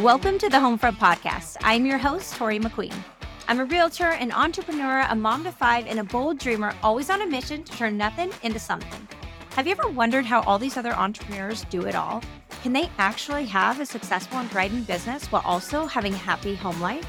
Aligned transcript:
Welcome 0.00 0.38
to 0.38 0.48
the 0.48 0.56
Homefront 0.56 0.96
Podcast. 0.96 1.58
I'm 1.60 1.84
your 1.84 1.98
host, 1.98 2.34
Toree 2.34 2.58
McQueen. 2.58 2.94
I'm 3.46 3.60
a 3.60 3.66
realtor, 3.66 4.06
an 4.06 4.32
entrepreneur, 4.32 5.04
a 5.10 5.14
mom 5.14 5.44
to 5.44 5.52
five, 5.52 5.86
and 5.86 6.00
a 6.00 6.04
bold 6.04 6.38
dreamer, 6.38 6.72
always 6.82 7.10
on 7.10 7.20
a 7.20 7.26
mission 7.26 7.62
to 7.62 7.72
turn 7.76 7.98
nothing 7.98 8.32
into 8.42 8.58
something. 8.58 9.06
Have 9.50 9.66
you 9.66 9.72
ever 9.72 9.88
wondered 9.88 10.24
how 10.24 10.40
all 10.44 10.58
these 10.58 10.78
other 10.78 10.94
entrepreneurs 10.94 11.66
do 11.66 11.82
it 11.82 11.94
all? 11.94 12.22
Can 12.62 12.72
they 12.72 12.88
actually 12.96 13.44
have 13.44 13.80
a 13.80 13.86
successful 13.86 14.38
and 14.38 14.50
thriving 14.50 14.82
business 14.84 15.26
while 15.26 15.42
also 15.44 15.84
having 15.84 16.14
a 16.14 16.16
happy 16.16 16.54
home 16.54 16.80
life? 16.80 17.06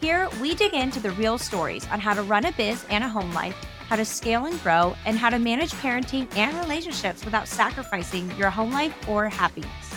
Here, 0.00 0.30
we 0.40 0.54
dig 0.54 0.72
into 0.72 1.00
the 1.00 1.10
real 1.10 1.36
stories 1.36 1.86
on 1.88 2.00
how 2.00 2.14
to 2.14 2.22
run 2.22 2.46
a 2.46 2.52
biz 2.52 2.86
and 2.88 3.04
a 3.04 3.08
home 3.08 3.32
life, 3.34 3.56
how 3.88 3.96
to 3.96 4.06
scale 4.06 4.46
and 4.46 4.60
grow, 4.62 4.96
and 5.04 5.18
how 5.18 5.28
to 5.28 5.38
manage 5.38 5.72
parenting 5.72 6.34
and 6.34 6.56
relationships 6.56 7.26
without 7.26 7.46
sacrificing 7.46 8.34
your 8.38 8.48
home 8.48 8.72
life 8.72 8.96
or 9.06 9.28
happiness. 9.28 9.91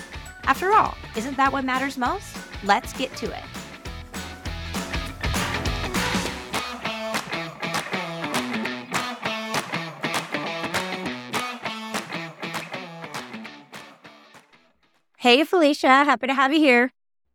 After 0.47 0.71
all, 0.73 0.95
isn't 1.15 1.37
that 1.37 1.51
what 1.51 1.65
matters 1.65 1.97
most? 1.97 2.37
Let's 2.63 2.93
get 2.93 3.15
to 3.17 3.25
it. 3.25 3.43
Hey, 15.17 15.43
Felicia, 15.43 15.87
happy 15.87 16.27
to 16.27 16.35
have 16.35 16.53
you 16.53 16.59
here. 16.59 16.91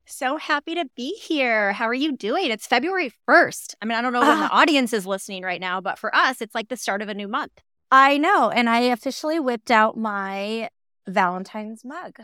So 0.07 0.37
happy 0.37 0.77
to 0.77 0.87
be 0.95 1.17
here. 1.17 1.73
How 1.73 1.89
are 1.89 1.95
you 1.95 2.17
doing? 2.17 2.53
It's 2.53 2.65
February 2.65 3.13
1st. 3.29 3.75
I 3.83 3.85
mean, 3.85 3.99
I 3.99 4.03
don't 4.03 4.13
know 4.13 4.21
when 4.21 4.39
uh, 4.39 4.49
the 4.49 4.55
audience 4.55 4.93
is 4.93 5.07
listening 5.07 5.43
right 5.43 5.61
now, 5.61 5.81
but 5.81 5.99
for 5.99 6.15
us, 6.15 6.41
it's 6.41 6.55
like 6.55 6.69
the 6.69 6.77
start 6.77 7.03
of 7.03 7.09
a 7.09 7.15
new 7.15 7.27
month. 7.27 7.61
I 7.91 8.19
know. 8.19 8.51
And 8.51 8.71
I 8.71 8.81
officially 8.83 9.41
whipped 9.41 9.73
out 9.73 9.97
my 9.97 10.71
Valentine's 11.09 11.85
mug 11.85 12.21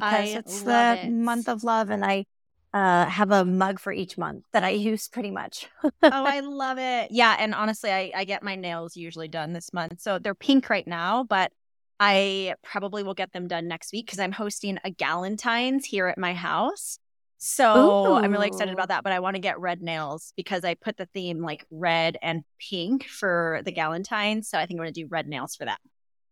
because 0.00 0.34
I 0.34 0.38
it's 0.38 0.62
the 0.62 0.98
it. 1.02 1.10
month 1.10 1.48
of 1.48 1.64
love. 1.64 1.90
And 1.90 2.04
I 2.04 2.26
uh, 2.74 3.06
have 3.06 3.30
a 3.30 3.44
mug 3.44 3.80
for 3.80 3.92
each 3.92 4.18
month 4.18 4.44
that 4.52 4.62
I 4.62 4.70
use 4.70 5.08
pretty 5.08 5.30
much. 5.30 5.66
oh, 5.82 5.90
I 6.02 6.40
love 6.44 6.78
it. 6.78 7.10
Yeah. 7.10 7.36
And 7.38 7.54
honestly, 7.54 7.90
I, 7.90 8.12
I 8.14 8.24
get 8.24 8.42
my 8.42 8.54
nails 8.56 8.96
usually 8.96 9.28
done 9.28 9.52
this 9.52 9.72
month. 9.72 10.00
So 10.00 10.18
they're 10.18 10.34
pink 10.34 10.68
right 10.68 10.86
now, 10.86 11.24
but 11.24 11.52
I 11.98 12.54
probably 12.62 13.02
will 13.02 13.14
get 13.14 13.32
them 13.32 13.48
done 13.48 13.68
next 13.68 13.92
week 13.92 14.06
because 14.06 14.18
I'm 14.18 14.32
hosting 14.32 14.78
a 14.84 14.90
Galentine's 14.90 15.86
here 15.86 16.06
at 16.08 16.18
my 16.18 16.34
house. 16.34 16.98
So 17.38 18.12
Ooh. 18.12 18.14
I'm 18.14 18.32
really 18.32 18.48
excited 18.48 18.74
about 18.74 18.88
that. 18.88 19.04
But 19.04 19.12
I 19.12 19.20
want 19.20 19.36
to 19.36 19.40
get 19.40 19.58
red 19.58 19.80
nails 19.80 20.32
because 20.36 20.64
I 20.64 20.74
put 20.74 20.96
the 20.96 21.06
theme 21.06 21.40
like 21.40 21.64
red 21.70 22.18
and 22.20 22.44
pink 22.58 23.04
for 23.04 23.62
the 23.64 23.72
Galentine's. 23.72 24.48
So 24.48 24.58
I 24.58 24.66
think 24.66 24.78
I'm 24.78 24.84
going 24.84 24.92
to 24.92 25.00
do 25.02 25.08
red 25.08 25.26
nails 25.26 25.56
for 25.56 25.64
that. 25.64 25.80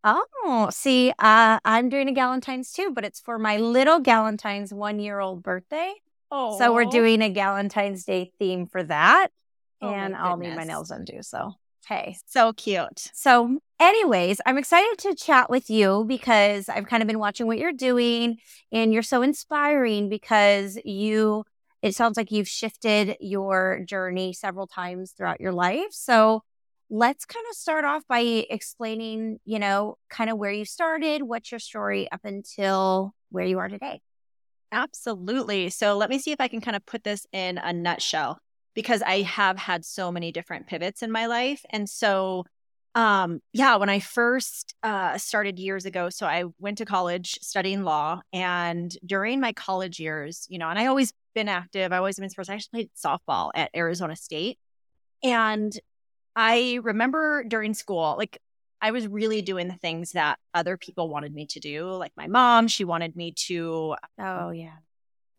Oh, 0.05 0.69
see, 0.71 1.11
uh, 1.19 1.59
I'm 1.65 1.89
doing 1.89 2.09
a 2.09 2.13
Galentine's 2.13 2.73
too, 2.73 2.93
but 2.95 3.05
it's 3.05 3.21
for 3.21 3.39
my 3.39 3.57
little 3.57 4.01
Galentine's 4.01 4.73
one 4.73 4.99
year 5.01 5.19
old 5.19 5.43
birthday. 5.43 5.95
Oh, 6.31 6.59
so 6.59 6.75
we're 6.75 6.85
doing 6.85 7.23
a 7.23 7.33
Galentine's 7.33 8.05
Day 8.05 8.33
theme 8.39 8.67
for 8.67 8.83
that. 8.83 9.29
Oh, 9.81 9.89
and 9.89 10.15
I'll 10.15 10.37
need 10.37 10.55
my 10.55 10.65
nails 10.65 10.93
too. 11.09 11.23
So 11.23 11.55
Hey, 11.87 12.17
so 12.25 12.55
cute. 12.55 13.11
So, 13.13 13.59
anyways, 13.79 14.41
I'm 14.47 14.57
excited 14.57 14.97
to 15.01 15.15
chat 15.15 15.51
with 15.51 15.69
you 15.69 16.05
because 16.09 16.71
I've 16.71 16.87
kind 16.87 17.03
of 17.03 17.07
been 17.07 17.19
watching 17.19 17.47
what 17.47 17.59
you're 17.59 17.73
doing 17.73 18.39
and 18.73 18.93
you're 18.93 19.03
so 19.03 19.21
inspiring 19.21 20.09
because 20.09 20.79
you, 20.83 21.45
it 21.83 21.95
sounds 21.95 22.17
like 22.17 22.33
you've 22.33 22.49
shifted 22.49 23.17
your 23.21 23.81
journey 23.85 24.33
several 24.33 24.67
times 24.67 25.13
throughout 25.13 25.43
your 25.43 25.53
life. 25.53 25.89
So, 25.91 26.43
let's 26.91 27.25
kind 27.25 27.45
of 27.51 27.57
start 27.57 27.85
off 27.85 28.03
by 28.09 28.21
explaining, 28.21 29.39
you 29.45 29.59
know, 29.59 29.97
kind 30.11 30.31
of 30.31 30.39
where 30.39 30.53
you 30.53 30.65
started, 30.65 31.23
what's 31.23 31.51
your 31.51 31.59
story 31.59 32.11
up 32.11 32.21
until 32.25 33.15
where 33.31 33.45
you 33.45 33.59
are 33.59 33.69
today. 33.69 34.01
Absolutely. 34.73 35.71
So, 35.71 35.97
let 35.97 36.11
me 36.11 36.19
see 36.19 36.33
if 36.33 36.41
I 36.41 36.49
can 36.49 36.61
kind 36.61 36.77
of 36.77 36.85
put 36.85 37.05
this 37.05 37.27
in 37.33 37.59
a 37.59 37.73
nutshell 37.73 38.39
because 38.75 39.03
I 39.03 39.23
have 39.23 39.59
had 39.59 39.85
so 39.85 40.11
many 40.11 40.33
different 40.33 40.67
pivots 40.67 41.03
in 41.03 41.13
my 41.13 41.27
life. 41.27 41.65
And 41.71 41.89
so, 41.89 42.45
um, 42.95 43.41
yeah, 43.53 43.77
when 43.77 43.89
I 43.89 44.01
first 44.01 44.75
uh, 44.83 45.19
started 45.19 45.59
years 45.59 45.85
ago, 45.85 46.11
so 46.11 46.27
I 46.27 46.45
went 46.59 46.79
to 46.79 46.85
college 46.85 47.39
studying 47.41 47.83
law. 47.83 48.21
And 48.33 48.97
during 49.05 49.41
my 49.41 49.53
college 49.53 49.99
years, 49.99 50.47
you 50.49 50.59
know, 50.59 50.69
and 50.69 50.79
I 50.79 50.87
always 50.87 51.13
been 51.35 51.49
active, 51.49 51.93
I 51.93 51.99
always 51.99 52.19
been 52.19 52.31
sports. 52.31 52.51
I 52.51 52.55
actually 52.55 52.85
played 52.85 52.91
softball 52.97 53.51
at 53.55 53.71
Arizona 53.75 54.17
State. 54.17 54.59
And 55.23 55.77
I 56.37 56.81
remember 56.83 57.45
during 57.45 57.75
school, 57.75 58.17
like 58.19 58.39
I 58.81 58.91
was 58.91 59.07
really 59.07 59.41
doing 59.43 59.69
the 59.69 59.77
things 59.77 60.13
that 60.13 60.39
other 60.53 60.77
people 60.77 61.09
wanted 61.09 61.35
me 61.35 61.47
to 61.47 61.61
do. 61.61 61.91
Like 61.91 62.13
my 62.17 62.27
mom, 62.27 62.69
she 62.69 62.85
wanted 62.85 63.17
me 63.17 63.33
to, 63.47 63.97
um, 64.19 64.27
oh, 64.27 64.51
yeah, 64.51 64.77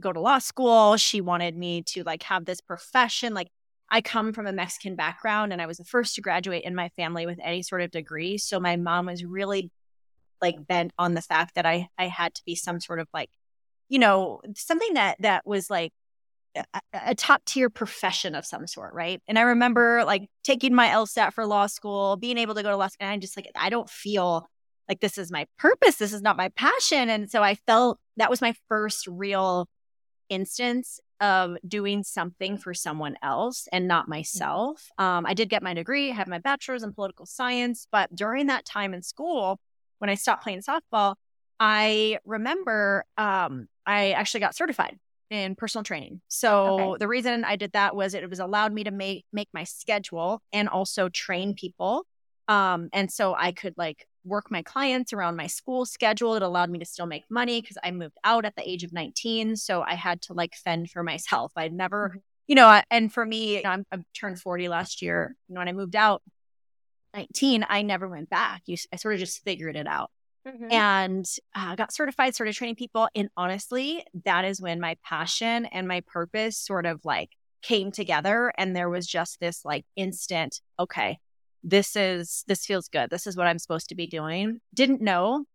go 0.02 0.12
to 0.12 0.20
law 0.20 0.40
school. 0.40 0.98
She 0.98 1.22
wanted 1.22 1.56
me 1.56 1.84
to 1.84 2.04
like 2.04 2.24
have 2.24 2.46
this 2.46 2.62
profession. 2.62 3.34
Like 3.34 3.50
I 3.90 4.02
come 4.02 4.34
from 4.34 4.48
a 4.48 4.54
Mexican 4.54 4.96
background 4.96 5.54
and 5.54 5.62
I 5.62 5.68
was 5.68 5.78
the 5.78 5.86
first 5.86 6.16
to 6.16 6.22
graduate 6.22 6.64
in 6.64 6.76
my 6.76 6.90
family 6.90 7.26
with 7.26 7.40
any 7.42 7.62
sort 7.62 7.82
of 7.82 7.92
degree. 7.92 8.38
So 8.38 8.60
my 8.60 8.78
mom 8.78 9.06
was 9.06 9.24
really 9.24 9.72
like 10.42 10.66
bent 10.68 10.92
on 10.98 11.14
the 11.14 11.22
fact 11.22 11.56
that 11.56 11.66
I 11.66 11.90
I 11.98 12.08
had 12.08 12.34
to 12.36 12.42
be 12.46 12.56
some 12.56 12.80
sort 12.80 13.00
of 13.00 13.08
like, 13.14 13.30
you 13.90 14.00
know, 14.00 14.42
something 14.56 14.96
that 14.96 15.18
that 15.22 15.46
was 15.46 15.70
like 15.70 15.94
a, 16.56 16.82
a 16.94 17.16
top 17.16 17.44
tier 17.46 17.70
profession 17.70 18.36
of 18.36 18.46
some 18.46 18.68
sort, 18.68 18.94
right? 18.94 19.22
And 19.28 19.38
I 19.38 19.44
remember 19.44 20.04
like 20.06 20.30
taking 20.44 20.74
my 20.74 20.88
LSAT 20.88 21.34
for 21.34 21.46
law 21.46 21.68
school, 21.68 22.18
being 22.18 22.38
able 22.38 22.56
to 22.56 22.64
go 22.64 22.70
to 22.70 22.78
law 22.78 22.88
school, 22.88 23.06
and 23.06 23.12
I 23.12 23.18
just 23.18 23.38
like 23.38 23.50
I 23.56 23.70
don't 23.70 23.90
feel 23.90 24.48
like 24.88 25.00
this 25.00 25.18
is 25.18 25.32
my 25.32 25.48
purpose. 25.58 25.96
This 25.96 26.14
is 26.14 26.22
not 26.22 26.38
my 26.38 26.50
passion. 26.50 27.10
And 27.10 27.30
so 27.30 27.42
I 27.42 27.56
felt 27.56 28.00
that 28.18 28.30
was 28.30 28.42
my 28.42 28.54
first 28.68 29.08
real 29.08 29.68
instance 30.30 31.00
of 31.22 31.58
doing 31.68 32.04
something 32.04 32.58
for 32.58 32.74
someone 32.74 33.16
else 33.24 33.68
and 33.72 33.88
not 33.88 34.04
mm-hmm. 34.04 34.12
myself. 34.12 34.90
Um, 34.98 35.26
I 35.26 35.34
did 35.34 35.50
get 35.50 35.64
my 35.64 35.74
degree, 35.74 36.12
I 36.12 36.16
have 36.16 36.28
my 36.28 36.40
bachelor's 36.40 36.84
in 36.84 36.94
political 36.94 37.26
science, 37.26 37.88
but 37.92 38.14
during 38.14 38.48
that 38.48 38.66
time 38.66 38.94
in 38.94 39.02
school, 39.02 39.60
when 40.00 40.10
I 40.10 40.16
stopped 40.16 40.44
playing 40.44 40.62
softball, 40.62 41.16
I 41.60 42.20
remember 42.26 43.06
um, 43.18 43.68
I 43.86 44.12
actually 44.12 44.42
got 44.42 44.56
certified 44.56 45.00
in 45.36 45.56
personal 45.56 45.84
training. 45.84 46.22
So 46.28 46.80
okay. 46.80 46.98
the 47.00 47.08
reason 47.08 47.44
I 47.44 47.56
did 47.56 47.74
that 47.74 47.96
was 47.96 48.14
it 48.14 48.30
was 48.30 48.40
allowed 48.40 48.74
me 48.74 48.84
to 48.86 48.92
make 48.92 49.26
make 49.32 49.50
my 49.54 49.64
schedule 49.64 50.42
and 50.52 50.68
also 50.70 51.10
train 51.10 51.54
people. 51.54 52.06
Um, 52.48 52.90
and 52.94 53.12
so 53.12 53.36
I 53.36 53.52
could 53.52 53.74
like 53.78 54.08
work 54.24 54.50
my 54.50 54.62
clients 54.62 55.14
around 55.14 55.36
my 55.36 55.48
school 55.48 55.86
schedule. 55.86 56.36
It 56.36 56.42
allowed 56.42 56.70
me 56.70 56.80
to 56.80 56.86
still 56.86 57.06
make 57.06 57.24
money 57.30 57.62
because 57.62 57.78
I 57.84 57.92
moved 57.92 58.18
out 58.24 58.46
at 58.46 58.56
the 58.56 58.68
age 58.68 58.84
of 58.84 58.94
19. 58.94 59.56
So 59.56 59.82
I 59.82 59.94
had 59.94 60.22
to 60.24 60.34
like 60.34 60.56
fend 60.56 60.90
for 60.90 61.04
myself. 61.12 61.52
I'd 61.56 61.74
never, 61.74 62.10
mm-hmm. 62.10 62.20
you 62.48 62.56
know, 62.56 62.82
and 62.90 63.14
for 63.14 63.26
me, 63.26 63.58
you 63.58 63.64
know, 63.64 63.70
I'm, 63.70 63.86
I 63.92 64.00
turned 64.14 64.40
40 64.40 64.68
last 64.70 65.02
year. 65.02 65.36
You 65.48 65.56
know, 65.56 65.62
when 65.62 65.70
I 65.70 65.74
moved 65.74 65.96
out 65.96 66.22
19, 67.14 67.66
I 67.70 67.82
never 67.84 68.08
went 68.08 68.30
back. 68.30 68.64
You, 68.66 68.78
I 68.92 68.98
sort 68.98 69.14
of 69.14 69.20
just 69.20 69.44
figured 69.44 69.76
it 69.76 69.88
out. 69.88 70.12
Mm-hmm. 70.48 70.72
And 70.72 71.26
uh, 71.56 71.76
got 71.76 71.92
certified, 71.92 72.36
started 72.36 72.54
training 72.54 72.76
people. 72.76 73.10
And 73.16 73.30
honestly, 73.36 74.06
that 74.26 74.46
is 74.46 74.62
when 74.62 74.80
my 74.80 74.96
passion 75.04 75.66
and 75.66 75.88
my 75.88 76.02
purpose 76.02 76.58
sort 76.58 76.86
of 76.86 77.04
like 77.04 77.32
came 77.64 77.92
together. 77.92 78.54
And 78.58 78.76
there 78.76 78.90
was 78.90 79.08
just 79.08 79.40
this 79.40 79.66
like 79.66 79.86
instant, 79.96 80.62
okay, 80.80 81.18
this 81.64 81.96
is 81.96 82.44
this 82.48 82.66
feels 82.66 82.88
good. 82.88 83.10
This 83.10 83.26
is 83.26 83.36
what 83.36 83.48
I'm 83.48 83.58
supposed 83.58 83.90
to 83.90 83.96
be 83.96 84.06
doing. 84.06 84.60
Didn't 84.74 85.02
know 85.02 85.46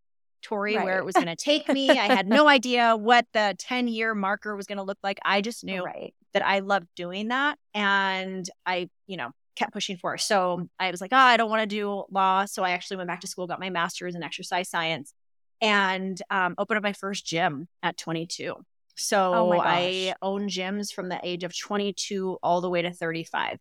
Toree 0.42 0.76
right. 0.76 0.84
where 0.84 0.98
it 0.98 1.04
was 1.04 1.14
going 1.14 1.26
to 1.26 1.36
take 1.36 1.68
me. 1.68 1.88
I 1.90 2.06
had 2.06 2.28
no 2.28 2.48
idea 2.48 2.96
what 2.96 3.26
the 3.32 3.54
10 3.58 3.88
year 3.88 4.14
marker 4.14 4.56
was 4.56 4.66
going 4.66 4.78
to 4.78 4.84
look 4.84 4.98
like. 5.02 5.18
I 5.24 5.40
just 5.40 5.64
knew 5.64 5.84
right. 5.84 6.14
that 6.32 6.44
I 6.44 6.60
loved 6.60 6.88
doing 6.96 7.28
that. 7.28 7.58
And 7.74 8.48
I, 8.66 8.88
you 9.06 9.16
know, 9.16 9.30
kept 9.56 9.72
pushing 9.72 9.96
for. 9.96 10.16
So 10.18 10.68
I 10.78 10.90
was 10.90 11.00
like, 11.00 11.12
oh, 11.12 11.16
I 11.16 11.36
don't 11.36 11.50
want 11.50 11.62
to 11.62 11.66
do 11.66 12.04
law. 12.10 12.44
So 12.44 12.62
I 12.62 12.70
actually 12.70 12.98
went 12.98 13.08
back 13.08 13.20
to 13.20 13.26
school, 13.26 13.46
got 13.46 13.60
my 13.60 13.70
master's 13.70 14.14
in 14.14 14.22
exercise 14.22 14.68
science, 14.68 15.14
and 15.60 16.20
um, 16.30 16.54
opened 16.58 16.78
up 16.78 16.82
my 16.82 16.92
first 16.92 17.26
gym 17.26 17.68
at 17.82 17.96
22. 17.96 18.54
So 18.96 19.34
oh 19.34 19.60
I 19.60 20.14
own 20.20 20.48
gyms 20.48 20.92
from 20.92 21.08
the 21.08 21.20
age 21.22 21.44
of 21.44 21.56
22 21.58 22.38
all 22.42 22.60
the 22.60 22.70
way 22.70 22.82
to 22.82 22.92
35. 22.92 23.58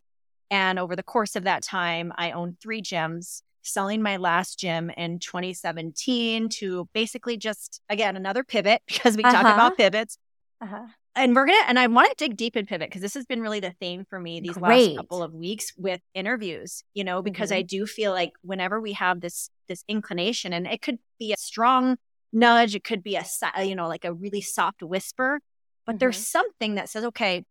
And 0.50 0.78
over 0.78 0.96
the 0.96 1.02
course 1.02 1.36
of 1.36 1.44
that 1.44 1.62
time, 1.62 2.12
I 2.16 2.32
owned 2.32 2.58
three 2.60 2.82
gyms, 2.82 3.42
selling 3.62 4.02
my 4.02 4.16
last 4.16 4.58
gym 4.58 4.90
in 4.90 5.18
2017 5.18 6.48
to 6.48 6.88
basically 6.92 7.36
just, 7.36 7.80
again, 7.88 8.16
another 8.16 8.42
pivot 8.42 8.82
because 8.86 9.16
we 9.16 9.22
uh-huh. 9.22 9.42
talk 9.42 9.54
about 9.54 9.76
pivots. 9.76 10.18
Uh-huh. 10.60 10.86
And 11.16 11.34
we're 11.34 11.46
going 11.46 11.60
to, 11.60 11.68
and 11.68 11.78
I 11.78 11.88
want 11.88 12.08
to 12.10 12.14
dig 12.16 12.36
deep 12.36 12.56
in 12.56 12.66
pivot 12.66 12.88
because 12.88 13.02
this 13.02 13.14
has 13.14 13.26
been 13.26 13.40
really 13.40 13.58
the 13.58 13.72
theme 13.80 14.04
for 14.08 14.20
me 14.20 14.40
these 14.40 14.56
Great. 14.56 14.90
last 14.90 14.96
couple 14.96 15.22
of 15.22 15.34
weeks 15.34 15.72
with 15.76 16.00
interviews, 16.14 16.84
you 16.94 17.02
know, 17.02 17.20
because 17.20 17.50
mm-hmm. 17.50 17.58
I 17.58 17.62
do 17.62 17.86
feel 17.86 18.12
like 18.12 18.32
whenever 18.42 18.80
we 18.80 18.92
have 18.92 19.20
this, 19.20 19.50
this 19.68 19.84
inclination, 19.88 20.52
and 20.52 20.68
it 20.68 20.82
could 20.82 20.98
be 21.18 21.32
a 21.32 21.36
strong 21.36 21.96
nudge, 22.32 22.76
it 22.76 22.84
could 22.84 23.02
be 23.02 23.16
a, 23.16 23.24
you 23.64 23.74
know, 23.74 23.88
like 23.88 24.04
a 24.04 24.12
really 24.12 24.40
soft 24.40 24.82
whisper, 24.82 25.40
but 25.84 25.92
mm-hmm. 25.92 25.98
there's 25.98 26.26
something 26.26 26.76
that 26.76 26.88
says, 26.88 27.04
okay, 27.04 27.44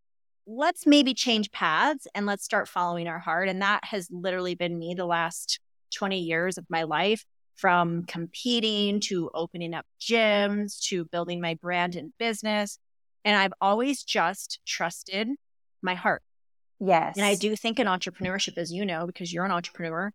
let's 0.47 0.87
maybe 0.87 1.13
change 1.13 1.51
paths 1.51 2.07
and 2.15 2.25
let's 2.25 2.43
start 2.43 2.67
following 2.67 3.07
our 3.07 3.19
heart. 3.19 3.49
And 3.49 3.61
that 3.61 3.83
has 3.83 4.07
literally 4.09 4.55
been 4.55 4.79
me 4.79 4.93
the 4.95 5.05
last 5.05 5.59
20 5.95 6.19
years 6.19 6.57
of 6.57 6.65
my 6.69 6.83
life 6.83 7.25
from 7.55 8.05
competing 8.05 9.01
to 9.01 9.29
opening 9.33 9.73
up 9.73 9.85
gyms 9.99 10.79
to 10.87 11.03
building 11.05 11.41
my 11.41 11.55
brand 11.55 11.95
and 11.95 12.13
business. 12.17 12.79
And 13.25 13.35
I've 13.35 13.53
always 13.61 14.03
just 14.03 14.59
trusted 14.65 15.29
my 15.81 15.95
heart. 15.95 16.23
Yes. 16.79 17.17
And 17.17 17.25
I 17.25 17.35
do 17.35 17.55
think 17.55 17.79
in 17.79 17.87
entrepreneurship, 17.87 18.57
as 18.57 18.71
you 18.71 18.85
know, 18.85 19.05
because 19.05 19.33
you're 19.33 19.45
an 19.45 19.51
entrepreneur, 19.51 20.11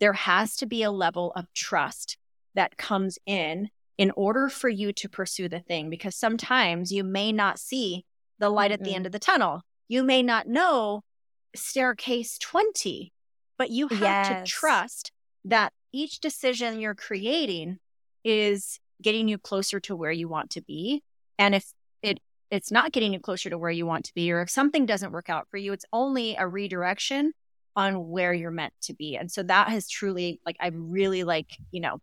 there 0.00 0.12
has 0.12 0.56
to 0.56 0.66
be 0.66 0.82
a 0.82 0.90
level 0.90 1.32
of 1.34 1.52
trust 1.52 2.16
that 2.54 2.76
comes 2.76 3.18
in 3.26 3.70
in 3.98 4.12
order 4.16 4.48
for 4.48 4.68
you 4.68 4.92
to 4.92 5.08
pursue 5.08 5.48
the 5.48 5.60
thing. 5.60 5.90
Because 5.90 6.14
sometimes 6.14 6.92
you 6.92 7.02
may 7.02 7.32
not 7.32 7.58
see 7.58 8.04
the 8.38 8.50
light 8.50 8.70
mm-hmm. 8.70 8.82
at 8.82 8.84
the 8.84 8.94
end 8.94 9.06
of 9.06 9.12
the 9.12 9.18
tunnel. 9.18 9.62
You 9.88 10.04
may 10.04 10.22
not 10.22 10.46
know 10.46 11.02
staircase 11.54 12.38
20, 12.38 13.12
but 13.58 13.70
you 13.70 13.88
have 13.88 14.00
yes. 14.00 14.28
to 14.28 14.52
trust 14.52 15.12
that 15.44 15.72
each 15.92 16.20
decision 16.20 16.80
you're 16.80 16.94
creating 16.94 17.78
is 18.24 18.80
getting 19.02 19.28
you 19.28 19.38
closer 19.38 19.78
to 19.80 19.94
where 19.94 20.12
you 20.12 20.28
want 20.28 20.50
to 20.50 20.62
be. 20.62 21.02
And 21.38 21.54
if 21.54 21.72
it's 22.54 22.70
not 22.70 22.92
getting 22.92 23.12
you 23.12 23.18
closer 23.18 23.50
to 23.50 23.58
where 23.58 23.70
you 23.70 23.84
want 23.84 24.04
to 24.04 24.14
be, 24.14 24.30
or 24.30 24.40
if 24.40 24.48
something 24.48 24.86
doesn't 24.86 25.12
work 25.12 25.28
out 25.28 25.48
for 25.50 25.56
you, 25.56 25.72
it's 25.72 25.84
only 25.92 26.36
a 26.36 26.46
redirection 26.46 27.32
on 27.76 28.08
where 28.08 28.32
you're 28.32 28.52
meant 28.52 28.72
to 28.82 28.94
be. 28.94 29.16
And 29.16 29.30
so 29.30 29.42
that 29.42 29.68
has 29.68 29.88
truly 29.88 30.40
like 30.46 30.56
I've 30.60 30.76
really 30.76 31.24
like, 31.24 31.50
you 31.72 31.80
know, 31.80 32.00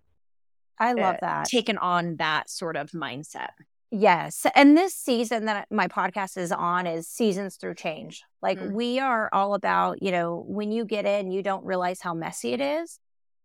I 0.78 0.94
love 0.94 1.16
uh, 1.16 1.20
that. 1.22 1.46
Taken 1.46 1.78
on 1.78 2.18
that 2.18 2.50
sort 2.50 2.76
of 2.76 2.92
mindset. 2.92 3.52
Yes. 3.92 4.46
And 4.56 4.78
this 4.78 4.94
season 4.94 5.46
that 5.46 5.68
my 5.72 5.88
podcast 5.88 6.38
is 6.38 6.52
on 6.52 6.88
is 6.88 7.08
seasons 7.08 7.58
through 7.58 7.76
change. 7.76 8.24
Like 8.42 8.60
mm. 8.60 8.72
we 8.72 9.00
are 9.00 9.30
all 9.32 9.54
about, 9.54 10.02
you 10.02 10.12
know, 10.12 10.44
when 10.48 10.72
you 10.72 10.86
get 10.86 11.06
in, 11.06 11.32
you 11.32 11.44
don't 11.44 11.66
realize 11.66 12.02
how 12.02 12.14
messy 12.14 12.54
it 12.54 12.62
is, 12.62 13.00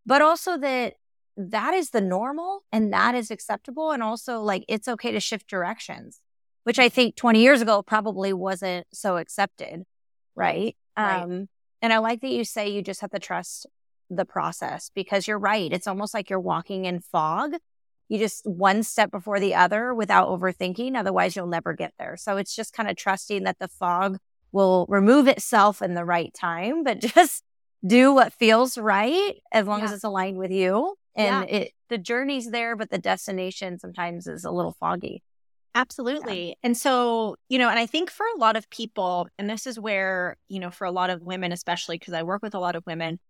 but 0.05 0.23
also 0.23 0.57
that 0.59 0.95
that 1.37 1.75
is 1.75 1.91
the 1.91 2.01
normal 2.01 2.63
and 2.73 2.93
that 2.93 3.15
is 3.15 3.31
acceptable. 3.31 3.91
And 3.91 4.03
also 4.03 4.41
like 4.41 4.65
it's 4.69 4.89
okay 4.89 5.13
to 5.13 5.21
shift 5.21 5.49
directions, 5.49 6.21
which 6.67 6.81
I 6.81 6.89
think 6.89 7.15
20 7.15 7.41
years 7.41 7.63
ago 7.63 7.81
probably 7.81 8.33
wasn't 8.33 8.89
so 8.93 9.19
accepted. 9.19 9.85
Right. 10.35 10.77
right. 10.99 11.23
Um, 11.23 11.49
and 11.81 11.93
I 11.93 11.99
like 11.99 12.23
that 12.23 12.33
you 12.33 12.43
say 12.43 12.69
you 12.69 12.83
just 12.83 13.03
have 13.03 13.13
to 13.13 13.21
trust 13.21 13.69
the 14.11 14.25
process 14.25 14.91
because 14.93 15.29
you're 15.29 15.39
right. 15.39 15.73
It's 15.73 15.87
almost 15.87 16.13
like 16.13 16.29
you're 16.29 16.41
walking 16.41 16.85
in 16.85 16.99
fog. 16.99 17.53
You 18.09 18.19
just 18.19 18.45
one 18.45 18.83
step 18.83 19.13
before 19.13 19.39
the 19.39 19.55
other 19.55 19.95
without 19.95 20.27
overthinking. 20.27 20.97
Otherwise, 20.97 21.37
you'll 21.37 21.47
never 21.47 21.73
get 21.73 21.95
there. 22.01 22.17
So 22.17 22.37
it's 22.37 22.57
just 22.57 22.73
kind 22.73 22.91
of 22.91 22.97
trusting 22.97 23.45
that 23.45 23.61
the 23.61 23.69
fog 23.69 24.19
will 24.51 24.87
remove 24.89 25.29
itself 25.29 25.81
in 25.81 25.95
the 25.95 26.05
right 26.05 26.35
time, 26.35 26.83
but 26.83 26.99
just 27.15 27.45
do 27.87 28.13
what 28.13 28.33
feels 28.33 28.77
right 28.77 29.37
as 29.53 29.69
long 29.69 29.79
yeah. 29.79 29.85
as 29.85 29.93
it's 29.93 30.05
aligned 30.05 30.39
with 30.39 30.51
you. 30.51 30.97
And 31.15 31.49
yeah. 31.49 31.59
it, 31.59 31.73
the 31.91 31.99
journey's 31.99 32.51
there, 32.51 32.75
but 32.75 32.91
the 32.91 32.99
destination 32.99 33.79
sometimes 33.79 34.27
is 34.27 34.45
a 34.45 34.51
little 34.51 34.75
foggy. 34.81 35.23
Absolutely. 35.77 36.49
Yeah. 36.49 36.55
And 36.63 36.77
so, 36.77 37.37
you 37.51 37.59
know, 37.59 37.69
and 37.69 37.79
I 37.79 37.85
think 37.85 38.11
for 38.11 38.25
a 38.35 38.39
lot 38.39 38.57
of 38.57 38.69
people, 38.71 39.29
and 39.39 39.49
this 39.49 39.67
is 39.67 39.79
where, 39.79 40.39
you 40.49 40.59
know, 40.59 40.71
for 40.71 40.87
a 40.87 40.91
lot 40.91 41.11
of 41.11 41.21
women, 41.21 41.53
especially 41.53 41.99
because 41.99 42.15
I 42.15 42.23
work 42.23 42.43
with 42.43 42.55
a 42.55 42.59
lot 42.59 42.77
of 42.77 42.87
women, 42.87 43.21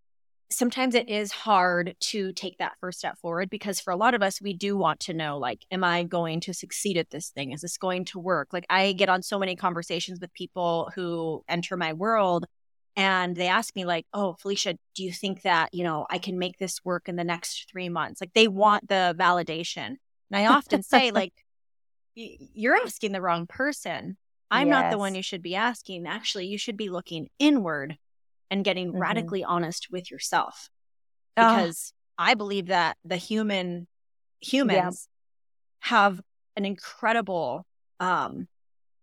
sometimes 0.48 0.94
it 0.94 1.08
is 1.08 1.32
hard 1.32 1.96
to 1.98 2.32
take 2.32 2.58
that 2.58 2.76
first 2.80 3.00
step 3.00 3.18
forward 3.18 3.50
because 3.50 3.80
for 3.80 3.90
a 3.90 3.96
lot 3.96 4.14
of 4.14 4.22
us, 4.22 4.40
we 4.40 4.54
do 4.54 4.76
want 4.76 5.00
to 5.00 5.12
know, 5.12 5.38
like, 5.38 5.66
am 5.72 5.82
I 5.82 6.04
going 6.04 6.38
to 6.42 6.54
succeed 6.54 6.96
at 6.96 7.10
this 7.10 7.30
thing? 7.30 7.50
Is 7.50 7.62
this 7.62 7.76
going 7.76 8.04
to 8.06 8.20
work? 8.20 8.52
Like, 8.52 8.66
I 8.70 8.92
get 8.92 9.08
on 9.08 9.22
so 9.22 9.40
many 9.40 9.56
conversations 9.56 10.20
with 10.20 10.32
people 10.32 10.92
who 10.94 11.42
enter 11.48 11.76
my 11.76 11.94
world 11.94 12.46
and 12.94 13.36
they 13.36 13.46
ask 13.46 13.76
me 13.76 13.84
like 13.84 14.06
oh 14.14 14.34
felicia 14.40 14.74
do 14.94 15.04
you 15.04 15.12
think 15.12 15.42
that 15.42 15.68
you 15.74 15.84
know 15.84 16.06
i 16.08 16.16
can 16.16 16.38
make 16.38 16.58
this 16.58 16.82
work 16.82 17.08
in 17.08 17.16
the 17.16 17.24
next 17.24 17.70
three 17.70 17.90
months 17.90 18.20
like 18.20 18.32
they 18.32 18.48
want 18.48 18.88
the 18.88 19.14
validation 19.18 19.86
and 19.88 19.98
i 20.32 20.46
often 20.46 20.82
say 20.82 21.10
like 21.12 21.34
you're 22.16 22.76
asking 22.76 23.12
the 23.12 23.20
wrong 23.20 23.46
person 23.46 24.16
i'm 24.50 24.68
yes. 24.68 24.74
not 24.74 24.90
the 24.90 24.98
one 24.98 25.14
you 25.14 25.22
should 25.22 25.42
be 25.42 25.54
asking 25.54 26.06
actually 26.06 26.46
you 26.46 26.58
should 26.58 26.76
be 26.76 26.88
looking 26.88 27.28
inward 27.38 27.96
and 28.50 28.64
getting 28.64 28.88
mm-hmm. 28.88 28.98
radically 28.98 29.44
honest 29.44 29.88
with 29.90 30.10
yourself 30.10 30.70
because 31.36 31.92
i 32.18 32.34
believe 32.34 32.66
that 32.66 32.96
the 33.04 33.16
human 33.16 33.86
humans 34.40 35.08
have 35.80 36.20
an 36.56 36.64
incredible 36.64 37.66
um 38.00 38.48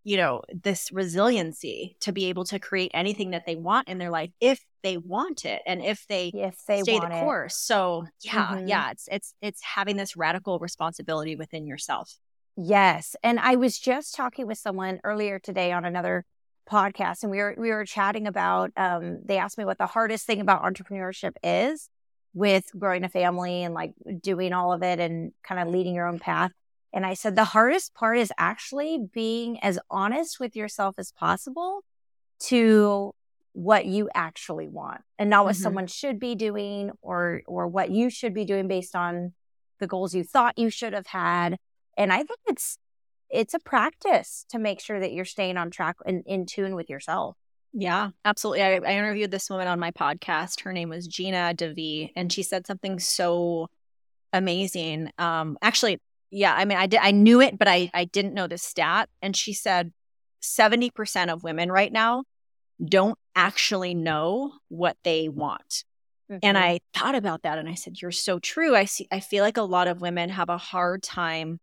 you 0.04 0.18
know, 0.18 0.42
this 0.54 0.92
resiliency 0.92 1.96
to 2.02 2.12
be 2.12 2.26
able 2.26 2.44
to 2.46 2.60
create 2.60 2.92
anything 2.94 3.32
that 3.32 3.46
they 3.46 3.56
want 3.56 3.88
in 3.88 3.98
their 3.98 4.10
life 4.10 4.32
if 4.42 4.60
they 4.84 4.98
want 4.98 5.46
it 5.46 5.62
and 5.66 5.82
if 5.82 6.06
they, 6.08 6.28
if 6.34 6.58
they 6.68 6.82
stay 6.82 7.00
the 7.00 7.08
course. 7.08 7.54
It. 7.54 7.66
So 7.66 8.06
yeah, 8.22 8.48
mm-hmm. 8.48 8.68
yeah, 8.68 8.92
it's 8.92 9.08
it's 9.10 9.34
it's 9.42 9.62
having 9.64 9.96
this 9.96 10.18
radical 10.18 10.60
responsibility 10.60 11.36
within 11.38 11.66
yourself. 11.66 12.14
Yes. 12.56 13.16
And 13.24 13.40
I 13.40 13.56
was 13.56 13.80
just 13.80 14.16
talking 14.16 14.46
with 14.48 14.58
someone 14.58 15.00
earlier 15.04 15.40
today 15.40 15.72
on 15.72 15.86
another 15.86 16.26
podcast 16.70 17.24
and 17.24 17.32
we 17.32 17.40
were 17.40 17.54
we 17.58 17.72
were 17.72 17.84
chatting 17.84 18.26
about 18.26 18.72
um 18.78 19.20
they 19.26 19.38
asked 19.38 19.58
me 19.58 19.66
what 19.66 19.78
the 19.78 19.86
hardest 19.86 20.26
thing 20.26 20.40
about 20.40 20.64
entrepreneurship 20.64 21.34
is 21.44 21.90
with 22.34 22.72
growing 22.80 23.04
a 23.04 23.10
family 23.10 23.64
and 23.64 23.74
like 23.74 23.94
doing 24.22 24.54
all 24.54 24.74
of 24.74 24.82
it 24.82 25.00
and 25.00 25.34
kind 25.44 25.62
of 25.62 25.74
leading 25.74 25.94
your 25.94 26.08
own 26.08 26.20
path. 26.20 26.52
And 26.92 27.06
I 27.06 27.16
said, 27.16 27.36
the 27.36 27.44
hardest 27.44 27.94
part 27.96 28.18
is 28.18 28.32
actually 28.38 29.00
being 29.14 29.60
as 29.62 29.80
honest 29.90 30.40
with 30.40 30.56
yourself 30.56 30.96
as 30.98 31.12
possible 31.12 31.84
to 32.42 33.14
what 33.54 33.86
you 33.86 34.10
actually 34.16 34.68
want 34.68 35.02
and 35.20 35.30
not 35.30 35.46
what 35.46 35.56
mm-hmm. 35.56 35.64
someone 35.64 35.88
should 35.88 36.20
be 36.20 36.34
doing 36.34 36.92
or 37.02 37.42
or 37.46 37.68
what 37.68 37.92
you 37.92 38.10
should 38.10 38.34
be 38.34 38.46
doing 38.46 38.68
based 38.68 38.96
on 38.96 39.34
the 39.80 39.86
goals 39.86 40.16
you 40.16 40.24
thought 40.24 40.58
you 40.58 40.72
should 40.72 40.94
have 40.94 41.08
had 41.08 41.58
and 41.98 42.12
i 42.12 42.18
think 42.18 42.40
it's 42.48 42.78
it's 43.30 43.54
a 43.54 43.60
practice 43.60 44.46
to 44.50 44.60
make 44.60 44.80
sure 44.80 45.00
that 45.00 45.12
you're 45.12 45.26
staying 45.26 45.58
on 45.58 45.72
track 45.72 45.96
and 46.06 46.24
in 46.26 46.46
tune 46.46 46.76
with 46.76 46.90
yourself 46.90 47.38
yeah 47.74 48.10
absolutely 48.26 48.62
I, 48.62 48.76
I 48.76 48.94
interviewed 48.94 49.32
this 49.32 49.50
woman 49.50 49.68
on 49.68 49.80
my 49.80 49.92
podcast 49.92 50.62
her 50.62 50.74
name 50.74 50.90
was 50.90 51.08
Gina 51.08 51.54
DeVee 51.56 52.12
and 52.16 52.32
she 52.32 52.44
said 52.44 52.68
something 52.68 53.00
so 53.00 53.68
amazing 54.32 55.12
um 55.18 55.58
actually 55.62 56.00
yeah, 56.34 56.56
I 56.56 56.66
mean, 56.66 56.80
I 56.80 56.88
did, 56.88 57.00
I 57.02 57.12
knew 57.12 57.42
it, 57.42 57.60
but 57.60 57.68
I, 57.68 57.92
I 57.94 58.06
didn't 58.06 58.34
know 58.34 58.48
the 58.48 58.58
stat. 58.58 59.08
And 59.22 59.36
she 59.36 59.54
said 59.54 59.94
70% 60.42 61.32
of 61.32 61.44
women 61.44 61.72
right 61.72 61.94
now 61.94 62.24
don't 62.84 63.18
actually 63.36 63.94
know 63.94 64.54
what 64.68 64.98
they 65.04 65.30
want. 65.30 65.84
Mm-hmm. 66.32 66.40
And 66.42 66.58
I 66.58 66.80
thought 66.96 67.14
about 67.14 67.44
that 67.44 67.60
and 67.60 67.70
I 67.70 67.76
said, 67.76 68.02
You're 68.02 68.12
so 68.12 68.40
true. 68.40 68.76
I 68.76 68.86
see, 68.86 69.08
I 69.12 69.20
feel 69.20 69.44
like 69.44 69.58
a 69.58 69.64
lot 69.64 69.88
of 69.88 70.02
women 70.02 70.30
have 70.30 70.50
a 70.50 70.58
hard 70.58 71.04
time 71.04 71.60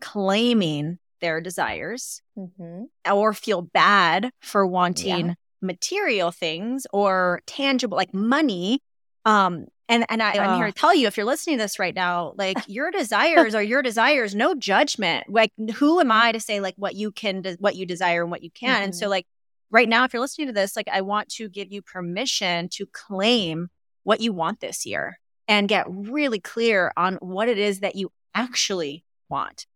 claiming 0.00 0.98
their 1.20 1.40
desires 1.40 2.22
mm-hmm. 2.36 2.84
or 3.10 3.32
feel 3.32 3.62
bad 3.62 4.30
for 4.40 4.66
wanting 4.66 5.28
yeah. 5.28 5.34
material 5.60 6.30
things 6.30 6.86
or 6.92 7.42
tangible, 7.46 7.96
like 7.96 8.14
money. 8.14 8.80
Um, 9.24 9.66
and 9.88 10.06
and 10.08 10.22
I, 10.22 10.32
am 10.34 10.56
here 10.56 10.66
to 10.66 10.72
tell 10.72 10.94
you, 10.94 11.06
if 11.08 11.16
you're 11.16 11.26
listening 11.26 11.58
to 11.58 11.64
this 11.64 11.78
right 11.78 11.94
now, 11.94 12.32
like 12.36 12.58
your 12.68 12.90
desires 12.92 13.54
are 13.54 13.62
your 13.62 13.82
desires, 13.82 14.34
no 14.34 14.54
judgment. 14.54 15.26
Like 15.28 15.52
who 15.76 16.00
am 16.00 16.12
I 16.12 16.32
to 16.32 16.40
say 16.40 16.60
like 16.60 16.74
what 16.76 16.94
you 16.94 17.10
can, 17.10 17.42
de- 17.42 17.56
what 17.58 17.76
you 17.76 17.86
desire 17.86 18.22
and 18.22 18.30
what 18.30 18.42
you 18.42 18.50
can? 18.50 18.74
Mm-hmm. 18.76 18.84
And 18.84 18.94
so 18.94 19.04
mm-hmm. 19.04 19.10
like 19.10 19.26
right 19.70 19.88
now, 19.88 20.04
if 20.04 20.12
you're 20.12 20.22
listening 20.22 20.46
to 20.46 20.52
this, 20.52 20.76
like 20.76 20.88
I 20.90 21.00
want 21.00 21.28
to 21.30 21.48
give 21.48 21.72
you 21.72 21.82
permission 21.82 22.68
to 22.70 22.86
claim 22.86 23.68
what 24.04 24.20
you 24.20 24.32
want 24.32 24.60
this 24.60 24.86
year 24.86 25.18
and 25.48 25.68
get 25.68 25.86
really 25.88 26.38
clear 26.38 26.92
on 26.96 27.16
what 27.16 27.48
it 27.48 27.58
is 27.58 27.80
that 27.80 27.96
you 27.96 28.12
actually 28.34 29.04
want. 29.28 29.66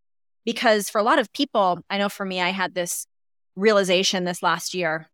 Because 0.45 0.91
for 0.91 0.99
a 0.99 1.05
lot 1.05 1.19
of 1.19 1.33
people, 1.33 1.81
I 1.89 1.99
know 1.99 2.09
for 2.09 2.27
me, 2.27 2.41
I 2.41 2.51
had 2.51 2.75
this 2.75 3.07
realization 3.57 4.25
this 4.25 4.43
last 4.43 4.75
year 4.75 5.09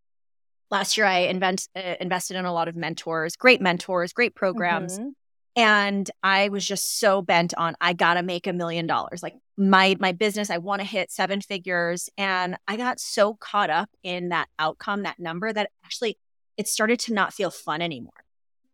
last 0.70 0.96
year 0.96 1.06
I 1.06 1.18
invent, 1.20 1.68
uh, 1.76 1.94
invested 2.00 2.36
in 2.36 2.44
a 2.44 2.52
lot 2.52 2.68
of 2.68 2.76
mentors, 2.76 3.36
great 3.36 3.60
mentors, 3.60 4.12
great 4.12 4.34
programs. 4.34 4.98
Mm-hmm. 4.98 5.08
And 5.56 6.10
I 6.22 6.48
was 6.48 6.66
just 6.66 7.00
so 7.00 7.22
bent 7.22 7.54
on 7.56 7.74
I 7.80 7.92
got 7.92 8.14
to 8.14 8.22
make 8.22 8.46
a 8.46 8.52
million 8.52 8.86
dollars. 8.86 9.22
Like 9.22 9.34
my 9.56 9.96
my 9.98 10.12
business, 10.12 10.48
I 10.48 10.58
want 10.58 10.80
to 10.80 10.86
hit 10.86 11.10
seven 11.10 11.40
figures 11.40 12.08
and 12.16 12.56
I 12.68 12.76
got 12.76 13.00
so 13.00 13.34
caught 13.34 13.68
up 13.68 13.90
in 14.02 14.28
that 14.28 14.48
outcome, 14.58 15.02
that 15.02 15.18
number 15.18 15.52
that 15.52 15.70
actually 15.84 16.18
it 16.56 16.68
started 16.68 17.00
to 17.00 17.14
not 17.14 17.34
feel 17.34 17.50
fun 17.50 17.82
anymore. 17.82 18.12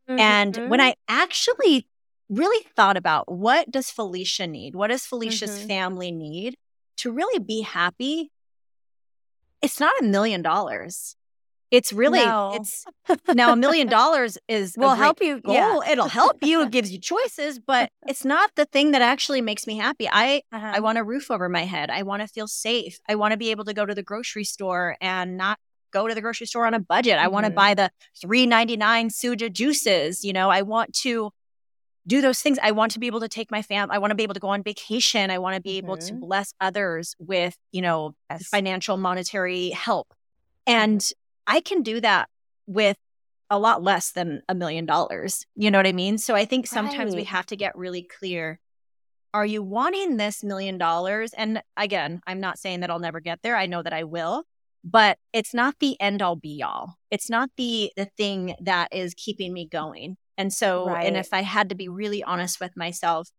Mm-hmm. 0.09 0.21
And 0.21 0.71
when 0.71 0.81
I 0.81 0.95
actually 1.09 1.89
really 2.29 2.67
thought 2.75 2.97
about 2.97 3.31
what 3.31 3.71
does 3.71 3.91
Felicia 3.91 4.47
need? 4.47 4.75
What 4.75 4.89
does 4.89 5.07
Felicia's 5.07 5.59
mm-hmm. 5.59 5.69
family 5.69 6.13
need 6.13 6.57
to 6.99 7.13
really 7.13 7.39
be 7.39 7.63
happy? 7.63 8.31
It's 9.63 9.81
not 9.81 10.01
a 10.01 10.05
million 10.05 10.43
dollars. 10.43 11.17
It's 11.73 11.93
really 11.93 12.25
no. 12.25 12.53
it's 12.55 12.85
now 13.35 13.53
a 13.53 13.57
million 13.57 13.89
dollars 13.99 14.39
is 14.49 14.75
will 14.77 14.95
help 14.95 15.21
you 15.21 15.41
goal. 15.41 15.55
Yeah. 15.55 15.81
It'll 15.91 16.09
help 16.09 16.39
you. 16.43 16.63
It 16.63 16.71
gives 16.71 16.93
you 16.93 17.01
choices, 17.01 17.59
but 17.59 17.91
it's 18.07 18.25
not 18.25 18.51
the 18.55 18.67
thing 18.67 18.93
that 18.93 19.03
actually 19.03 19.41
makes 19.41 19.67
me 19.67 19.77
happy. 19.77 20.09
I 20.11 20.43
uh-huh. 20.53 20.73
I 20.77 20.81
want 20.81 20.99
a 20.99 21.05
roof 21.05 21.31
over 21.31 21.49
my 21.49 21.65
head. 21.65 21.91
I 21.91 22.03
want 22.03 22.23
to 22.23 22.29
feel 22.29 22.47
safe. 22.47 22.99
I 23.09 23.17
want 23.17 23.33
to 23.33 23.37
be 23.37 23.51
able 23.51 23.65
to 23.65 23.75
go 23.75 23.85
to 23.85 23.95
the 23.95 24.03
grocery 24.03 24.45
store 24.45 24.97
and 25.01 25.37
not 25.37 25.59
go 25.93 26.07
to 26.07 26.15
the 26.15 26.21
grocery 26.21 26.47
store 26.47 26.67
on 26.67 26.75
a 26.75 26.81
budget. 26.81 27.15
Mm-hmm. 27.17 27.25
I 27.25 27.29
want 27.29 27.47
to 27.47 27.53
buy 27.53 27.75
the 27.75 27.91
three 28.21 28.47
ninety 28.47 28.77
nine 28.77 29.09
Suja 29.09 29.53
juices. 29.53 30.25
You 30.25 30.33
know, 30.33 30.51
I 30.51 30.63
want 30.63 30.95
to 31.01 31.33
do 32.07 32.21
those 32.21 32.41
things. 32.41 32.59
I 32.63 32.71
want 32.71 32.93
to 32.93 32.99
be 32.99 33.07
able 33.07 33.21
to 33.21 33.29
take 33.29 33.51
my 33.51 33.63
fam. 33.63 33.91
I 33.91 33.99
want 33.99 34.11
to 34.11 34.15
be 34.15 34.23
able 34.23 34.35
to 34.35 34.41
go 34.41 34.49
on 34.49 34.63
vacation. 34.63 35.31
I 35.31 35.39
want 35.39 35.57
to 35.57 35.61
be 35.61 35.79
mm-hmm. 35.79 35.87
able 35.87 35.97
to 35.99 36.13
mm-hmm. 36.13 36.21
bless 36.21 36.55
others 36.61 37.15
with, 37.19 37.57
you 37.73 37.83
know, 37.83 38.15
yes. 38.31 38.49
financial, 38.49 38.97
monetary 38.97 39.71
help. 39.71 40.15
And 40.67 41.05
I 41.47 41.61
can 41.61 41.83
do 41.83 42.01
that 42.01 42.29
with 42.67 42.97
a 43.51 43.59
lot 43.59 43.83
less 43.83 44.13
than 44.13 44.43
a 44.49 44.55
million 44.55 44.87
dollars. 44.87 45.47
You 45.55 45.71
know 45.71 45.79
what 45.79 45.87
I 45.87 45.93
mean? 45.93 46.19
So 46.19 46.35
I 46.35 46.45
think 46.45 46.67
sometimes 46.67 47.13
right. 47.13 47.19
we 47.19 47.25
have 47.25 47.47
to 47.47 47.57
get 47.57 47.77
really 47.77 48.03
clear. 48.03 48.61
Are 49.33 49.47
you 49.47 49.63
wanting 49.63 50.17
this 50.17 50.43
million 50.43 50.79
dollars? 50.79 51.33
And 51.35 51.63
again, 51.77 52.21
I'm 52.27 52.41
not 52.41 52.59
saying 52.59 52.81
that 52.81 52.91
I'll 52.91 52.99
never 52.99 53.21
get 53.21 53.41
there. 53.43 53.57
I 53.57 53.67
know 53.67 53.83
that 53.83 53.93
I 53.93 54.05
will, 54.05 54.45
but 54.83 55.19
it's 55.33 55.55
not 55.55 55.77
the 55.79 56.01
end 56.01 56.23
all 56.23 56.37
be 56.37 56.63
all. 56.63 56.97
It's 57.11 57.31
not 57.31 57.51
the 57.57 57.93
the 57.97 58.07
thing 58.17 58.55
that 58.63 58.89
is 58.93 59.15
keeping 59.15 59.53
me 59.53 59.69
going. 59.69 60.17
And 60.39 60.53
so, 60.53 60.87
right. 60.87 61.07
and 61.07 61.17
if 61.17 61.33
I 61.33 61.43
had 61.43 61.71
to 61.71 61.75
be 61.75 61.89
really 61.89 62.23
honest 62.23 62.61
with 62.61 62.77
myself, 62.77 63.31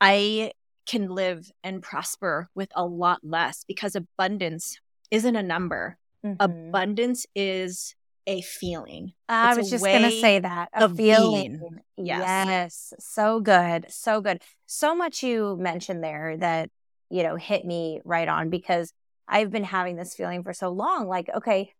I 0.00 0.52
can 0.86 1.08
live 1.10 1.50
and 1.62 1.82
prosper 1.82 2.48
with 2.54 2.70
a 2.74 2.84
lot 2.84 3.20
less 3.22 3.64
because 3.66 3.94
abundance 3.94 4.80
isn't 5.10 5.36
a 5.36 5.42
number. 5.42 5.98
Mm-hmm. 6.24 6.40
Abundance 6.40 7.26
is 7.34 7.94
a 8.26 8.42
feeling. 8.42 9.12
I 9.28 9.56
was 9.56 9.70
just 9.70 9.84
going 9.84 10.02
to 10.02 10.20
say 10.20 10.38
that 10.38 10.68
a 10.72 10.88
feeling. 10.88 11.60
Yes. 11.96 12.46
yes. 12.46 12.94
So 13.00 13.40
good. 13.40 13.86
So 13.88 14.20
good. 14.20 14.42
So 14.66 14.94
much 14.94 15.22
you 15.22 15.56
mentioned 15.58 16.04
there 16.04 16.36
that, 16.36 16.70
you 17.10 17.22
know, 17.22 17.36
hit 17.36 17.64
me 17.64 18.00
right 18.04 18.28
on 18.28 18.50
because 18.50 18.92
I've 19.26 19.50
been 19.50 19.64
having 19.64 19.96
this 19.96 20.14
feeling 20.14 20.42
for 20.42 20.52
so 20.52 20.68
long. 20.68 21.08
Like, 21.08 21.30
okay, 21.34 21.72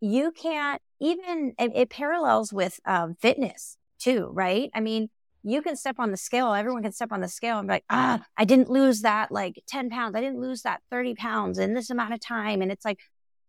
you 0.00 0.30
can't 0.30 0.80
even, 1.00 1.54
it, 1.58 1.72
it 1.74 1.90
parallels 1.90 2.52
with 2.52 2.78
um, 2.84 3.16
fitness 3.20 3.76
too, 3.98 4.28
right? 4.32 4.70
I 4.74 4.80
mean, 4.80 5.08
you 5.44 5.62
can 5.62 5.76
step 5.76 5.96
on 5.98 6.10
the 6.10 6.16
scale. 6.16 6.52
Everyone 6.52 6.82
can 6.82 6.92
step 6.92 7.12
on 7.12 7.20
the 7.20 7.28
scale 7.28 7.58
and 7.58 7.68
be 7.68 7.74
like, 7.74 7.84
ah, 7.90 8.22
I 8.36 8.44
didn't 8.44 8.70
lose 8.70 9.02
that 9.02 9.30
like 9.30 9.62
10 9.66 9.90
pounds. 9.90 10.16
I 10.16 10.20
didn't 10.20 10.40
lose 10.40 10.62
that 10.62 10.82
30 10.90 11.14
pounds 11.14 11.58
in 11.58 11.74
this 11.74 11.90
amount 11.90 12.14
of 12.14 12.20
time. 12.20 12.60
And 12.60 12.72
it's 12.72 12.84
like, 12.84 12.98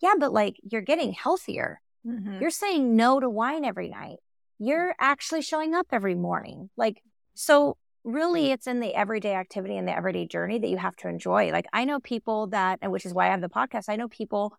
yeah, 0.02 0.14
but 0.20 0.32
like 0.32 0.58
you're 0.64 0.82
getting 0.82 1.12
healthier. 1.12 1.82
Mm-hmm. 2.06 2.42
You're 2.42 2.52
saying 2.52 2.96
no 2.96 3.20
to 3.20 3.30
wine 3.30 3.66
every 3.66 3.90
night. 3.90 4.18
You're 4.60 4.94
actually 5.00 5.42
showing 5.42 5.74
up 5.74 5.88
every 5.92 6.16
morning. 6.16 6.70
Like, 6.78 7.02
so 7.34 7.78
really 8.04 8.52
it's 8.52 8.68
in 8.68 8.80
the 8.80 8.94
everyday 8.94 9.34
activity 9.34 9.76
and 9.76 9.88
the 9.88 9.96
everyday 9.96 10.26
journey 10.26 10.60
that 10.60 10.70
you 10.70 10.78
have 10.78 10.96
to 10.98 11.08
enjoy. 11.08 11.52
Like 11.52 11.66
I 11.74 11.86
know 11.86 12.00
people 12.00 12.48
that, 12.48 12.80
and 12.82 12.92
which 12.92 13.06
is 13.06 13.14
why 13.14 13.28
I 13.28 13.32
have 13.32 13.42
the 13.42 13.50
podcast. 13.50 13.86
I 13.90 13.96
know 13.96 14.08
people 14.08 14.54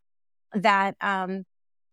that, 0.53 0.97
um, 1.01 1.45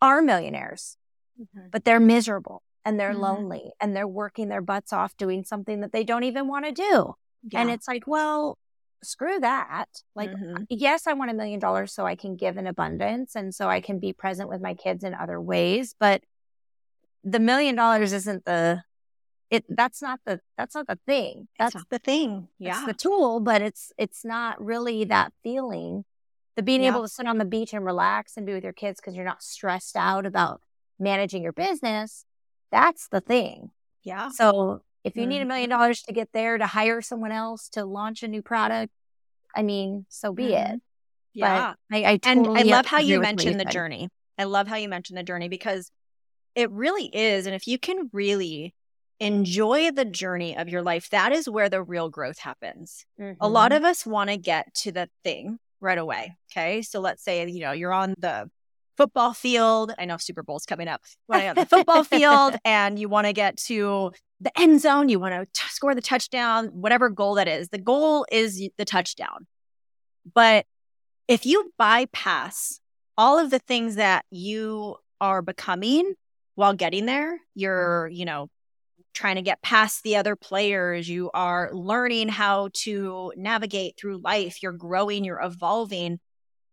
are 0.01 0.22
millionaires, 0.22 0.98
mm-hmm. 1.39 1.68
but 1.72 1.86
they're 1.86 2.00
miserable 2.00 2.63
and 2.88 2.98
they're 2.98 3.12
mm-hmm. 3.12 3.20
lonely 3.20 3.72
and 3.82 3.94
they're 3.94 4.08
working 4.08 4.48
their 4.48 4.62
butts 4.62 4.94
off 4.94 5.17
doing 5.17 5.44
something 5.44 5.82
that 5.82 5.91
they 5.91 6.06
don't 6.06 6.24
even 6.24 6.48
want 6.48 6.63
to 6.63 6.72
do. 6.72 7.15
Yeah. 7.51 7.60
And 7.60 7.70
it's 7.70 7.86
like, 7.86 8.08
well, 8.08 8.58
screw 9.03 9.41
that. 9.41 9.89
Like, 10.15 10.29
mm-hmm. 10.32 10.63
yes, 10.70 11.06
I 11.06 11.12
want 11.12 11.29
a 11.29 11.34
million 11.34 11.60
dollars 11.60 11.94
so 11.94 12.06
I 12.06 12.15
can 12.15 12.38
give 12.38 12.56
in 12.56 12.65
abundance 12.65 13.36
and 13.36 13.53
so 13.53 13.67
I 13.67 13.82
can 13.82 14.00
be 14.00 14.13
present 14.13 14.48
with 14.48 14.62
my 14.62 14.74
kids 14.74 15.03
in 15.03 15.13
other 15.13 15.39
ways. 15.41 15.96
But 16.00 16.24
the 17.25 17.41
million 17.41 17.75
dollars 17.75 18.13
isn't 18.13 18.46
the 18.46 18.84
it 19.50 19.65
that's 19.67 20.01
not 20.01 20.22
the 20.25 20.39
that's 20.58 20.74
not 20.74 20.88
the 20.88 21.00
thing. 21.06 21.50
That's 21.60 21.84
the 21.89 22.00
thing. 22.00 22.48
Yeah. 22.58 22.77
It's 22.77 22.86
the 22.86 22.94
tool, 22.94 23.41
but 23.41 23.62
it's 23.62 23.91
it's 23.98 24.24
not 24.24 24.63
really 24.63 25.03
that 25.03 25.34
feeling. 25.44 26.06
The 26.56 26.63
being 26.63 26.84
yeah. 26.84 26.91
able 26.91 27.01
to 27.01 27.10
sit 27.10 27.27
on 27.27 27.38
the 27.38 27.46
beach 27.46 27.74
and 27.74 27.84
relax 27.84 28.38
and 28.38 28.46
be 28.46 28.53
with 28.53 28.63
your 28.63 28.74
kids 28.74 29.01
because 29.01 29.13
you're 29.13 29.25
not 29.25 29.44
stressed 29.44 29.98
out 29.98 30.25
about 30.25 30.62
managing 30.98 31.44
your 31.44 31.51
business. 31.51 32.24
That's 32.72 33.08
the 33.10 33.22
thing. 33.22 33.72
Yeah. 34.04 34.30
So 34.30 34.82
if 35.04 35.16
you 35.16 35.24
mm-hmm. 35.24 35.30
need 35.30 35.42
a 35.42 35.46
million 35.46 35.70
mm-hmm. 35.70 35.80
dollars 35.80 36.02
to 36.04 36.14
get 36.14 36.30
there 36.34 36.58
to 36.58 36.68
hire 36.68 37.02
someone 37.02 37.32
else 37.32 37.70
to 37.70 37.86
launch 37.86 38.24
a 38.24 38.28
new 38.28 38.42
product, 38.42 38.92
I 39.56 39.64
mean, 39.64 40.06
so 40.10 40.34
be 40.34 40.50
mm-hmm. 40.50 40.76
it. 40.76 40.82
Yeah. 41.34 41.74
But 41.90 41.98
I, 41.98 42.12
I 42.12 42.18
totally 42.18 42.62
and 42.62 42.70
I 42.70 42.76
love 42.76 42.86
how 42.86 43.00
you 43.00 43.20
mentioned 43.20 43.60
the 43.60 43.66
journey. 43.66 44.10
I 44.38 44.46
love 44.46 44.68
how 44.68 44.76
you 44.76 44.90
mentioned 44.90 45.18
the 45.18 45.24
journey 45.24 45.50
because 45.50 45.92
it 46.56 46.72
really 46.72 47.06
is. 47.06 47.46
And 47.46 47.56
if 47.56 47.68
you 47.68 47.78
can 47.78 48.10
really 48.12 48.74
enjoy 49.20 49.92
the 49.92 50.06
journey 50.06 50.58
of 50.58 50.70
your 50.70 50.82
life, 50.82 51.10
that 51.10 51.32
is 51.32 51.50
where 51.50 51.70
the 51.70 51.82
real 51.82 52.10
growth 52.10 52.40
happens. 52.40 53.06
Mm-hmm. 53.20 53.38
A 53.42 53.48
lot 53.48 53.72
mm-hmm. 53.72 53.84
of 53.84 53.90
us 53.90 54.06
want 54.06 54.30
to 54.30 54.38
get 54.38 54.74
to 54.76 54.92
the 54.92 55.10
thing 55.24 55.60
right 55.80 55.98
away. 55.98 56.38
Okay. 56.52 56.82
So 56.82 57.00
let's 57.00 57.24
say, 57.24 57.48
you 57.48 57.62
know, 57.62 57.72
you're 57.72 57.94
on 57.94 58.14
the 58.18 58.50
football 58.98 59.34
field. 59.34 59.94
I 59.98 60.06
know 60.06 60.18
Super 60.18 60.44
Bowl's 60.44 60.66
coming 60.66 60.88
up. 60.88 61.01
You're 61.32 61.50
on 61.50 61.56
the 61.56 61.66
football 61.66 62.04
field 62.04 62.56
and 62.66 63.00
you 63.00 63.08
want 63.08 63.27
to 63.27 63.34
get 63.34 63.58
to 63.58 64.12
the 64.39 64.60
end 64.60 64.82
zone, 64.82 65.10
you 65.10 65.20
want 65.20 65.34
to 65.34 65.46
t- 65.46 65.70
score 65.70 65.96
the 65.96 66.01
touchdown, 66.01 66.68
whatever 66.68 67.10
goal 67.10 67.36
that 67.36 67.48
is. 67.48 67.70
The 67.70 67.80
goal 67.80 68.25
is 68.32 68.62
the 68.77 68.86
touchdown. 68.86 69.48
But 70.34 70.66
if 71.27 71.46
you 71.46 71.72
bypass 71.77 72.80
all 73.18 73.39
of 73.39 73.50
the 73.50 73.60
things 73.60 73.96
that 73.96 74.25
you 74.30 74.98
are 75.20 75.42
becoming 75.42 76.13
while 76.56 76.74
getting 76.74 77.06
there, 77.06 77.39
you're, 77.56 78.08
mm-hmm. 78.10 78.16
you 78.20 78.25
know, 78.25 78.50
trying 79.13 79.36
to 79.36 79.42
get 79.42 79.62
past 79.63 80.04
the 80.04 80.16
other 80.16 80.36
players, 80.36 81.10
you 81.10 81.32
are 81.34 81.72
learning 81.74 82.30
how 82.30 82.70
to 82.74 83.34
navigate 83.36 83.96
through 83.98 84.18
life, 84.18 84.62
you're 84.62 84.72
growing, 84.72 85.24
you're 85.24 85.42
evolving. 85.42 86.20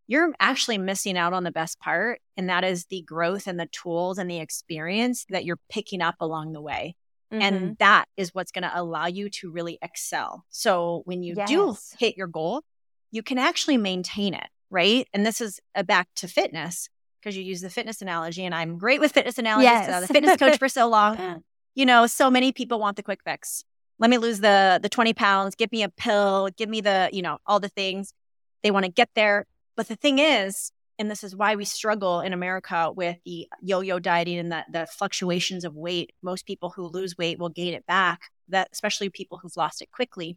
You're 0.06 0.34
actually 0.38 0.78
missing 0.78 1.16
out 1.16 1.32
on 1.32 1.44
the 1.44 1.52
best 1.52 1.80
part, 1.80 2.20
and 2.36 2.48
that 2.48 2.64
is 2.64 2.86
the 2.86 3.02
growth 3.02 3.46
and 3.46 3.58
the 3.58 3.66
tools 3.66 4.18
and 4.18 4.30
the 4.30 4.38
experience 4.38 5.24
that 5.30 5.44
you're 5.44 5.60
picking 5.70 6.02
up 6.02 6.16
along 6.20 6.52
the 6.52 6.60
way. 6.60 6.94
Mm-hmm. 7.32 7.42
And 7.42 7.78
that 7.78 8.06
is 8.16 8.34
what's 8.34 8.52
going 8.52 8.62
to 8.62 8.72
allow 8.74 9.06
you 9.06 9.30
to 9.30 9.50
really 9.50 9.78
excel. 9.82 10.44
So 10.50 11.02
when 11.04 11.22
you 11.22 11.34
yes. 11.36 11.48
do 11.48 11.76
hit 11.98 12.16
your 12.16 12.26
goal, 12.26 12.62
you 13.10 13.22
can 13.22 13.38
actually 13.38 13.76
maintain 13.76 14.34
it, 14.34 14.46
right? 14.70 15.08
And 15.12 15.24
this 15.24 15.40
is 15.40 15.60
a 15.74 15.82
back 15.82 16.08
to 16.16 16.28
fitness 16.28 16.88
because 17.20 17.36
you 17.36 17.42
use 17.42 17.62
the 17.62 17.70
fitness 17.70 18.02
analogy, 18.02 18.44
and 18.44 18.54
I'm 18.54 18.76
great 18.76 19.00
with 19.00 19.12
fitness 19.12 19.38
analogies. 19.38 19.70
Yes. 19.70 19.90
I'm 19.90 20.02
the 20.02 20.08
fitness 20.08 20.36
coach 20.36 20.58
for 20.58 20.68
so 20.68 20.88
long. 20.88 21.42
You 21.76 21.86
know, 21.86 22.06
so 22.06 22.30
many 22.30 22.52
people 22.52 22.78
want 22.78 22.96
the 22.96 23.02
quick 23.02 23.18
fix. 23.24 23.64
Let 23.98 24.08
me 24.08 24.16
lose 24.16 24.38
the 24.38 24.78
the 24.80 24.88
20 24.88 25.12
pounds, 25.12 25.56
give 25.56 25.72
me 25.72 25.82
a 25.82 25.88
pill, 25.88 26.48
give 26.56 26.68
me 26.68 26.80
the, 26.80 27.10
you 27.12 27.20
know, 27.20 27.38
all 27.48 27.58
the 27.58 27.68
things. 27.68 28.14
They 28.62 28.70
want 28.70 28.84
to 28.86 28.92
get 28.92 29.08
there. 29.16 29.44
But 29.76 29.88
the 29.88 29.96
thing 29.96 30.18
is, 30.18 30.70
and 30.98 31.10
this 31.10 31.24
is 31.24 31.34
why 31.34 31.56
we 31.56 31.64
struggle 31.64 32.20
in 32.20 32.32
America 32.32 32.92
with 32.94 33.16
the 33.24 33.48
yo-yo 33.60 33.98
dieting 33.98 34.38
and 34.38 34.52
the, 34.52 34.64
the 34.70 34.86
fluctuations 34.86 35.64
of 35.64 35.74
weight. 35.74 36.12
Most 36.22 36.46
people 36.46 36.70
who 36.70 36.86
lose 36.86 37.18
weight 37.18 37.38
will 37.38 37.48
gain 37.48 37.74
it 37.74 37.84
back, 37.86 38.30
that 38.48 38.68
especially 38.72 39.10
people 39.10 39.38
who've 39.38 39.56
lost 39.56 39.82
it 39.82 39.90
quickly. 39.90 40.36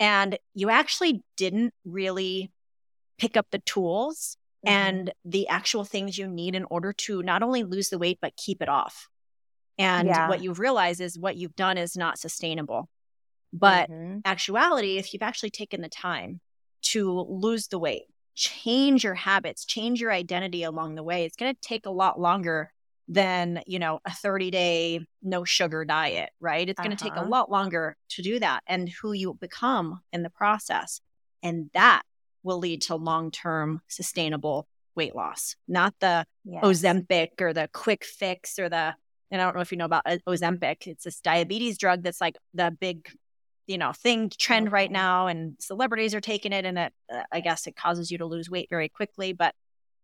And 0.00 0.38
you 0.54 0.70
actually 0.70 1.22
didn't 1.36 1.74
really 1.84 2.50
pick 3.18 3.36
up 3.36 3.48
the 3.50 3.58
tools 3.60 4.38
mm-hmm. 4.66 4.74
and 4.74 5.12
the 5.24 5.48
actual 5.48 5.84
things 5.84 6.16
you 6.16 6.26
need 6.26 6.54
in 6.54 6.64
order 6.70 6.92
to 6.92 7.22
not 7.22 7.42
only 7.42 7.62
lose 7.62 7.90
the 7.90 7.98
weight, 7.98 8.18
but 8.20 8.36
keep 8.36 8.62
it 8.62 8.68
off. 8.68 9.08
And 9.78 10.08
yeah. 10.08 10.28
what 10.28 10.42
you've 10.42 10.58
realized 10.58 11.02
is 11.02 11.18
what 11.18 11.36
you've 11.36 11.56
done 11.56 11.76
is 11.76 11.96
not 11.96 12.18
sustainable. 12.18 12.88
But 13.52 13.90
mm-hmm. 13.90 14.20
actuality, 14.24 14.96
if 14.96 15.12
you've 15.12 15.22
actually 15.22 15.50
taken 15.50 15.82
the 15.82 15.88
time 15.88 16.40
to 16.82 17.10
lose 17.28 17.68
the 17.68 17.78
weight, 17.78 18.04
change 18.36 19.02
your 19.02 19.14
habits, 19.14 19.64
change 19.64 20.00
your 20.00 20.12
identity 20.12 20.62
along 20.62 20.94
the 20.94 21.02
way. 21.02 21.24
It's 21.24 21.36
going 21.36 21.52
to 21.52 21.60
take 21.60 21.86
a 21.86 21.90
lot 21.90 22.20
longer 22.20 22.70
than, 23.08 23.62
you 23.66 23.78
know, 23.78 24.00
a 24.04 24.12
30 24.12 24.50
day 24.50 25.00
no 25.22 25.44
sugar 25.44 25.84
diet, 25.84 26.30
right? 26.40 26.68
It's 26.68 26.78
uh-huh. 26.78 26.88
going 26.88 26.96
to 26.96 27.02
take 27.02 27.14
a 27.14 27.20
uh-huh. 27.20 27.30
lot 27.30 27.50
longer 27.50 27.96
to 28.10 28.22
do 28.22 28.38
that 28.38 28.62
and 28.66 28.88
who 28.88 29.12
you 29.12 29.34
become 29.34 30.00
in 30.12 30.22
the 30.22 30.30
process. 30.30 31.00
And 31.42 31.70
that 31.72 32.02
will 32.42 32.58
lead 32.58 32.82
to 32.82 32.96
long 32.96 33.30
term 33.30 33.80
sustainable 33.88 34.68
weight 34.94 35.16
loss, 35.16 35.56
not 35.66 35.94
the 36.00 36.24
yes. 36.44 36.62
Ozempic 36.62 37.40
or 37.40 37.52
the 37.52 37.68
quick 37.72 38.04
fix 38.04 38.58
or 38.58 38.68
the, 38.68 38.94
and 39.30 39.40
I 39.40 39.44
don't 39.44 39.54
know 39.54 39.60
if 39.60 39.72
you 39.72 39.78
know 39.78 39.84
about 39.84 40.06
Ozempic. 40.26 40.86
It's 40.86 41.04
this 41.04 41.20
diabetes 41.20 41.78
drug 41.78 42.02
that's 42.02 42.20
like 42.20 42.36
the 42.54 42.74
big 42.78 43.08
you 43.66 43.78
know 43.78 43.92
thing 43.92 44.30
trend 44.38 44.72
right 44.72 44.90
now 44.90 45.26
and 45.26 45.56
celebrities 45.58 46.14
are 46.14 46.20
taking 46.20 46.52
it 46.52 46.64
and 46.64 46.78
it 46.78 46.92
uh, 47.12 47.22
i 47.32 47.40
guess 47.40 47.66
it 47.66 47.76
causes 47.76 48.10
you 48.10 48.18
to 48.18 48.26
lose 48.26 48.50
weight 48.50 48.68
very 48.70 48.88
quickly 48.88 49.32
but 49.32 49.54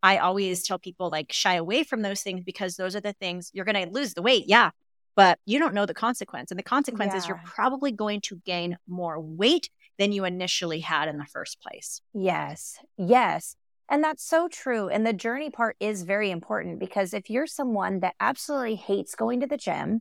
i 0.02 0.18
always 0.18 0.62
tell 0.62 0.78
people 0.78 1.10
like 1.10 1.32
shy 1.32 1.54
away 1.54 1.84
from 1.84 2.02
those 2.02 2.22
things 2.22 2.42
because 2.44 2.76
those 2.76 2.94
are 2.96 3.00
the 3.00 3.12
things 3.14 3.50
you're 3.52 3.64
going 3.64 3.86
to 3.86 3.92
lose 3.92 4.14
the 4.14 4.22
weight 4.22 4.44
yeah 4.46 4.70
but 5.14 5.38
you 5.44 5.58
don't 5.58 5.74
know 5.74 5.86
the 5.86 5.94
consequence 5.94 6.50
and 6.50 6.58
the 6.58 6.64
consequence 6.64 7.12
yeah. 7.12 7.18
is 7.18 7.28
you're 7.28 7.42
probably 7.44 7.92
going 7.92 8.20
to 8.20 8.36
gain 8.44 8.78
more 8.88 9.20
weight 9.20 9.68
than 9.98 10.10
you 10.10 10.24
initially 10.24 10.80
had 10.80 11.08
in 11.08 11.18
the 11.18 11.26
first 11.26 11.60
place 11.60 12.00
yes 12.14 12.78
yes 12.96 13.56
and 13.88 14.02
that's 14.02 14.24
so 14.24 14.48
true 14.48 14.88
and 14.88 15.06
the 15.06 15.12
journey 15.12 15.50
part 15.50 15.76
is 15.78 16.02
very 16.02 16.30
important 16.30 16.78
because 16.78 17.12
if 17.12 17.28
you're 17.28 17.46
someone 17.46 18.00
that 18.00 18.14
absolutely 18.20 18.76
hates 18.76 19.14
going 19.14 19.40
to 19.40 19.46
the 19.46 19.56
gym 19.56 20.00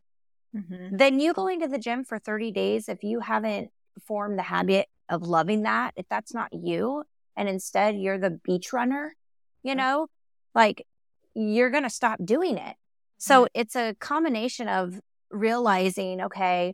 Mm-hmm. 0.55 0.97
Then 0.97 1.19
you 1.19 1.33
going 1.33 1.61
to 1.61 1.67
the 1.67 1.79
gym 1.79 2.03
for 2.03 2.19
30 2.19 2.51
days, 2.51 2.89
if 2.89 3.03
you 3.03 3.19
haven't 3.21 3.71
formed 4.05 4.37
the 4.37 4.43
habit 4.43 4.87
of 5.09 5.23
loving 5.23 5.63
that, 5.63 5.93
if 5.95 6.05
that's 6.09 6.33
not 6.33 6.49
you, 6.51 7.03
and 7.35 7.47
instead 7.47 7.95
you're 7.95 8.17
the 8.17 8.29
beach 8.29 8.73
runner, 8.73 9.15
you 9.63 9.75
know, 9.75 10.07
like 10.53 10.85
you're 11.33 11.69
going 11.69 11.83
to 11.83 11.89
stop 11.89 12.19
doing 12.23 12.57
it. 12.57 12.75
So 13.17 13.43
mm-hmm. 13.43 13.59
it's 13.59 13.75
a 13.75 13.95
combination 13.99 14.67
of 14.67 14.99
realizing, 15.29 16.21
okay, 16.21 16.73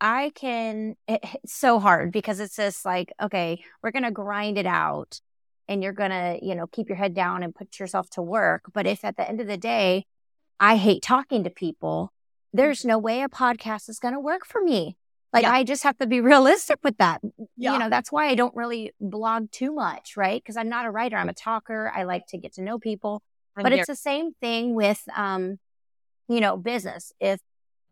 I 0.00 0.30
can, 0.34 0.96
it, 1.08 1.20
it's 1.42 1.54
so 1.54 1.78
hard 1.78 2.12
because 2.12 2.40
it's 2.40 2.56
just 2.56 2.84
like, 2.84 3.12
okay, 3.20 3.62
we're 3.82 3.90
going 3.90 4.04
to 4.04 4.10
grind 4.10 4.58
it 4.58 4.66
out 4.66 5.20
and 5.68 5.82
you're 5.82 5.92
going 5.92 6.10
to, 6.10 6.38
you 6.40 6.54
know, 6.54 6.66
keep 6.66 6.88
your 6.88 6.96
head 6.96 7.14
down 7.14 7.42
and 7.42 7.54
put 7.54 7.78
yourself 7.78 8.08
to 8.10 8.22
work. 8.22 8.64
But 8.72 8.86
if 8.86 9.04
at 9.04 9.16
the 9.16 9.28
end 9.28 9.40
of 9.40 9.46
the 9.46 9.58
day, 9.58 10.06
I 10.58 10.76
hate 10.76 11.02
talking 11.02 11.44
to 11.44 11.50
people, 11.50 12.12
there's 12.52 12.84
no 12.84 12.98
way 12.98 13.22
a 13.22 13.28
podcast 13.28 13.88
is 13.88 13.98
going 13.98 14.14
to 14.14 14.20
work 14.20 14.46
for 14.46 14.62
me. 14.62 14.96
Like 15.32 15.42
yeah. 15.42 15.52
I 15.52 15.64
just 15.64 15.82
have 15.82 15.98
to 15.98 16.06
be 16.06 16.20
realistic 16.32 16.78
with 16.82 16.96
that. 16.98 17.20
Yeah. 17.56 17.74
You 17.74 17.78
know, 17.78 17.90
that's 17.90 18.10
why 18.10 18.28
I 18.28 18.34
don't 18.34 18.54
really 18.54 18.92
blog 19.00 19.50
too 19.50 19.72
much, 19.72 20.16
right? 20.16 20.42
Because 20.42 20.56
I'm 20.56 20.68
not 20.68 20.86
a 20.86 20.90
writer, 20.90 21.16
I'm 21.16 21.28
a 21.28 21.34
talker. 21.34 21.92
I 21.94 22.04
like 22.04 22.26
to 22.28 22.38
get 22.38 22.54
to 22.54 22.62
know 22.62 22.78
people. 22.78 23.22
I'm 23.56 23.62
but 23.62 23.72
here. 23.72 23.80
it's 23.80 23.88
the 23.88 23.96
same 23.96 24.32
thing 24.40 24.74
with 24.74 25.02
um, 25.14 25.58
you 26.28 26.40
know, 26.40 26.56
business. 26.56 27.12
If 27.20 27.40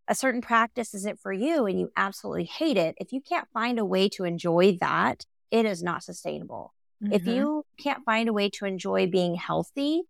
a 0.09 0.15
certain 0.15 0.41
practice 0.41 0.95
isn't 0.95 1.21
for 1.21 1.33
you 1.33 1.67
and 1.67 1.81
you 1.81 1.91
absolutely 1.97 2.45
hate 2.45 2.77
it, 2.77 2.95
if 2.99 3.13
you 3.13 3.21
can't 3.21 3.49
find 3.53 3.79
a 3.79 3.85
way 3.85 4.09
to 4.11 4.25
enjoy 4.25 4.77
that, 4.81 5.25
it 5.51 5.67
is 5.67 5.83
not 5.83 6.05
sustainable. 6.05 6.75
Mm-hmm. 7.03 7.13
If 7.13 7.27
you 7.27 7.65
can't 7.83 8.05
find 8.05 8.29
a 8.29 8.33
way 8.33 8.49
to 8.51 8.67
enjoy 8.67 9.07
being 9.07 9.35
healthy, 9.35 10.03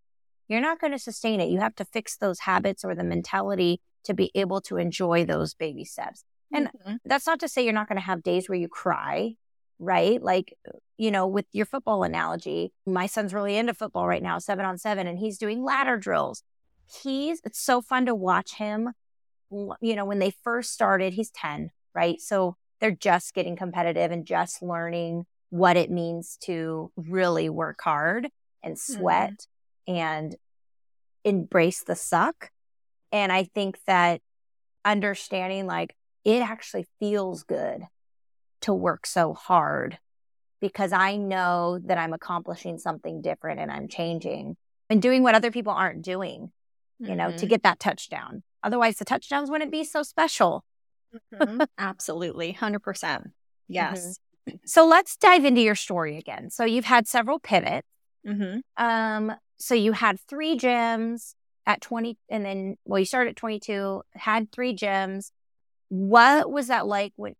you're 0.47 0.61
not 0.61 0.79
going 0.79 0.93
to 0.93 0.99
sustain 0.99 1.39
it. 1.39 1.49
You 1.49 1.59
have 1.59 1.75
to 1.75 1.85
fix 1.85 2.17
those 2.17 2.41
habits 2.41 2.85
or 2.85 2.95
the 2.95 3.03
mentality 3.03 3.81
to 4.07 4.13
be 4.13 4.31
able 4.35 4.61
to 4.61 4.77
enjoy 4.77 5.25
those 5.25 5.53
baby 5.53 5.85
steps. 5.85 6.23
And 6.51 6.67
mm-hmm. 6.67 6.95
that's 7.05 7.27
not 7.27 7.39
to 7.41 7.47
say 7.47 7.63
you're 7.63 7.73
not 7.73 7.87
going 7.87 7.99
to 7.99 8.05
have 8.05 8.23
days 8.23 8.49
where 8.49 8.57
you 8.57 8.67
cry, 8.67 9.35
right? 9.79 10.21
Like, 10.21 10.53
you 10.97 11.11
know, 11.11 11.27
with 11.27 11.45
your 11.51 11.65
football 11.65 12.03
analogy, 12.03 12.71
my 12.85 13.05
son's 13.05 13.33
really 13.33 13.57
into 13.57 13.73
football 13.73 14.07
right 14.07 14.23
now, 14.23 14.39
seven 14.39 14.65
on 14.65 14.77
seven, 14.77 15.07
and 15.07 15.19
he's 15.19 15.37
doing 15.37 15.63
ladder 15.63 15.97
drills. 15.97 16.43
He's, 17.03 17.41
it's 17.43 17.59
so 17.59 17.81
fun 17.81 18.05
to 18.05 18.15
watch 18.15 18.55
him. 18.55 18.91
You 19.51 19.95
know, 19.95 20.05
when 20.05 20.19
they 20.19 20.31
first 20.43 20.73
started, 20.73 21.13
he's 21.13 21.31
10, 21.31 21.71
right? 21.93 22.19
So 22.19 22.55
they're 22.79 22.91
just 22.91 23.33
getting 23.33 23.55
competitive 23.55 24.11
and 24.11 24.25
just 24.25 24.61
learning 24.61 25.25
what 25.49 25.77
it 25.77 25.89
means 25.89 26.37
to 26.41 26.91
really 26.95 27.49
work 27.49 27.79
hard 27.81 28.29
and 28.63 28.75
mm-hmm. 28.75 28.93
sweat 28.93 29.45
mm-hmm. 29.87 29.95
and 29.95 30.35
embrace 31.23 31.83
the 31.83 31.95
suck. 31.95 32.51
And 33.11 33.31
I 33.31 33.43
think 33.43 33.79
that 33.87 34.21
understanding 34.83 35.65
like 35.65 35.95
it 36.23 36.41
actually 36.41 36.85
feels 36.99 37.43
good 37.43 37.83
to 38.61 38.73
work 38.73 39.05
so 39.05 39.33
hard 39.33 39.97
because 40.59 40.91
I 40.91 41.15
know 41.15 41.79
that 41.85 41.97
I'm 41.97 42.13
accomplishing 42.13 42.79
something 42.79 43.21
different 43.21 43.59
and 43.59 43.71
I'm 43.71 43.87
changing 43.87 44.57
and 44.89 45.01
doing 45.01 45.23
what 45.23 45.35
other 45.35 45.51
people 45.51 45.73
aren't 45.73 46.01
doing, 46.01 46.51
you 46.99 47.07
mm-hmm. 47.07 47.15
know, 47.15 47.29
to 47.29 47.35
mm-hmm. 47.35 47.47
get 47.47 47.63
that 47.63 47.79
touchdown. 47.79 48.43
Otherwise, 48.63 48.97
the 48.97 49.05
touchdowns 49.05 49.51
wouldn't 49.51 49.71
be 49.71 49.83
so 49.83 50.03
special. 50.03 50.65
Mm-hmm. 51.33 51.61
Absolutely. 51.77 52.53
100%. 52.53 52.79
Mm-hmm. 52.81 53.27
Yes. 53.67 54.19
Mm-hmm. 54.49 54.57
So 54.65 54.87
let's 54.87 55.15
dive 55.17 55.45
into 55.45 55.61
your 55.61 55.75
story 55.75 56.17
again. 56.17 56.49
So 56.49 56.65
you've 56.65 56.85
had 56.85 57.07
several 57.07 57.39
pivots. 57.39 57.87
Mm-hmm. 58.25 58.59
Um, 58.83 59.35
so 59.57 59.75
you 59.75 59.91
had 59.91 60.19
three 60.19 60.57
gyms 60.57 61.33
at 61.67 61.81
20, 61.81 62.17
and 62.29 62.45
then, 62.45 62.77
well, 62.85 62.97
you 62.97 63.05
started 63.05 63.31
at 63.31 63.35
22, 63.35 64.01
had 64.13 64.51
three 64.51 64.73
gyms, 64.73 65.31
what 65.89 66.49
was 66.49 66.67
that 66.67 66.87
like 66.87 67.11
when, 67.17 67.35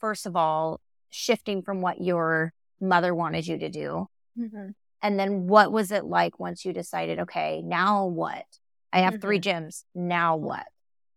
first 0.00 0.26
of 0.26 0.34
all, 0.34 0.80
shifting 1.08 1.62
from 1.62 1.80
what 1.80 2.00
your 2.00 2.52
mother 2.80 3.14
wanted 3.14 3.46
you 3.46 3.58
to 3.58 3.68
do? 3.68 4.08
Mm-hmm. 4.38 4.70
And 5.02 5.18
then 5.18 5.46
what 5.46 5.72
was 5.72 5.92
it 5.92 6.04
like 6.04 6.38
once 6.40 6.64
you 6.64 6.72
decided, 6.72 7.20
okay, 7.20 7.62
now 7.64 8.06
what? 8.06 8.44
I 8.92 9.00
have 9.00 9.14
mm-hmm. 9.14 9.20
three 9.20 9.40
gyms. 9.40 9.84
Now 9.94 10.36
what? 10.36 10.66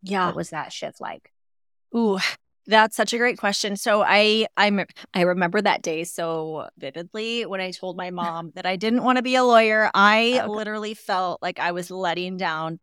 Yeah. 0.03 0.27
What 0.27 0.35
was 0.35 0.51
that 0.51 0.71
shift 0.71 1.01
like? 1.01 1.31
Ooh, 1.95 2.19
that's 2.65 2.95
such 2.95 3.13
a 3.13 3.17
great 3.17 3.37
question. 3.37 3.75
So 3.75 4.03
I 4.05 4.47
I 4.57 4.85
I 5.13 5.21
remember 5.21 5.61
that 5.61 5.81
day 5.81 6.03
so 6.03 6.69
vividly 6.77 7.45
when 7.45 7.61
I 7.61 7.71
told 7.71 7.97
my 7.97 8.09
mom 8.21 8.51
that 8.55 8.65
I 8.65 8.75
didn't 8.75 9.03
want 9.03 9.17
to 9.17 9.23
be 9.23 9.35
a 9.35 9.43
lawyer. 9.43 9.89
I 9.93 10.39
oh, 10.41 10.45
okay. 10.45 10.47
literally 10.47 10.93
felt 10.93 11.41
like 11.41 11.59
I 11.59 11.71
was 11.71 11.91
letting 11.91 12.37
down 12.37 12.79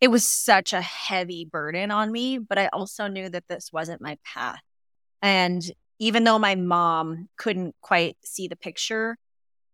it 0.00 0.08
was 0.08 0.28
such 0.28 0.72
a 0.72 0.82
heavy 0.82 1.46
burden 1.46 1.90
on 1.90 2.12
me, 2.12 2.36
but 2.38 2.58
I 2.58 2.68
also 2.68 3.06
knew 3.06 3.28
that 3.30 3.48
this 3.48 3.72
wasn't 3.72 4.02
my 4.02 4.18
path. 4.22 4.60
And 5.22 5.62
even 5.98 6.24
though 6.24 6.38
my 6.38 6.56
mom 6.56 7.28
couldn't 7.38 7.74
quite 7.80 8.16
see 8.22 8.48
the 8.48 8.56
picture 8.56 9.16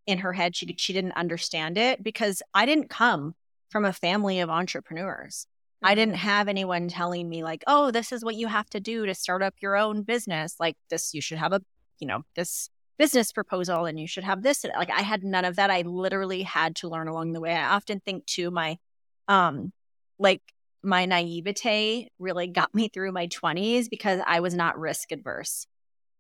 in 0.07 0.19
her 0.19 0.33
head, 0.33 0.55
she 0.55 0.73
she 0.79 0.93
didn't 0.93 1.13
understand 1.13 1.79
it 1.79 2.03
because 2.03 2.43
I 2.55 2.67
didn't 2.67 2.91
come 2.91 3.35
from 3.71 3.85
a 3.85 3.93
family 3.93 4.41
of 4.41 4.51
entrepreneurs. 4.51 5.47
I 5.83 5.95
didn't 5.95 6.17
have 6.17 6.49
anyone 6.49 6.89
telling 6.89 7.29
me 7.29 7.43
like, 7.43 7.65
"Oh, 7.67 7.91
this 7.91 8.13
is 8.13 8.25
what 8.25 8.37
you 8.37 8.49
have 8.49 8.69
to 8.71 8.81
do 8.81 9.07
to 9.07 9.15
start 9.15 9.43
up 9.43 9.55
your 9.61 9.77
own 9.77 10.03
business. 10.03 10.57
Like 10.61 10.77
this 10.91 11.15
you 11.15 11.21
should 11.23 11.39
have 11.39 11.53
a, 11.53 11.63
you 11.99 12.07
know, 12.07 12.25
this 12.37 12.71
business 12.99 13.33
proposal 13.33 13.87
and 13.87 13.99
you 13.99 14.07
should 14.07 14.25
have 14.25 14.43
this." 14.43 14.65
Like 14.65 14.91
I 14.91 15.03
had 15.03 15.25
none 15.25 15.45
of 15.45 15.57
that. 15.57 15.71
I 15.71 15.83
literally 15.83 16.43
had 16.43 16.77
to 16.77 16.89
learn 16.89 17.09
along 17.09 17.33
the 17.33 17.41
way. 17.41 17.55
I 17.55 17.75
often 17.75 18.01
think 18.01 18.27
too 18.27 18.51
my 18.51 18.79
um 19.29 19.73
like 20.19 20.43
my 20.83 21.07
naivete 21.07 22.09
really 22.19 22.47
got 22.49 22.75
me 22.75 22.89
through 22.89 23.13
my 23.13 23.27
20s 23.29 23.89
because 23.89 24.21
I 24.27 24.41
was 24.41 24.55
not 24.55 24.79
risk 24.79 25.13
adverse. 25.13 25.67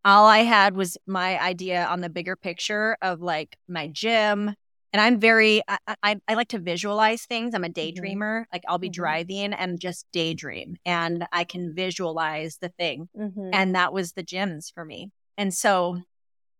All 0.04 0.26
I 0.26 0.38
had 0.40 0.76
was 0.76 0.98
my 1.06 1.40
idea 1.40 1.84
on 1.86 2.00
the 2.00 2.08
bigger 2.10 2.36
picture 2.36 2.96
of 3.02 3.20
like 3.22 3.56
my 3.68 3.88
gym. 3.88 4.54
And 4.92 5.00
I'm 5.00 5.20
very, 5.20 5.62
I, 5.68 5.78
I, 6.02 6.20
I 6.26 6.34
like 6.34 6.48
to 6.48 6.58
visualize 6.58 7.22
things. 7.22 7.54
I'm 7.54 7.64
a 7.64 7.68
mm-hmm. 7.68 8.00
daydreamer. 8.00 8.40
Mm-hmm. 8.40 8.52
Like 8.52 8.62
I'll 8.68 8.78
be 8.78 8.88
mm-hmm. 8.88 9.00
driving 9.00 9.52
and 9.52 9.80
just 9.80 10.06
daydream 10.12 10.76
and 10.84 11.26
I 11.32 11.44
can 11.44 11.74
visualize 11.74 12.58
the 12.60 12.70
thing. 12.70 13.08
Mm-hmm. 13.16 13.50
And 13.52 13.74
that 13.74 13.92
was 13.92 14.12
the 14.12 14.24
gyms 14.24 14.72
for 14.72 14.84
me. 14.84 15.10
And 15.38 15.54
so 15.54 16.00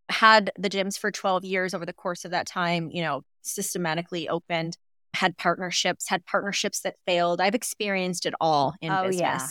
had 0.09 0.51
the 0.59 0.71
gyms 0.71 0.99
for 0.99 1.11
12 1.11 1.45
years 1.45 1.75
over 1.75 1.87
the 1.87 1.93
course 1.93 2.25
of 2.25 2.31
that 2.33 2.47
time, 2.47 2.91
you 2.93 3.03
know, 3.03 3.23
systematically 3.43 4.29
opened 4.29 4.77
had 5.15 5.37
partnerships, 5.37 6.09
had 6.09 6.25
partnerships 6.25 6.81
that 6.81 6.97
failed. 7.07 7.41
I've 7.41 7.55
experienced 7.55 8.27
it 8.27 8.35
all 8.41 8.75
in 8.81 8.93
oh, 8.93 9.07
business. 9.07 9.21
Yeah. 9.21 9.49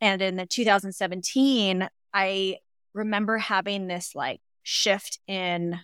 And 0.00 0.22
in 0.22 0.36
the 0.36 0.46
2017, 0.46 1.88
I 2.12 2.58
remember 2.94 3.38
having 3.38 3.86
this 3.86 4.14
like 4.14 4.40
shift 4.62 5.18
in 5.26 5.78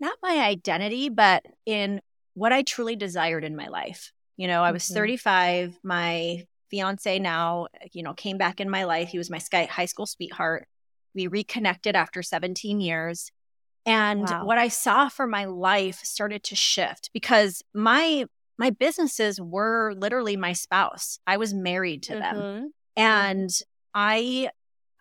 not 0.00 0.18
my 0.22 0.40
identity, 0.40 1.08
but 1.08 1.44
in 1.66 2.00
what 2.34 2.52
I 2.52 2.62
truly 2.62 2.96
desired 2.96 3.44
in 3.44 3.56
my 3.56 3.68
life. 3.68 4.12
You 4.36 4.48
know, 4.48 4.62
I 4.62 4.72
was 4.72 4.84
mm-hmm. 4.84 4.94
35. 4.94 5.78
My 5.82 6.44
fiance 6.70 7.18
now, 7.18 7.68
you 7.92 8.02
know, 8.02 8.14
came 8.14 8.38
back 8.38 8.60
in 8.60 8.68
my 8.68 8.84
life. 8.84 9.08
He 9.08 9.18
was 9.18 9.30
my 9.30 9.38
sky, 9.38 9.64
high 9.64 9.84
school 9.84 10.06
sweetheart. 10.06 10.66
We 11.14 11.28
reconnected 11.28 11.94
after 11.94 12.22
17 12.22 12.80
years. 12.80 13.30
And 13.86 14.22
wow. 14.22 14.44
what 14.44 14.58
I 14.58 14.68
saw 14.68 15.08
for 15.08 15.26
my 15.26 15.44
life 15.44 16.00
started 16.02 16.42
to 16.44 16.56
shift 16.56 17.10
because 17.12 17.62
my 17.72 18.24
my 18.56 18.70
businesses 18.70 19.40
were 19.40 19.94
literally 19.96 20.36
my 20.36 20.52
spouse. 20.52 21.18
I 21.26 21.36
was 21.36 21.52
married 21.52 22.04
to 22.04 22.14
mm-hmm. 22.14 22.38
them. 22.38 22.72
And 22.96 23.50
I 23.94 24.50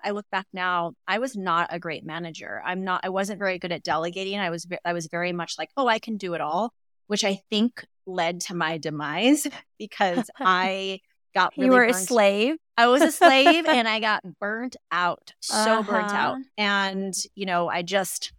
I 0.04 0.12
look 0.12 0.26
back 0.32 0.48
now, 0.54 0.94
I 1.08 1.20
was 1.20 1.36
not 1.36 1.68
a 1.72 1.80
great 1.80 2.06
manager. 2.06 2.62
I'm 2.66 2.84
not 2.84 3.02
I 3.04 3.10
wasn't 3.10 3.39
very 3.39 3.60
good 3.60 3.72
at 3.72 3.84
delegating. 3.84 4.39
I 4.39 4.50
was 4.50 4.68
I 4.86 4.94
was 4.94 5.08
very 5.08 5.34
much 5.34 5.56
like, 5.58 5.70
"Oh, 5.78 5.88
I 5.88 6.00
can 6.00 6.18
do 6.18 6.34
it 6.34 6.42
all," 6.42 6.74
which 7.08 7.24
I 7.24 7.42
think 7.50 7.86
led 8.06 8.42
to 8.42 8.56
my 8.56 8.78
demise 8.78 9.48
because 9.80 10.30
I 10.39 11.00
got 11.34 11.54
really 11.58 11.68
You 11.68 11.74
were 11.74 11.86
burnt. 11.86 11.96
a 11.96 12.00
slave. 12.00 12.56
I 12.78 12.88
was 12.88 13.02
a 13.02 13.12
slave 13.12 13.66
and 13.68 13.88
I 13.88 14.00
got 14.00 14.22
burnt 14.39 14.76
out, 14.92 15.34
so 15.39 15.56
uh-huh. 15.80 15.92
burnt 15.92 16.13
out. 16.13 16.38
And, 16.58 17.13
you 17.36 17.46
know, 17.46 17.70
I 17.70 17.82
just 17.82 18.34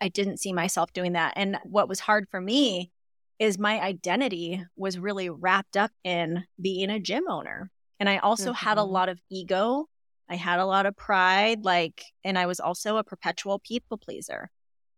I 0.00 0.08
didn't 0.08 0.38
see 0.38 0.52
myself 0.52 0.92
doing 0.92 1.12
that. 1.12 1.34
And 1.36 1.58
what 1.64 1.88
was 1.88 2.00
hard 2.00 2.26
for 2.30 2.40
me 2.40 2.90
is 3.38 3.58
my 3.58 3.80
identity 3.80 4.64
was 4.76 4.98
really 4.98 5.28
wrapped 5.28 5.76
up 5.76 5.90
in 6.04 6.44
being 6.60 6.90
a 6.90 7.00
gym 7.00 7.24
owner. 7.28 7.70
And 7.98 8.08
I 8.08 8.18
also 8.18 8.52
mm-hmm. 8.52 8.66
had 8.66 8.78
a 8.78 8.80
mm-hmm. 8.80 8.92
lot 8.92 9.08
of 9.08 9.20
ego. 9.30 9.86
I 10.30 10.36
had 10.36 10.60
a 10.60 10.64
lot 10.66 10.86
of 10.86 10.96
pride, 10.96 11.64
like, 11.64 12.04
and 12.24 12.38
I 12.38 12.46
was 12.46 12.60
also 12.60 12.96
a 12.96 13.04
perpetual 13.04 13.58
people 13.58 13.98
pleaser. 13.98 14.48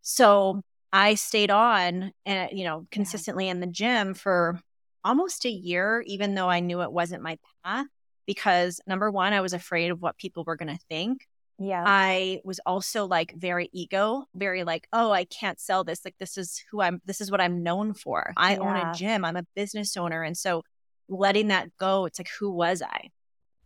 So 0.03 0.63
I 0.93 1.15
stayed 1.15 1.51
on 1.51 2.13
and, 2.27 2.51
you 2.53 2.65
know, 2.65 2.87
consistently 2.91 3.49
in 3.49 3.61
the 3.61 3.67
gym 3.67 4.13
for 4.13 4.61
almost 5.03 5.47
a 5.47 5.51
year, 5.51 6.05
even 6.07 6.35
though 6.35 6.51
I 6.51 6.61
knew 6.61 6.83
it 6.83 6.93
wasn't 6.93 7.23
my 7.23 7.39
path. 7.65 7.87
Because 8.25 8.81
number 8.87 9.11
one, 9.11 9.33
I 9.33 9.41
was 9.41 9.53
afraid 9.53 9.91
of 9.91 10.01
what 10.01 10.17
people 10.17 10.45
were 10.45 10.55
going 10.55 10.73
to 10.73 10.85
think. 10.89 11.27
Yeah. 11.59 11.83
I 11.85 12.41
was 12.45 12.61
also 12.65 13.07
like 13.07 13.35
very 13.37 13.69
ego, 13.73 14.27
very 14.35 14.63
like, 14.63 14.87
oh, 14.93 15.11
I 15.11 15.25
can't 15.25 15.59
sell 15.59 15.83
this. 15.83 16.05
Like, 16.05 16.15
this 16.21 16.39
is 16.39 16.63
who 16.71 16.81
I'm, 16.81 17.03
this 17.05 17.21
is 17.21 17.33
what 17.33 17.41
I'm 17.41 17.65
known 17.65 17.95
for. 17.95 18.33
I 18.37 18.53
yeah. 18.53 18.59
own 18.61 18.77
a 18.77 18.95
gym, 18.95 19.25
I'm 19.25 19.37
a 19.37 19.47
business 19.57 19.97
owner. 19.97 20.23
And 20.23 20.37
so 20.37 20.63
letting 21.09 21.49
that 21.49 21.77
go, 21.79 22.05
it's 22.05 22.21
like, 22.21 22.31
who 22.39 22.51
was 22.53 22.81
I? 22.81 23.09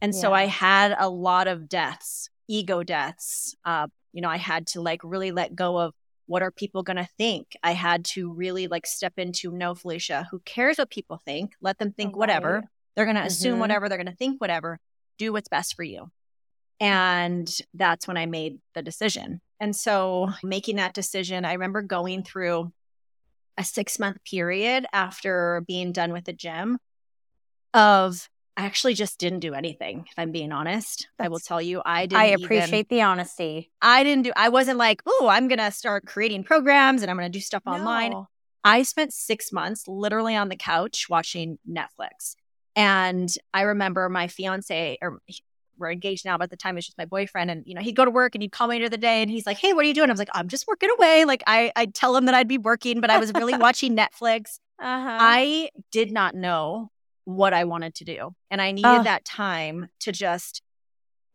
And 0.06 0.14
yeah. 0.14 0.20
so 0.20 0.32
I 0.32 0.44
had 0.44 0.94
a 0.96 1.08
lot 1.08 1.48
of 1.48 1.68
deaths, 1.68 2.30
ego 2.46 2.84
deaths. 2.84 3.56
Uh, 3.64 3.88
you 4.12 4.22
know, 4.22 4.28
I 4.28 4.36
had 4.36 4.68
to 4.68 4.80
like 4.80 5.00
really 5.02 5.32
let 5.32 5.56
go 5.56 5.78
of 5.78 5.94
what 6.26 6.42
are 6.42 6.52
people 6.52 6.84
going 6.84 6.96
to 6.96 7.08
think? 7.18 7.56
I 7.60 7.72
had 7.72 8.04
to 8.12 8.32
really 8.32 8.68
like 8.68 8.86
step 8.86 9.14
into 9.16 9.50
no, 9.50 9.74
Felicia, 9.74 10.28
who 10.30 10.38
cares 10.44 10.78
what 10.78 10.90
people 10.90 11.20
think? 11.24 11.54
Let 11.60 11.78
them 11.78 11.90
think 11.90 12.16
whatever. 12.16 12.62
They're 12.94 13.04
going 13.04 13.16
to 13.16 13.22
mm-hmm. 13.22 13.26
assume 13.26 13.58
whatever. 13.58 13.88
They're 13.88 13.98
going 13.98 14.06
to 14.06 14.14
think 14.14 14.40
whatever. 14.40 14.78
Do 15.18 15.32
what's 15.32 15.48
best 15.48 15.74
for 15.74 15.82
you. 15.82 16.12
And 16.78 17.52
that's 17.74 18.06
when 18.06 18.16
I 18.16 18.26
made 18.26 18.60
the 18.76 18.82
decision. 18.82 19.40
And 19.58 19.74
so 19.74 20.30
making 20.44 20.76
that 20.76 20.94
decision, 20.94 21.44
I 21.44 21.54
remember 21.54 21.82
going 21.82 22.22
through 22.22 22.72
a 23.58 23.64
six 23.64 23.98
month 23.98 24.18
period 24.22 24.86
after 24.92 25.64
being 25.66 25.90
done 25.90 26.12
with 26.12 26.26
the 26.26 26.32
gym 26.32 26.78
of 27.74 28.28
I 28.56 28.64
actually 28.64 28.94
just 28.94 29.18
didn't 29.18 29.40
do 29.40 29.52
anything. 29.52 30.06
If 30.10 30.14
I'm 30.18 30.32
being 30.32 30.50
honest, 30.50 31.08
That's, 31.18 31.26
I 31.26 31.28
will 31.28 31.38
tell 31.38 31.60
you, 31.60 31.82
I 31.84 32.06
didn't. 32.06 32.22
I 32.22 32.24
appreciate 32.26 32.86
even, 32.86 32.86
the 32.88 33.02
honesty. 33.02 33.70
I 33.82 34.02
didn't 34.02 34.24
do. 34.24 34.32
I 34.34 34.48
wasn't 34.48 34.78
like, 34.78 35.02
oh, 35.06 35.28
I'm 35.30 35.48
gonna 35.48 35.70
start 35.70 36.06
creating 36.06 36.44
programs 36.44 37.02
and 37.02 37.10
I'm 37.10 37.16
gonna 37.16 37.28
do 37.28 37.40
stuff 37.40 37.62
no. 37.66 37.72
online. 37.72 38.14
I 38.64 38.82
spent 38.82 39.12
six 39.12 39.52
months 39.52 39.86
literally 39.86 40.34
on 40.34 40.48
the 40.48 40.56
couch 40.56 41.06
watching 41.08 41.58
Netflix, 41.68 42.34
and 42.74 43.32
I 43.52 43.62
remember 43.62 44.08
my 44.08 44.26
fiance, 44.28 44.98
or 45.02 45.20
we're 45.78 45.90
engaged 45.90 46.24
now, 46.24 46.38
but 46.38 46.44
at 46.44 46.50
the 46.50 46.56
time 46.56 46.74
it 46.74 46.78
was 46.78 46.86
just 46.86 46.98
my 46.98 47.04
boyfriend. 47.04 47.50
And, 47.50 47.62
you 47.66 47.74
know, 47.74 47.80
he'd 47.80 47.96
go 47.96 48.04
to 48.04 48.10
work 48.10 48.34
and 48.34 48.42
he'd 48.42 48.52
call 48.52 48.68
me 48.68 48.76
into 48.76 48.88
the 48.88 48.96
day 48.96 49.22
and 49.22 49.30
he's 49.30 49.46
like, 49.46 49.58
Hey, 49.58 49.72
what 49.72 49.84
are 49.84 49.88
you 49.88 49.94
doing? 49.94 50.08
I 50.08 50.12
was 50.12 50.18
like, 50.18 50.30
I'm 50.32 50.48
just 50.48 50.66
working 50.66 50.90
away. 50.90 51.24
Like 51.24 51.42
I, 51.46 51.72
I'd 51.76 51.94
tell 51.94 52.16
him 52.16 52.26
that 52.26 52.34
I'd 52.34 52.48
be 52.48 52.58
working, 52.58 53.00
but 53.00 53.10
I 53.10 53.18
was 53.18 53.32
really 53.34 53.54
watching 53.58 53.96
Netflix. 53.96 54.58
Uh-huh. 54.78 55.18
I 55.20 55.70
did 55.92 56.12
not 56.12 56.34
know 56.34 56.90
what 57.26 57.52
I 57.52 57.64
wanted 57.64 57.94
to 57.96 58.04
do. 58.04 58.34
And 58.50 58.62
I 58.62 58.70
needed 58.70 58.86
uh, 58.86 59.02
that 59.02 59.24
time 59.24 59.88
to 60.00 60.12
just, 60.12 60.62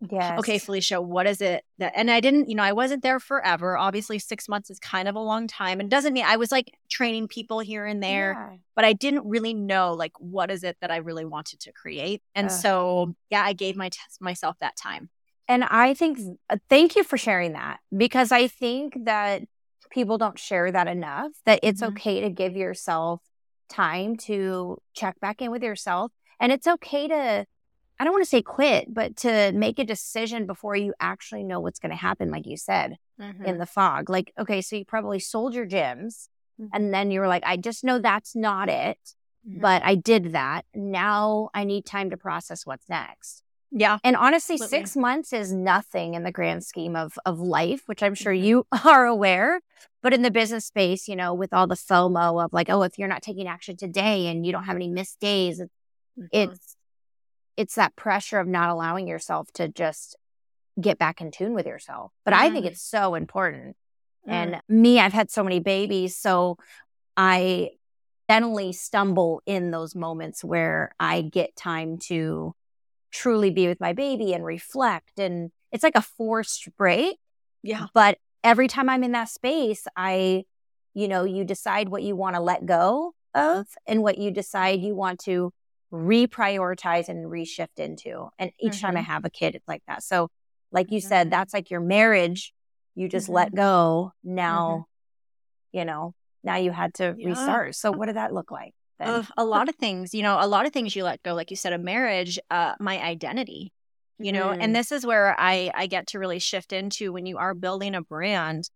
yes. 0.10 0.40
okay, 0.40 0.58
Felicia, 0.58 1.02
what 1.02 1.28
is 1.28 1.42
it 1.42 1.64
that, 1.80 1.92
and 1.96 2.10
I 2.10 2.22
didn't, 2.22 2.50
you 2.50 2.56
know, 2.56 2.64
I 2.64 2.72
wasn't 2.72 3.04
there 3.04 3.20
forever. 3.20 3.78
Obviously, 3.78 4.18
six 4.18 4.48
months 4.48 4.70
is 4.70 4.80
kind 4.80 5.10
of 5.10 5.16
a 5.16 5.20
long 5.20 5.48
time 5.48 5.82
and 5.82 5.92
doesn't 5.92 6.14
mean 6.14 6.24
I 6.26 6.38
was 6.38 6.50
like 6.50 6.74
training 6.90 7.28
people 7.28 7.60
here 7.60 7.86
and 7.86 8.02
there, 8.02 8.50
yeah. 8.52 8.58
but 8.74 8.86
I 8.86 8.94
didn't 8.94 9.26
really 9.26 9.54
know 9.54 9.94
like 9.94 10.14
what 10.18 10.50
is 10.50 10.64
it 10.64 10.78
that 10.80 10.92
I 10.92 10.98
really 10.98 11.26
wanted 11.26 11.60
to 11.60 11.74
create. 11.74 12.24
And 12.34 12.48
uh, 12.48 12.52
so, 12.52 13.16
yeah, 13.30 13.44
I 13.44 13.52
gave 13.52 13.76
my 13.76 13.90
t- 13.90 14.00
myself 14.22 14.56
that 14.62 14.78
time. 14.78 15.10
And 15.50 15.66
I 15.66 15.94
think, 15.94 16.20
uh, 16.50 16.56
thank 16.70 16.96
you 16.96 17.04
for 17.04 17.18
sharing 17.18 17.52
that 17.54 17.80
because 17.96 18.32
I 18.32 18.48
think 18.48 18.96
that 19.04 19.44
people 19.90 20.18
don't 20.18 20.40
share 20.40 20.72
that 20.72 20.88
enough 20.88 21.34
that 21.46 21.60
it's 21.64 21.82
mm-hmm. 21.82 21.92
okay 21.92 22.22
to 22.22 22.30
give 22.30 22.56
yourself 22.56 23.22
time 23.72 24.18
to 24.18 24.78
check 24.94 25.20
back 25.20 25.42
in 25.42 25.52
with 25.52 25.64
yourself. 25.64 26.12
And 26.40 26.52
it's 26.52 26.68
okay 26.68 27.08
to, 27.08 27.46
I 28.00 28.04
don't 28.04 28.14
want 28.14 28.24
to 28.24 28.30
say 28.30 28.42
quit, 28.42 28.94
but 28.94 29.16
to 29.18 29.52
make 29.54 29.80
a 29.80 29.84
decision 29.84 30.46
before 30.46 30.76
you 30.76 30.94
actually 31.00 31.44
know 31.44 31.60
what's 31.60 31.80
going 31.80 31.92
to 31.92 31.96
happen, 31.96 32.32
like 32.32 32.46
you 32.48 32.58
said, 32.58 32.98
mm-hmm. 33.20 33.46
in 33.46 33.58
the 33.58 33.66
fog. 33.66 34.10
Like, 34.10 34.34
okay, 34.40 34.62
so 34.62 34.76
you 34.76 34.86
probably 34.86 35.20
sold 35.20 35.54
your 35.54 35.68
gyms 35.68 36.28
mm-hmm. 36.60 36.68
and 36.74 36.94
then 36.94 37.12
you 37.12 37.20
were 37.20 37.28
like, 37.28 37.44
I 37.46 37.58
just 37.58 37.84
know 37.84 38.00
that's 38.00 38.36
not 38.36 38.70
it, 38.70 38.98
mm-hmm. 39.48 39.62
but 39.62 39.84
I 39.84 39.96
did 39.96 40.34
that. 40.34 40.66
Now 40.74 41.50
I 41.54 41.64
need 41.64 41.86
time 41.86 42.10
to 42.10 42.18
process 42.18 42.66
what's 42.66 42.90
next. 42.90 43.44
Yeah. 43.72 44.00
And 44.04 44.16
honestly, 44.16 44.56
Absolutely. 44.56 44.78
six 44.80 44.96
months 44.96 45.34
is 45.34 45.54
nothing 45.54 46.14
in 46.14 46.24
the 46.24 46.32
grand 46.32 46.64
scheme 46.64 46.96
of, 46.96 47.18
of 47.26 47.40
life, 47.40 47.84
which 47.86 48.04
I'm 48.04 48.16
sure 48.16 48.34
mm-hmm. 48.34 48.44
you 48.44 48.68
are 48.86 49.06
aware. 49.06 49.62
But 50.04 50.14
in 50.14 50.24
the 50.24 50.32
business 50.32 50.66
space, 50.66 51.08
you 51.08 51.16
know, 51.16 51.34
with 51.34 51.54
all 51.54 51.68
the 51.68 51.76
FOMO 51.76 52.44
of 52.44 52.54
like, 52.54 52.70
oh, 52.70 52.84
if 52.84 52.98
you're 52.98 53.08
not 53.08 53.22
taking 53.22 53.48
action 53.48 53.78
today 53.78 54.28
and 54.28 54.46
you 54.46 54.52
don't 54.52 54.64
have 54.64 54.76
any 54.76 54.90
missed 54.90 55.20
days, 55.20 55.62
mm-hmm. 55.62 56.26
it's 56.32 56.76
it's 57.58 57.76
that 57.76 57.96
pressure 57.96 58.40
of 58.40 58.48
not 58.48 58.70
allowing 58.70 59.08
yourself 59.08 59.52
to 59.54 59.68
just 59.68 60.16
get 60.80 60.98
back 60.98 61.22
in 61.22 61.32
tune 61.32 61.54
with 61.54 61.68
yourself. 61.68 62.12
But 62.26 62.34
mm. 62.34 62.38
I 62.38 62.50
think 62.50 62.66
mm. 62.66 62.70
it's 62.70 62.82
so 62.82 63.14
important. 63.14 63.76
Mm. 64.28 64.32
And 64.32 64.62
me, 64.68 65.00
I've 65.00 65.14
had 65.14 65.30
so 65.30 65.44
many 65.44 65.60
babies, 65.60 66.18
so 66.18 66.58
I 67.16 67.72
generally 68.30 68.72
stumble 68.72 69.42
in 69.46 69.72
those 69.72 69.96
moments 69.96 70.44
where 70.44 70.96
I 71.00 71.22
get 71.22 71.56
time 71.56 71.98
to 72.08 72.56
truly 73.12 73.50
be 73.52 73.68
with 73.68 73.80
my 73.80 73.94
baby 73.94 74.34
and 74.34 74.44
reflect. 74.44 75.20
And 75.20 75.52
it's 75.72 75.84
like 75.84 75.96
a 75.96 76.02
forced 76.02 76.70
break. 76.78 77.18
Yeah. 77.64 77.88
But 77.94 78.18
every 78.44 78.68
time 78.68 78.90
I'm 78.90 79.04
in 79.04 79.12
that 79.12 79.30
space, 79.30 79.86
I, 79.96 80.46
you 80.94 81.08
know, 81.08 81.24
you 81.24 81.44
decide 81.44 81.90
what 81.90 82.04
you 82.04 82.16
want 82.16 82.36
to 82.36 82.42
let 82.42 82.66
go 82.66 83.14
of 83.34 83.68
and 83.86 84.02
what 84.02 84.18
you 84.18 84.32
decide 84.32 84.82
you 84.82 84.96
want 84.96 85.20
to 85.22 85.54
reprioritize 85.92 87.10
and 87.10 87.26
reshift 87.26 87.78
into. 87.78 88.30
And 88.40 88.52
each 88.60 88.74
mm-hmm. 88.74 88.88
time 88.88 88.98
I 88.98 89.02
mm-hmm. 89.02 89.12
have 89.12 89.26
a 89.26 89.30
kid, 89.30 89.56
it's 89.56 89.68
like 89.68 89.84
that. 89.88 90.04
So, 90.04 90.30
like 90.72 90.92
you 90.92 91.00
mm-hmm. 91.00 91.08
said, 91.08 91.32
that's 91.32 91.54
like 91.54 91.70
your 91.70 91.82
marriage. 91.82 92.54
You 92.96 93.08
just 93.10 93.28
mm-hmm. 93.28 93.36
let 93.36 93.56
go. 93.56 94.14
Now, 94.24 94.88
mm-hmm. 95.74 95.78
you 95.80 95.86
know, 95.86 96.16
now 96.44 96.56
you 96.56 96.72
had 96.72 96.94
to 96.96 97.16
yeah. 97.18 97.28
restart. 97.28 97.76
So, 97.76 97.92
what 97.92 98.08
did 98.08 98.16
that 98.16 98.34
look 98.34 98.52
like? 98.52 98.74
Of 99.10 99.32
a 99.38 99.46
lot 99.46 99.70
of 99.70 99.76
things 99.76 100.14
you 100.14 100.22
know 100.22 100.38
a 100.40 100.48
lot 100.48 100.66
of 100.66 100.74
things 100.74 100.96
you 100.96 101.04
let 101.04 101.22
go 101.24 101.34
like 101.34 101.50
you 101.50 101.58
said 101.58 101.74
a 101.74 101.78
marriage 101.78 102.40
uh 102.50 102.74
my 102.80 103.02
identity 103.02 103.72
you 104.20 104.32
know 104.32 104.48
mm. 104.48 104.58
and 104.60 104.76
this 104.76 104.92
is 104.92 105.06
where 105.06 105.36
i 105.40 105.72
i 105.76 105.88
get 105.88 106.08
to 106.08 106.20
really 106.20 106.40
shift 106.40 106.74
into 106.74 107.12
when 107.12 107.26
you 107.26 107.38
are 107.38 107.54
building 107.54 107.96
a 107.96 108.02
brand 108.02 108.70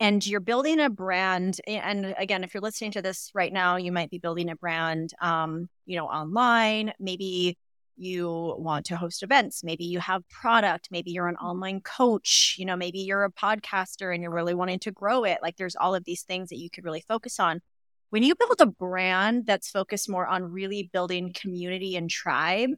and 0.00 0.24
you're 0.26 0.40
building 0.40 0.78
a 0.78 0.90
brand 0.90 1.60
and 1.66 2.14
again 2.18 2.44
if 2.44 2.54
you're 2.54 2.60
listening 2.60 2.92
to 2.92 3.02
this 3.02 3.30
right 3.34 3.52
now 3.52 3.76
you 3.76 3.90
might 3.90 4.10
be 4.10 4.18
building 4.18 4.48
a 4.48 4.56
brand 4.56 5.12
um 5.20 5.68
you 5.88 5.96
know 5.96 6.06
online. 6.06 6.92
Maybe 7.00 7.56
you 7.96 8.54
want 8.58 8.86
to 8.86 8.96
host 8.96 9.24
events. 9.24 9.64
Maybe 9.64 9.84
you 9.84 9.98
have 9.98 10.28
product. 10.28 10.88
Maybe 10.92 11.10
you're 11.10 11.26
an 11.26 11.34
mm-hmm. 11.34 11.46
online 11.46 11.80
coach. 11.80 12.54
You 12.58 12.66
know 12.66 12.76
maybe 12.76 13.00
you're 13.00 13.24
a 13.24 13.32
podcaster 13.32 14.14
and 14.14 14.22
you're 14.22 14.32
really 14.32 14.54
wanting 14.54 14.78
to 14.80 14.92
grow 14.92 15.24
it. 15.24 15.38
Like 15.42 15.56
there's 15.56 15.74
all 15.74 15.96
of 15.96 16.04
these 16.04 16.22
things 16.22 16.50
that 16.50 16.58
you 16.58 16.70
could 16.70 16.84
really 16.84 17.02
focus 17.08 17.40
on 17.40 17.60
when 18.10 18.22
you 18.22 18.34
build 18.34 18.60
a 18.60 18.66
brand 18.66 19.46
that's 19.46 19.70
focused 19.70 20.08
more 20.08 20.26
on 20.26 20.52
really 20.52 20.90
building 20.92 21.32
community 21.32 21.96
and 21.96 22.08
tribe, 22.08 22.70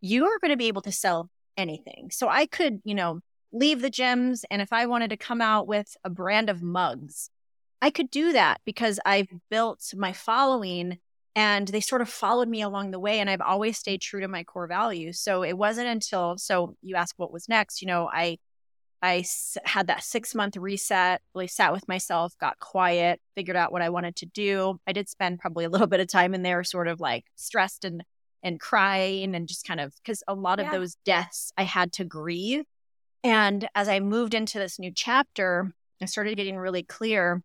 you 0.00 0.26
are 0.26 0.38
going 0.40 0.50
to 0.50 0.56
be 0.56 0.68
able 0.68 0.82
to 0.82 0.92
sell 0.92 1.30
anything. 1.56 2.10
So 2.10 2.28
I 2.28 2.46
could, 2.46 2.80
you 2.84 2.94
know, 2.94 3.20
leave 3.52 3.82
the 3.82 3.90
gyms 3.90 4.42
and 4.50 4.62
if 4.62 4.72
I 4.72 4.86
wanted 4.86 5.10
to 5.10 5.16
come 5.16 5.40
out 5.40 5.66
with 5.66 5.96
a 6.04 6.10
brand 6.10 6.48
of 6.48 6.62
mugs, 6.62 7.30
I 7.82 7.90
could 7.90 8.10
do 8.10 8.32
that 8.32 8.60
because 8.64 9.00
I've 9.04 9.28
built 9.50 9.92
my 9.96 10.12
following 10.12 10.98
and 11.34 11.68
they 11.68 11.80
sort 11.80 12.02
of 12.02 12.08
followed 12.08 12.48
me 12.48 12.62
along 12.62 12.90
the 12.90 12.98
way 12.98 13.20
and 13.20 13.30
I've 13.30 13.40
always 13.40 13.78
stayed 13.78 14.00
true 14.00 14.20
to 14.20 14.28
my 14.28 14.44
core 14.44 14.66
values. 14.66 15.20
So 15.20 15.42
it 15.42 15.56
wasn't 15.56 15.88
until 15.88 16.38
so 16.38 16.76
you 16.82 16.96
ask 16.96 17.14
what 17.18 17.32
was 17.32 17.48
next, 17.48 17.80
you 17.80 17.88
know, 17.88 18.08
I 18.12 18.38
I 19.02 19.24
had 19.64 19.86
that 19.86 20.02
six 20.02 20.34
month 20.34 20.56
reset, 20.56 21.22
really 21.34 21.46
sat 21.46 21.72
with 21.72 21.88
myself, 21.88 22.36
got 22.38 22.58
quiet, 22.58 23.20
figured 23.34 23.56
out 23.56 23.72
what 23.72 23.82
I 23.82 23.88
wanted 23.88 24.16
to 24.16 24.26
do. 24.26 24.78
I 24.86 24.92
did 24.92 25.08
spend 25.08 25.38
probably 25.38 25.64
a 25.64 25.70
little 25.70 25.86
bit 25.86 26.00
of 26.00 26.08
time 26.08 26.34
in 26.34 26.42
there, 26.42 26.62
sort 26.64 26.88
of 26.88 27.00
like 27.00 27.24
stressed 27.36 27.84
and 27.84 28.04
and 28.42 28.58
crying 28.58 29.34
and 29.34 29.46
just 29.46 29.66
kind 29.66 29.80
of 29.80 29.94
because 29.96 30.22
a 30.26 30.34
lot 30.34 30.60
of 30.60 30.70
those 30.70 30.96
deaths 31.04 31.52
I 31.58 31.64
had 31.64 31.92
to 31.94 32.04
grieve. 32.04 32.64
And 33.22 33.68
as 33.74 33.88
I 33.88 34.00
moved 34.00 34.34
into 34.34 34.58
this 34.58 34.78
new 34.78 34.92
chapter, 34.94 35.74
I 36.00 36.06
started 36.06 36.36
getting 36.36 36.56
really 36.56 36.82
clear 36.82 37.42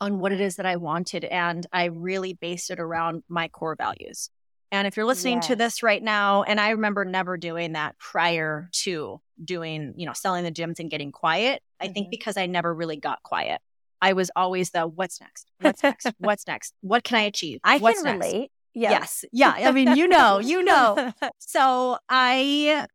on 0.00 0.18
what 0.18 0.32
it 0.32 0.40
is 0.40 0.56
that 0.56 0.66
I 0.66 0.76
wanted. 0.76 1.24
And 1.24 1.66
I 1.72 1.86
really 1.86 2.34
based 2.34 2.70
it 2.70 2.80
around 2.80 3.22
my 3.28 3.48
core 3.48 3.76
values. 3.76 4.30
And 4.74 4.88
if 4.88 4.96
you're 4.96 5.06
listening 5.06 5.36
yes. 5.36 5.46
to 5.46 5.56
this 5.56 5.82
right 5.84 6.02
now, 6.02 6.42
and 6.42 6.60
I 6.60 6.70
remember 6.70 7.04
never 7.04 7.36
doing 7.36 7.72
that 7.74 7.96
prior 7.98 8.68
to 8.82 9.20
doing, 9.42 9.94
you 9.96 10.04
know, 10.04 10.12
selling 10.12 10.42
the 10.42 10.50
gyms 10.50 10.80
and 10.80 10.90
getting 10.90 11.12
quiet, 11.12 11.62
mm-hmm. 11.62 11.90
I 11.90 11.92
think 11.92 12.06
mm-hmm. 12.06 12.10
because 12.10 12.36
I 12.36 12.46
never 12.46 12.74
really 12.74 12.96
got 12.96 13.22
quiet. 13.22 13.60
I 14.02 14.14
was 14.14 14.32
always 14.34 14.70
the 14.70 14.86
what's 14.86 15.20
next? 15.20 15.48
What's 15.60 15.82
next? 15.82 16.08
what's 16.18 16.46
next? 16.48 16.74
What 16.80 17.04
can 17.04 17.18
I 17.18 17.22
achieve? 17.22 17.60
I 17.62 17.78
what's 17.78 18.02
can 18.02 18.18
next? 18.18 18.26
relate. 18.26 18.50
Yes. 18.74 18.90
yes. 19.22 19.24
Yeah. 19.32 19.68
I 19.68 19.72
mean, 19.72 19.96
you 19.96 20.08
know, 20.08 20.40
you 20.40 20.62
know. 20.62 21.12
So 21.38 21.98
I 22.08 22.86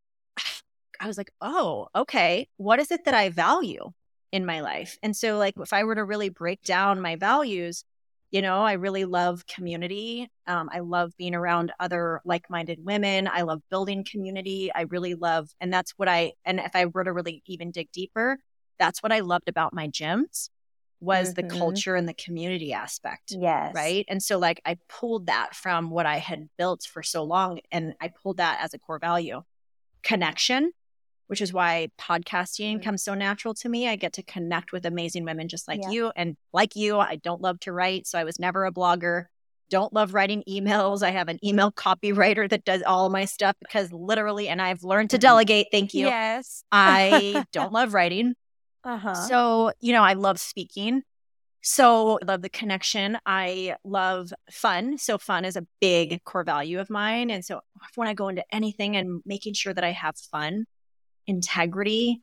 I 0.99 1.07
was 1.07 1.17
like, 1.17 1.31
oh, 1.39 1.87
okay. 1.95 2.49
What 2.57 2.79
is 2.79 2.91
it 2.91 3.05
that 3.05 3.13
I 3.13 3.29
value 3.29 3.91
in 4.33 4.45
my 4.45 4.59
life? 4.59 4.97
And 5.01 5.15
so 5.15 5.37
like 5.37 5.53
if 5.57 5.71
I 5.71 5.85
were 5.85 5.95
to 5.95 6.03
really 6.03 6.29
break 6.29 6.61
down 6.61 6.99
my 6.99 7.15
values, 7.15 7.85
you 8.31 8.41
know, 8.41 8.61
I 8.61 8.73
really 8.73 9.05
love 9.05 9.45
community. 9.47 10.29
Um, 10.45 10.69
I 10.71 10.79
love 10.79 11.11
being 11.17 11.33
around 11.33 11.71
other 11.79 12.21
like 12.25 12.49
minded 12.49 12.79
women. 12.83 13.27
I 13.31 13.41
love 13.41 13.61
building 13.71 14.05
community. 14.09 14.71
I 14.73 14.81
really 14.81 15.15
love, 15.15 15.49
and 15.59 15.73
that's 15.73 15.93
what 15.97 16.07
I, 16.07 16.33
and 16.45 16.59
if 16.59 16.75
I 16.75 16.85
were 16.85 17.03
to 17.03 17.13
really 17.13 17.41
even 17.47 17.71
dig 17.71 17.91
deeper, 17.91 18.37
that's 18.77 19.01
what 19.01 19.11
I 19.11 19.21
loved 19.21 19.49
about 19.49 19.73
my 19.73 19.87
gyms 19.87 20.49
was 21.01 21.33
mm-hmm. 21.33 21.47
the 21.47 21.55
culture 21.55 21.95
and 21.95 22.07
the 22.07 22.13
community 22.13 22.73
aspect. 22.73 23.31
Yes. 23.31 23.73
Right. 23.73 24.05
And 24.09 24.21
so, 24.21 24.37
like, 24.37 24.61
I 24.65 24.77
pulled 24.89 25.27
that 25.27 25.55
from 25.55 25.89
what 25.89 26.05
I 26.05 26.17
had 26.17 26.49
built 26.57 26.83
for 26.83 27.01
so 27.01 27.23
long, 27.23 27.59
and 27.71 27.93
I 28.01 28.09
pulled 28.09 28.37
that 28.37 28.59
as 28.61 28.73
a 28.73 28.79
core 28.79 28.99
value 28.99 29.41
connection 30.03 30.71
which 31.29 31.41
is 31.41 31.53
why 31.53 31.89
podcasting 31.99 32.77
mm-hmm. 32.77 32.83
comes 32.83 33.03
so 33.03 33.13
natural 33.13 33.53
to 33.53 33.69
me. 33.69 33.87
I 33.87 33.95
get 33.97 34.13
to 34.13 34.23
connect 34.23 34.71
with 34.71 34.83
amazing 34.83 35.25
women 35.25 35.47
just 35.47 35.67
like 35.67 35.81
yeah. 35.83 35.91
you. 35.91 36.11
And 36.15 36.35
like 36.53 36.75
you, 36.75 36.97
I 36.97 37.17
don't 37.17 37.39
love 37.39 37.59
to 37.61 37.71
write. 37.71 38.07
So 38.07 38.17
I 38.17 38.23
was 38.23 38.39
never 38.39 38.65
a 38.65 38.71
blogger. 38.71 39.25
Don't 39.69 39.93
love 39.93 40.15
writing 40.15 40.43
emails. 40.49 41.03
I 41.03 41.11
have 41.11 41.27
an 41.27 41.37
email 41.45 41.71
copywriter 41.85 42.49
that 42.49 42.65
does 42.65 42.81
all 42.81 43.11
my 43.11 43.25
stuff 43.25 43.55
because 43.61 43.93
literally, 43.93 44.47
and 44.47 44.59
I've 44.59 44.83
learned 44.83 45.11
to 45.11 45.17
mm-hmm. 45.17 45.21
delegate. 45.21 45.67
Thank 45.71 45.93
you. 45.93 46.07
Yes. 46.07 46.63
I 46.71 47.45
don't 47.51 47.71
love 47.71 47.93
writing. 47.93 48.33
Uh-huh. 48.83 49.13
So, 49.13 49.71
you 49.79 49.93
know, 49.93 50.03
I 50.03 50.13
love 50.13 50.39
speaking. 50.39 51.03
So 51.61 52.17
I 52.23 52.25
love 52.25 52.41
the 52.41 52.49
connection. 52.49 53.19
I 53.27 53.75
love 53.83 54.33
fun. 54.49 54.97
So 54.97 55.19
fun 55.19 55.45
is 55.45 55.55
a 55.55 55.67
big 55.79 56.23
core 56.23 56.43
value 56.43 56.79
of 56.79 56.89
mine. 56.89 57.29
And 57.29 57.45
so 57.45 57.59
when 57.93 58.07
I 58.07 58.15
go 58.15 58.29
into 58.29 58.43
anything 58.51 58.95
and 58.95 59.21
making 59.27 59.53
sure 59.53 59.75
that 59.75 59.83
I 59.83 59.91
have 59.91 60.17
fun, 60.17 60.65
integrity. 61.29 62.21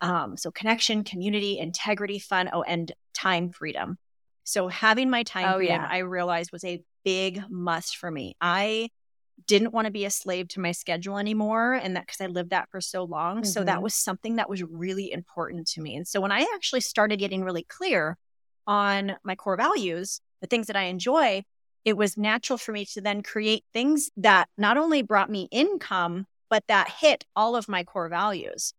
Um, 0.00 0.36
so 0.36 0.50
connection, 0.50 1.04
community, 1.04 1.58
integrity, 1.58 2.18
fun, 2.18 2.50
oh, 2.52 2.62
and 2.62 2.92
time 3.12 3.50
freedom. 3.50 3.98
So 4.44 4.68
having 4.68 5.10
my 5.10 5.22
time 5.22 5.54
Oh, 5.54 5.56
freedom, 5.56 5.82
yeah. 5.82 5.88
I 5.90 5.98
realized 5.98 6.52
was 6.52 6.64
a 6.64 6.82
big 7.04 7.42
must 7.50 7.96
for 7.96 8.10
me. 8.10 8.36
I 8.40 8.90
didn't 9.46 9.72
want 9.72 9.86
to 9.86 9.90
be 9.90 10.04
a 10.04 10.10
slave 10.10 10.48
to 10.48 10.60
my 10.60 10.72
schedule 10.72 11.18
anymore 11.18 11.74
and 11.74 11.96
that 11.96 12.06
because 12.06 12.20
I 12.20 12.26
lived 12.26 12.50
that 12.50 12.70
for 12.70 12.80
so 12.80 13.04
long. 13.04 13.44
So 13.44 13.64
that 13.64 13.78
Mhm. 13.78 13.82
was 13.82 13.94
something 13.94 14.36
that 14.36 14.48
was 14.48 14.62
really 14.62 15.10
important 15.10 15.66
to 15.68 15.80
me. 15.80 15.96
And 15.96 16.06
so 16.06 16.20
when 16.20 16.32
I 16.32 16.46
actually 16.54 16.82
started 16.82 17.18
getting 17.18 17.42
really 17.42 17.64
clear 17.64 18.16
on 18.66 19.16
my 19.24 19.34
core 19.34 19.56
values, 19.56 20.20
the 20.40 20.46
things 20.46 20.68
that 20.68 20.76
I 20.76 20.84
enjoy, 20.84 21.42
it 21.84 21.96
was 21.96 22.16
natural 22.16 22.58
for 22.58 22.72
me 22.72 22.84
to 22.86 23.00
then 23.00 23.22
create 23.22 23.64
things 23.72 24.10
that 24.16 24.48
not 24.56 24.76
only 24.76 25.02
brought 25.02 25.30
me 25.30 25.48
income, 25.50 26.26
but 26.54 26.68
that 26.68 26.88
hit 27.00 27.24
all 27.34 27.56
of 27.56 27.68
my 27.68 27.82
core 27.82 28.08
values. 28.08 28.74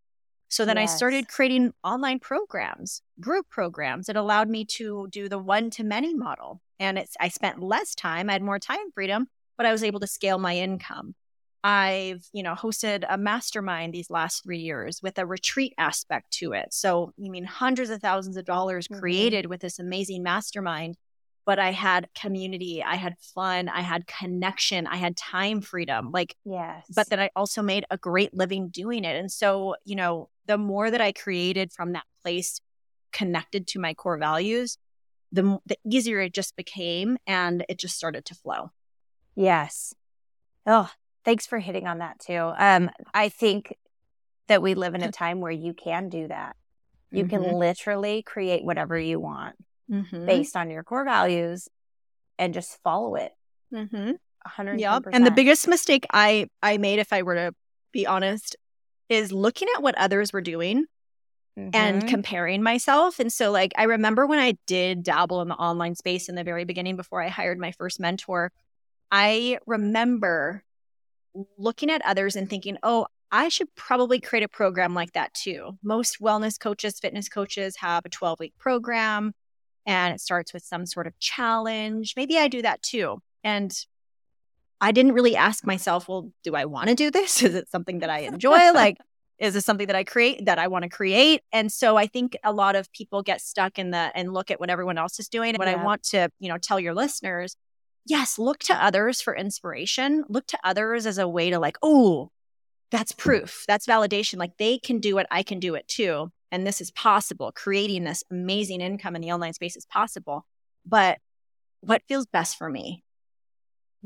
So 0.48 0.64
then 0.64 0.78
I 0.78 0.86
started 0.86 1.28
creating 1.28 1.74
online 1.84 2.20
programs, 2.22 3.02
group 3.20 3.50
programs 3.50 4.06
that 4.06 4.16
allowed 4.16 4.48
me 4.48 4.64
to 4.78 5.10
do 5.12 5.28
the 5.28 5.38
one 5.38 5.70
to 5.72 5.84
many 5.84 6.14
model. 6.16 6.62
And 6.80 6.98
it's 6.98 7.18
I 7.20 7.28
spent 7.28 7.62
less 7.62 7.94
time, 7.94 8.30
I 8.30 8.34
had 8.34 8.42
more 8.42 8.60
time 8.60 8.92
freedom, 8.94 9.28
but 9.58 9.66
I 9.66 9.74
was 9.74 9.84
able 9.84 10.00
to 10.00 10.08
scale 10.08 10.38
my 10.38 10.56
income. 10.56 11.16
I've, 11.66 12.24
you 12.32 12.44
know, 12.44 12.54
hosted 12.54 13.04
a 13.10 13.18
mastermind 13.18 13.94
these 13.94 14.10
last 14.10 14.44
3 14.46 14.60
years 14.60 15.02
with 15.04 15.20
a 15.20 15.26
retreat 15.26 15.74
aspect 15.78 16.32
to 16.40 16.54
it. 16.54 16.74
So, 16.74 17.12
I 17.20 17.28
mean, 17.28 17.44
hundreds 17.44 17.90
of 17.90 18.00
thousands 18.00 18.38
of 18.38 18.46
dollars 18.46 18.88
Mhm. 18.88 19.02
created 19.02 19.48
with 19.48 19.60
this 19.60 19.80
amazing 19.80 20.24
mastermind, 20.24 20.96
but 21.46 21.60
I 21.60 21.72
had 21.72 22.10
community, 22.20 22.84
I 22.84 22.96
had 22.96 23.16
fun, 23.20 23.70
I 23.70 23.82
had 23.82 24.08
connection, 24.08 24.88
I 24.88 24.98
had 24.98 25.16
time 25.16 25.62
freedom. 25.62 26.12
Like 26.12 26.36
Yes. 26.44 26.86
but 26.94 27.10
then 27.10 27.20
I 27.20 27.30
also 27.36 27.62
made 27.62 27.86
a 27.90 27.98
great 27.98 28.34
living 28.34 28.70
doing 28.70 29.04
it. 29.04 29.16
And 29.16 29.32
so, 29.32 29.76
you 29.86 29.96
know, 29.96 30.30
the 30.48 30.58
more 30.58 30.90
that 30.90 31.02
I 31.02 31.12
created 31.12 31.72
from 31.72 31.94
that 31.94 32.06
place 32.24 32.60
connected 33.14 33.68
to 33.68 33.80
my 33.80 33.94
core 33.94 34.18
values, 34.18 34.78
the, 35.32 35.60
the 35.66 35.78
easier 35.90 36.20
it 36.20 36.34
just 36.34 36.56
became 36.56 37.18
and 37.28 37.64
it 37.70 37.78
just 37.78 37.96
started 37.96 38.26
to 38.26 38.36
flow. 38.36 38.72
Yes. 39.36 39.94
Oh, 40.66 40.90
thanks 41.24 41.46
for 41.46 41.60
hitting 41.60 41.88
on 41.88 42.00
that 42.00 42.20
too. 42.20 42.52
Um, 42.58 42.90
I 43.14 43.30
think 43.30 43.76
that 44.48 44.62
we 44.62 44.76
live 44.76 44.96
in 44.96 45.02
a 45.02 45.12
time 45.12 45.42
where 45.42 45.52
you 45.52 45.74
can 45.74 46.10
do 46.10 46.28
that. 46.28 46.56
You 47.12 47.26
can 47.26 47.60
literally 47.60 48.24
create 48.24 48.66
whatever 48.66 49.00
you 49.00 49.20
want 49.20 49.56
Mhm. 49.90 50.26
based 50.26 50.56
on 50.58 50.70
your 50.70 50.84
core 50.84 51.04
values 51.06 51.68
and 52.40 52.54
just 52.54 52.82
follow 52.84 53.16
it. 53.16 53.34
Mhm. 53.74 54.18
110%. 54.46 54.80
Yep. 54.80 55.14
And 55.14 55.26
the 55.26 55.32
biggest 55.32 55.68
mistake 55.68 56.06
I 56.12 56.48
I 56.62 56.78
made, 56.78 57.00
if 57.00 57.12
I 57.14 57.22
were 57.24 57.36
to 57.36 57.56
be 57.92 58.06
honest, 58.06 58.56
is 59.10 59.32
looking 59.32 59.68
at 59.76 59.82
what 59.84 59.96
others 59.98 60.34
were 60.34 60.42
doing 60.42 60.86
and 61.56 62.04
Mhm. 62.04 62.08
comparing 62.10 62.62
myself. 62.62 63.20
And 63.20 63.32
so, 63.32 63.50
like, 63.52 63.72
I 63.78 63.84
remember 63.84 64.26
when 64.28 64.40
I 64.40 64.58
did 64.68 65.04
dabble 65.04 65.42
in 65.42 65.48
the 65.48 65.56
online 65.56 65.96
space 65.96 66.28
in 66.28 66.36
the 66.36 66.44
very 66.44 66.66
beginning 66.66 66.96
before 66.98 67.22
I 67.22 67.30
hired 67.30 67.58
my 67.60 67.72
first 67.72 68.00
mentor, 68.00 68.52
I 69.12 69.60
remember 69.66 70.64
looking 71.58 71.90
at 71.90 72.02
others 72.04 72.36
and 72.36 72.50
thinking, 72.50 72.78
oh, 72.84 73.08
I 73.32 73.50
should 73.50 73.74
probably 73.76 74.20
create 74.20 74.44
a 74.44 74.48
program 74.50 74.94
like 74.94 75.14
that 75.14 75.34
too. 75.34 75.78
Most 75.82 76.20
wellness 76.20 76.60
coaches, 76.60 77.00
fitness 77.00 77.30
coaches 77.30 77.78
have 77.78 78.06
a 78.06 78.10
12 78.10 78.40
week 78.40 78.54
program 78.58 79.34
and 79.86 80.14
it 80.14 80.22
starts 80.22 80.54
with 80.54 80.64
some 80.64 80.86
sort 80.86 81.08
of 81.08 81.18
challenge. 81.20 82.14
Maybe 82.16 82.38
I 82.38 82.48
do 82.48 82.62
that 82.62 82.82
too. 82.82 83.22
And 83.44 83.74
I 84.82 84.92
didn't 84.92 85.14
really 85.14 85.36
ask 85.36 85.66
myself, 85.66 86.08
well, 86.08 86.32
do 86.44 86.56
I 86.56 86.66
want 86.66 86.90
to 86.90 86.96
do 86.96 87.12
this? 87.12 87.42
Is 87.44 87.56
it 87.56 87.70
something 87.70 88.00
that 88.00 88.10
I 88.10 88.20
enjoy? 88.20 88.72
like, 88.74 88.98
is 89.38 89.54
this 89.54 89.66
something 89.66 89.88
that 89.88 89.96
I 89.96 90.06
create 90.06 90.46
that 90.46 90.60
I 90.60 90.68
want 90.68 90.84
to 90.84 90.90
create? 90.90 91.42
And 91.52 91.70
so 91.70 91.98
I 91.98 92.08
think 92.08 92.38
a 92.44 92.54
lot 92.54 92.76
of 92.76 92.90
people 92.94 93.22
get 93.22 93.42
stuck 93.42 93.78
in 93.78 93.92
the 93.92 94.12
and 94.16 94.34
look 94.34 94.50
at 94.50 94.60
what 94.62 94.70
everyone 94.70 94.98
else 94.98 95.20
is 95.20 95.28
doing. 95.28 95.50
And 95.50 95.58
what 95.58 95.68
I 95.68 95.76
want 95.76 96.04
to, 96.04 96.30
you 96.40 96.48
know, 96.48 96.58
tell 96.58 96.80
your 96.80 96.94
listeners, 96.94 97.58
yes, 98.06 98.40
look 98.40 98.60
to 98.60 98.74
others 98.74 99.22
for 99.22 99.36
inspiration. 99.36 100.24
Look 100.30 100.48
to 100.48 100.60
others 100.64 101.06
as 101.06 101.18
a 101.18 101.28
way 101.28 101.50
to 101.50 101.60
like, 101.60 101.78
oh, 101.84 102.32
that's 102.92 103.12
proof. 103.12 103.66
That's 103.68 103.86
validation. 103.86 104.38
Like 104.38 104.58
they 104.58 104.78
can 104.78 105.00
do 105.00 105.18
it, 105.18 105.28
I 105.30 105.44
can 105.44 105.60
do 105.60 105.76
it 105.76 105.88
too. 105.88 106.32
And 106.56 106.66
this 106.66 106.80
is 106.80 106.90
possible. 106.90 107.52
Creating 107.54 108.06
this 108.06 108.24
amazing 108.32 108.80
income 108.80 109.14
in 109.14 109.22
the 109.22 109.34
online 109.34 109.52
space 109.52 109.76
is 109.76 109.86
possible. 109.86 110.46
But 110.86 111.18
what 111.82 112.02
feels 112.08 112.26
best 112.26 112.58
for 112.58 112.70
me? 112.70 113.04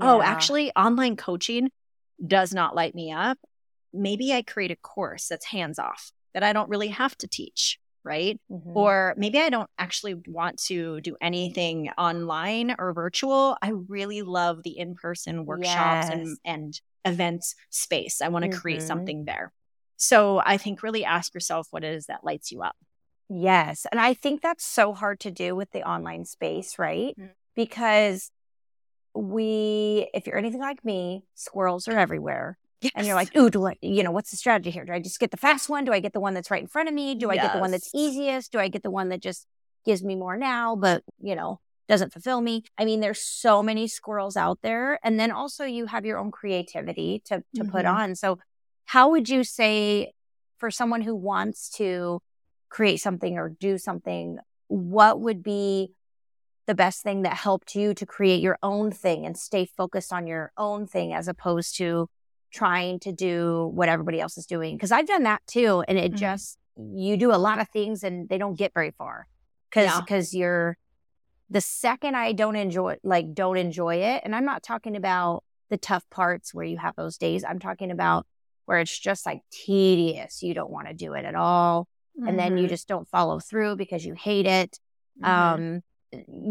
Oh, 0.01 0.19
actually, 0.23 0.71
online 0.75 1.15
coaching 1.15 1.69
does 2.25 2.51
not 2.51 2.73
light 2.73 2.95
me 2.95 3.11
up. 3.11 3.37
Maybe 3.93 4.33
I 4.33 4.41
create 4.41 4.71
a 4.71 4.75
course 4.77 5.27
that's 5.27 5.45
hands 5.45 5.77
off 5.77 6.11
that 6.33 6.41
I 6.41 6.51
don't 6.51 6.69
really 6.69 6.87
have 6.87 7.15
to 7.19 7.27
teach, 7.27 7.77
right? 8.03 8.41
Mhm. 8.51 8.75
Or 8.75 9.13
maybe 9.15 9.37
I 9.37 9.49
don't 9.51 9.69
actually 9.77 10.15
want 10.25 10.57
to 10.63 11.01
do 11.01 11.17
anything 11.21 11.91
online 11.99 12.75
or 12.79 12.93
virtual. 12.93 13.57
I 13.61 13.73
really 13.87 14.23
love 14.23 14.63
the 14.63 14.75
in 14.75 14.95
person 14.95 15.45
workshops 15.45 16.07
Yes. 16.09 16.09
and, 16.09 16.37
and 16.43 16.81
events 17.05 17.53
space. 17.69 18.21
I 18.23 18.29
want 18.29 18.51
to 18.51 18.57
create 18.57 18.79
Mhm. 18.79 18.87
something 18.87 19.25
there. 19.25 19.53
So 19.99 20.41
I 20.45 20.57
think 20.57 20.81
really 20.81 21.03
ask 21.03 21.33
yourself 21.33 21.67
what 21.71 21.83
it 21.83 21.93
is 21.93 22.05
that 22.07 22.23
lights 22.23 22.51
you 22.51 22.61
up. 22.61 22.75
Yes. 23.29 23.85
And 23.91 23.99
I 23.99 24.13
think 24.13 24.41
that's 24.41 24.65
so 24.65 24.93
hard 24.93 25.19
to 25.19 25.29
do 25.29 25.55
with 25.55 25.71
the 25.71 25.87
online 25.87 26.25
space, 26.25 26.79
right? 26.79 27.15
Mm. 27.19 27.29
Because 27.55 28.31
we, 29.13 30.09
if 30.13 30.25
you're 30.25 30.37
anything 30.37 30.61
like 30.61 30.83
me, 30.85 31.25
squirrels 31.35 31.87
are 31.87 31.99
everywhere. 31.99 32.57
And 32.95 33.05
you're 33.05 33.15
like, 33.15 33.35
ooh, 33.35 33.49
do 33.49 33.67
I, 33.67 33.75
you 33.81 34.03
know, 34.03 34.11
what's 34.11 34.31
the 34.31 34.37
strategy 34.37 34.71
here? 34.71 34.85
Do 34.85 34.93
I 34.93 35.01
just 35.01 35.19
get 35.19 35.31
the 35.31 35.37
fast 35.37 35.67
one? 35.67 35.83
Do 35.83 35.91
I 35.91 35.99
get 35.99 36.13
the 36.13 36.21
one 36.21 36.33
that's 36.33 36.49
right 36.49 36.61
in 36.61 36.67
front 36.67 36.87
of 36.87 36.95
me? 36.95 37.13
Do 37.13 37.29
I 37.29 37.35
get 37.35 37.51
the 37.51 37.59
one 37.59 37.71
that's 37.71 37.91
easiest? 37.93 38.53
Do 38.53 38.59
I 38.59 38.69
get 38.69 38.83
the 38.83 38.89
one 38.89 39.09
that 39.09 39.21
just 39.21 39.45
gives 39.85 40.01
me 40.01 40.15
more 40.15 40.37
now, 40.37 40.77
but, 40.77 41.03
you 41.19 41.35
know, 41.35 41.59
doesn't 41.89 42.13
fulfill 42.13 42.39
me? 42.39 42.63
I 42.77 42.85
mean, 42.85 43.01
there's 43.01 43.21
so 43.21 43.61
many 43.61 43.89
squirrels 43.89 44.37
out 44.37 44.59
there. 44.61 44.97
And 45.03 45.19
then 45.19 45.29
also 45.29 45.65
you 45.65 45.87
have 45.87 46.05
your 46.05 46.17
own 46.17 46.31
creativity 46.31 47.21
to, 47.25 47.43
to 47.55 47.65
put 47.65 47.83
Mhm. 47.85 47.93
on. 47.93 48.15
So, 48.15 48.39
how 48.89 49.11
would 49.11 49.29
you 49.29 49.43
say 49.43 50.11
for 50.57 50.71
someone 50.71 51.01
who 51.01 51.15
wants 51.15 51.69
to 51.69 52.19
create 52.69 52.97
something 52.97 53.37
or 53.37 53.49
do 53.49 53.77
something, 53.77 54.39
what 54.67 55.21
would 55.21 55.43
be 55.43 55.91
the 56.65 56.73
best 56.73 57.03
thing 57.03 57.21
that 57.21 57.35
helped 57.35 57.75
you 57.75 57.93
to 57.93 58.03
create 58.03 58.41
your 58.41 58.57
own 58.63 58.89
thing 58.89 59.27
and 59.27 59.37
stay 59.37 59.63
focused 59.63 60.11
on 60.11 60.25
your 60.25 60.51
own 60.57 60.87
thing 60.87 61.13
as 61.13 61.27
opposed 61.27 61.77
to 61.77 62.09
trying 62.51 62.99
to 62.99 63.11
do 63.11 63.69
what 63.75 63.89
everybody 63.89 64.19
else 64.19 64.39
is 64.39 64.47
doing? 64.47 64.75
Because 64.75 64.91
I've 64.91 65.05
done 65.05 65.21
that 65.21 65.43
too. 65.45 65.83
And 65.87 65.99
it 65.99 66.13
Mhm. 66.13 66.17
just, 66.17 66.57
you 66.75 67.15
do 67.15 67.31
a 67.31 67.37
lot 67.37 67.59
of 67.59 67.69
things 67.69 68.03
and 68.03 68.27
they 68.27 68.39
don't 68.39 68.57
get 68.57 68.73
very 68.73 68.89
far 68.89 69.27
because 69.69 69.85
Yeah. 69.85 70.01
because 70.01 70.33
you're 70.33 70.77
the 71.47 71.61
second 71.61 72.15
I 72.15 72.31
don't 72.31 72.55
enjoy 72.55 72.97
like 73.03 73.35
don't 73.35 73.57
enjoy 73.57 73.97
it 73.97 74.23
and 74.25 74.35
I'm 74.35 74.45
not 74.45 74.63
talking 74.63 74.95
about 74.95 75.43
the 75.69 75.77
tough 75.77 76.09
parts 76.09 76.55
where 76.55 76.65
you 76.65 76.77
have 76.79 76.95
those 76.95 77.17
days 77.19 77.43
I'm 77.43 77.59
talking 77.59 77.91
about 77.91 78.25
where 78.69 78.79
it's 78.79 78.97
just 78.99 79.25
like 79.25 79.41
tedious 79.51 80.43
you 80.43 80.53
don't 80.53 80.69
want 80.69 80.87
to 80.87 80.93
do 80.93 81.13
it 81.13 81.25
at 81.25 81.33
all 81.35 81.87
and 82.27 82.37
then 82.37 82.55
you 82.57 82.65
Mhm. 82.67 82.69
just 82.69 82.87
don't 82.87 83.07
follow 83.07 83.39
through 83.39 83.75
because 83.75 84.05
you 84.05 84.13
hate 84.13 84.45
it 84.45 84.79
Mhm. 85.19 85.27
um 85.27 85.83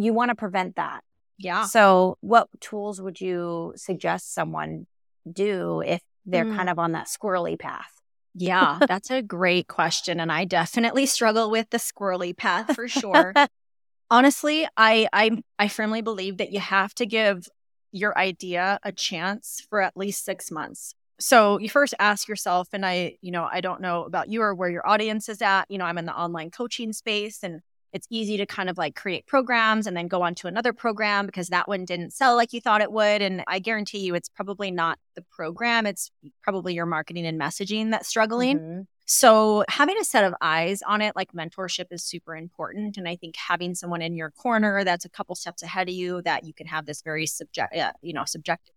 you 0.02 0.12
want 0.12 0.30
to 0.30 0.34
prevent 0.34 0.74
that 0.76 1.02
yeah. 1.38 1.64
so 1.64 2.18
what 2.20 2.48
tools 2.60 3.00
would 3.00 3.20
you 3.20 3.72
suggest 3.76 4.34
someone 4.34 4.86
do 5.30 5.80
if 5.94 6.00
they're 6.26 6.44
Mm. 6.44 6.56
kind 6.56 6.68
of 6.68 6.78
on 6.80 6.92
that 6.92 7.06
squirrely 7.06 7.56
path 7.58 7.92
Yeah, 8.34 8.80
that's 8.88 9.10
a 9.10 9.22
great 9.22 9.66
question. 9.68 10.20
And 10.20 10.30
I 10.30 10.44
definitely 10.44 11.06
struggle 11.06 11.50
with 11.50 11.70
the 11.70 11.78
squirrely 11.78 12.36
path 12.36 12.74
for 12.74 12.86
sure. 12.88 13.32
Honestly, 14.10 14.66
I, 14.76 15.08
I 15.12 15.42
I 15.58 15.68
firmly 15.68 16.02
believe 16.02 16.36
that 16.38 16.50
you 16.52 16.60
have 16.60 16.94
to 16.96 17.06
give 17.06 17.48
your 17.92 18.16
idea 18.18 18.78
a 18.82 18.92
chance 18.92 19.66
for 19.68 19.80
at 19.82 19.96
least 19.96 20.24
six 20.24 20.50
months. 20.50 20.94
So 21.20 21.58
you 21.58 21.68
first 21.68 21.94
ask 21.98 22.28
yourself, 22.28 22.68
and 22.72 22.86
I, 22.86 23.16
you 23.22 23.32
know, 23.32 23.48
I 23.50 23.60
don't 23.60 23.80
know 23.80 24.04
about 24.04 24.28
you 24.28 24.40
or 24.42 24.54
where 24.54 24.70
your 24.70 24.86
audience 24.86 25.28
is 25.28 25.42
at. 25.42 25.64
You 25.68 25.78
know, 25.78 25.84
I'm 25.84 25.98
in 25.98 26.06
the 26.06 26.16
online 26.16 26.50
coaching 26.50 26.92
space 26.92 27.42
and 27.42 27.60
it's 27.92 28.06
easy 28.10 28.36
to 28.36 28.46
kind 28.46 28.68
of 28.68 28.76
like 28.78 28.94
create 28.94 29.26
programs 29.26 29.86
and 29.86 29.96
then 29.96 30.08
go 30.08 30.22
on 30.22 30.34
to 30.36 30.46
another 30.46 30.72
program 30.72 31.26
because 31.26 31.48
that 31.48 31.66
one 31.66 31.84
didn't 31.86 32.12
sell 32.12 32.36
like 32.36 32.52
you 32.52 32.60
thought 32.60 32.82
it 32.82 32.92
would. 32.92 33.22
And 33.22 33.42
I 33.48 33.58
guarantee 33.58 34.00
you 34.00 34.14
it's 34.14 34.28
probably 34.28 34.70
not 34.70 34.98
the 35.16 35.22
program, 35.22 35.86
it's 35.86 36.10
probably 36.42 36.74
your 36.74 36.86
marketing 36.86 37.26
and 37.26 37.40
messaging 37.40 37.90
that's 37.90 38.08
struggling. 38.08 38.58
Mhm. 38.58 38.86
So, 39.06 39.64
having 39.70 39.96
a 39.98 40.04
set 40.04 40.24
of 40.24 40.34
eyes 40.42 40.82
on 40.82 41.00
it, 41.00 41.16
like 41.16 41.32
mentorship, 41.32 41.86
is 41.90 42.04
super 42.04 42.36
important. 42.36 42.98
And 42.98 43.08
I 43.08 43.16
think 43.16 43.36
having 43.36 43.74
someone 43.74 44.02
in 44.02 44.14
your 44.14 44.30
corner 44.30 44.84
that's 44.84 45.06
a 45.06 45.08
couple 45.08 45.34
steps 45.34 45.62
ahead 45.62 45.88
of 45.88 45.94
you, 45.94 46.20
that 46.22 46.44
you 46.44 46.52
can 46.52 46.66
have 46.66 46.84
this 46.84 47.00
very 47.00 47.26
subject, 47.26 47.74
uh, 47.74 47.92
you 48.02 48.12
know, 48.12 48.26
subjective, 48.26 48.74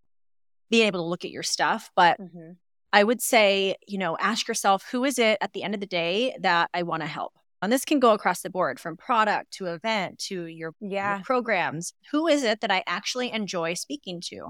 being 0.72 0.88
able 0.88 1.02
to 1.02 1.08
look 1.10 1.26
at 1.26 1.32
your 1.32 1.44
stuff. 1.44 1.92
But 1.96 2.20
Mhm. 2.20 2.58
I 2.94 3.04
would 3.04 3.22
say, 3.22 3.76
you 3.88 3.98
know, 4.00 4.18
ask 4.20 4.48
yourself, 4.48 4.86
who 4.92 5.06
is 5.06 5.20
it 5.20 5.38
at 5.42 5.54
the 5.54 5.64
end 5.64 5.74
of 5.76 5.80
the 5.82 5.86
day 5.88 6.36
that 6.42 6.70
I 6.74 6.84
want 6.84 7.04
to 7.04 7.08
help? 7.08 7.34
And 7.62 7.72
this 7.72 7.86
can 7.86 8.00
go 8.00 8.14
across 8.14 8.42
the 8.42 8.50
board 8.50 8.80
from 8.80 8.98
product 8.98 9.52
to 9.54 9.68
event 9.68 10.20
to 10.30 10.46
your 10.48 10.74
your 10.82 11.20
programs. 11.24 11.94
Who 12.12 12.28
is 12.28 12.44
it 12.44 12.62
that 12.62 12.72
I 12.72 12.84
actually 12.88 13.32
enjoy 13.32 13.76
speaking 13.76 14.22
to? 14.30 14.50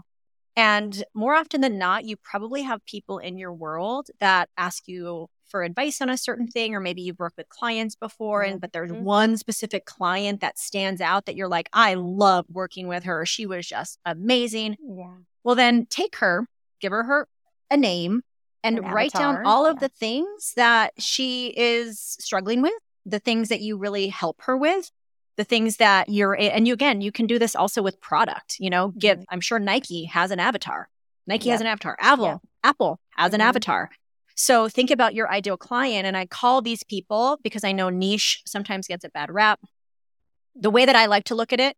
And 0.56 1.04
more 1.14 1.36
often 1.36 1.62
than 1.62 1.78
not, 1.78 2.06
you 2.06 2.18
probably 2.18 2.64
have 2.64 2.86
people 2.86 3.20
in 3.20 3.38
your 3.38 3.54
world 3.54 4.08
that 4.20 4.50
ask 4.58 4.88
you 4.88 5.28
for 5.48 5.64
advice 5.64 6.02
on 6.02 6.10
a 6.10 6.18
certain 6.18 6.48
thing, 6.48 6.76
or 6.76 6.80
maybe 6.82 7.02
you've 7.02 7.20
worked 7.20 7.38
with 7.38 7.50
clients 7.50 7.96
before, 7.96 8.44
and 8.44 8.62
but 8.62 8.74
there's 8.74 8.92
Mhm. 8.92 9.02
one 9.04 9.38
specific 9.38 9.86
client 9.86 10.42
that 10.42 10.58
stands 10.60 11.02
out 11.02 11.26
that 11.26 11.36
you're 11.36 11.50
like, 11.50 11.70
I 11.74 11.96
love 11.96 12.46
working 12.50 12.88
with 12.88 13.04
her. 13.04 13.26
She 13.26 13.46
was 13.46 13.68
just 13.68 14.00
amazing. 14.06 14.78
Yeah. 14.80 15.18
Well, 15.44 15.56
then 15.56 15.86
take 15.88 16.18
her, 16.18 16.48
give 16.80 16.92
her 16.92 17.04
her 17.04 17.28
a 17.70 17.78
name, 17.78 18.22
and 18.64 18.80
An 18.80 18.86
write 18.86 19.14
down 19.14 19.46
all 19.46 19.66
of 19.66 19.78
yeah. 19.78 19.88
the 19.88 19.90
things 19.90 20.54
that 20.56 20.94
she 21.02 21.54
is 21.58 22.00
struggling 22.20 22.62
with, 22.62 22.74
the 23.06 23.20
things 23.20 23.50
that 23.50 23.62
you 23.62 23.78
really 23.78 24.08
help 24.10 24.42
her 24.44 24.56
with, 24.56 24.92
the 25.38 25.44
things 25.44 25.78
that 25.78 26.10
you're, 26.10 26.34
and 26.40 26.68
you 26.68 26.74
again, 26.74 27.02
you 27.02 27.12
can 27.12 27.26
do 27.26 27.40
this 27.40 27.56
also 27.56 27.82
with 27.82 28.00
product. 28.02 28.58
You 28.60 28.70
know, 28.70 28.90
give. 28.90 29.20
Mhm. 29.20 29.26
I'm 29.30 29.42
sure 29.42 29.58
Nike 29.58 30.06
has 30.06 30.30
an 30.30 30.40
avatar. 30.40 30.90
Nike 31.26 31.48
Yep. 31.48 31.54
has 31.54 31.62
an 31.62 31.68
avatar. 31.68 31.98
Apple. 32.00 32.42
Apple 32.64 33.00
has 33.16 33.34
an 33.34 33.40
Mhm. 33.40 33.46
avatar. 33.46 33.90
So 34.36 34.70
think 34.70 34.92
about 34.92 35.14
your 35.16 35.32
ideal 35.32 35.58
client, 35.58 36.06
and 36.06 36.16
I 36.16 36.26
call 36.26 36.62
these 36.62 36.84
people 36.84 37.40
because 37.44 37.64
I 37.64 37.72
know 37.72 37.90
niche 37.90 38.42
sometimes 38.46 38.88
gets 38.88 39.04
a 39.04 39.10
bad 39.10 39.32
rap. 39.32 39.60
The 40.56 40.70
way 40.70 40.86
that 40.86 40.96
I 40.96 41.06
like 41.06 41.24
to 41.26 41.36
look 41.36 41.54
at 41.54 41.60
it, 41.60 41.78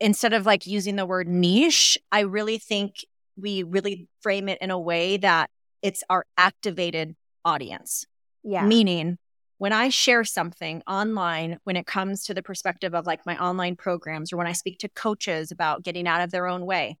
instead 0.00 0.32
of 0.32 0.46
like 0.46 0.66
using 0.66 0.96
the 0.96 1.06
word 1.06 1.28
niche, 1.28 1.98
I 2.12 2.20
really 2.20 2.58
think 2.58 3.04
we 3.36 3.62
really 3.62 4.08
frame 4.20 4.48
it 4.48 4.58
in 4.60 4.70
a 4.70 4.78
way 4.78 5.16
that 5.18 5.50
it's 5.82 6.02
our 6.10 6.26
activated 6.36 7.14
audience. 7.44 8.06
Yeah. 8.42 8.64
Meaning, 8.66 9.18
when 9.58 9.72
I 9.72 9.88
share 9.88 10.24
something 10.24 10.82
online, 10.86 11.58
when 11.64 11.76
it 11.76 11.86
comes 11.86 12.24
to 12.24 12.34
the 12.34 12.42
perspective 12.42 12.94
of 12.94 13.06
like 13.06 13.26
my 13.26 13.36
online 13.38 13.74
programs 13.76 14.32
or 14.32 14.36
when 14.36 14.46
I 14.46 14.52
speak 14.52 14.78
to 14.80 14.88
coaches 14.88 15.50
about 15.50 15.82
getting 15.82 16.06
out 16.06 16.20
of 16.20 16.30
their 16.30 16.46
own 16.46 16.64
way, 16.64 16.96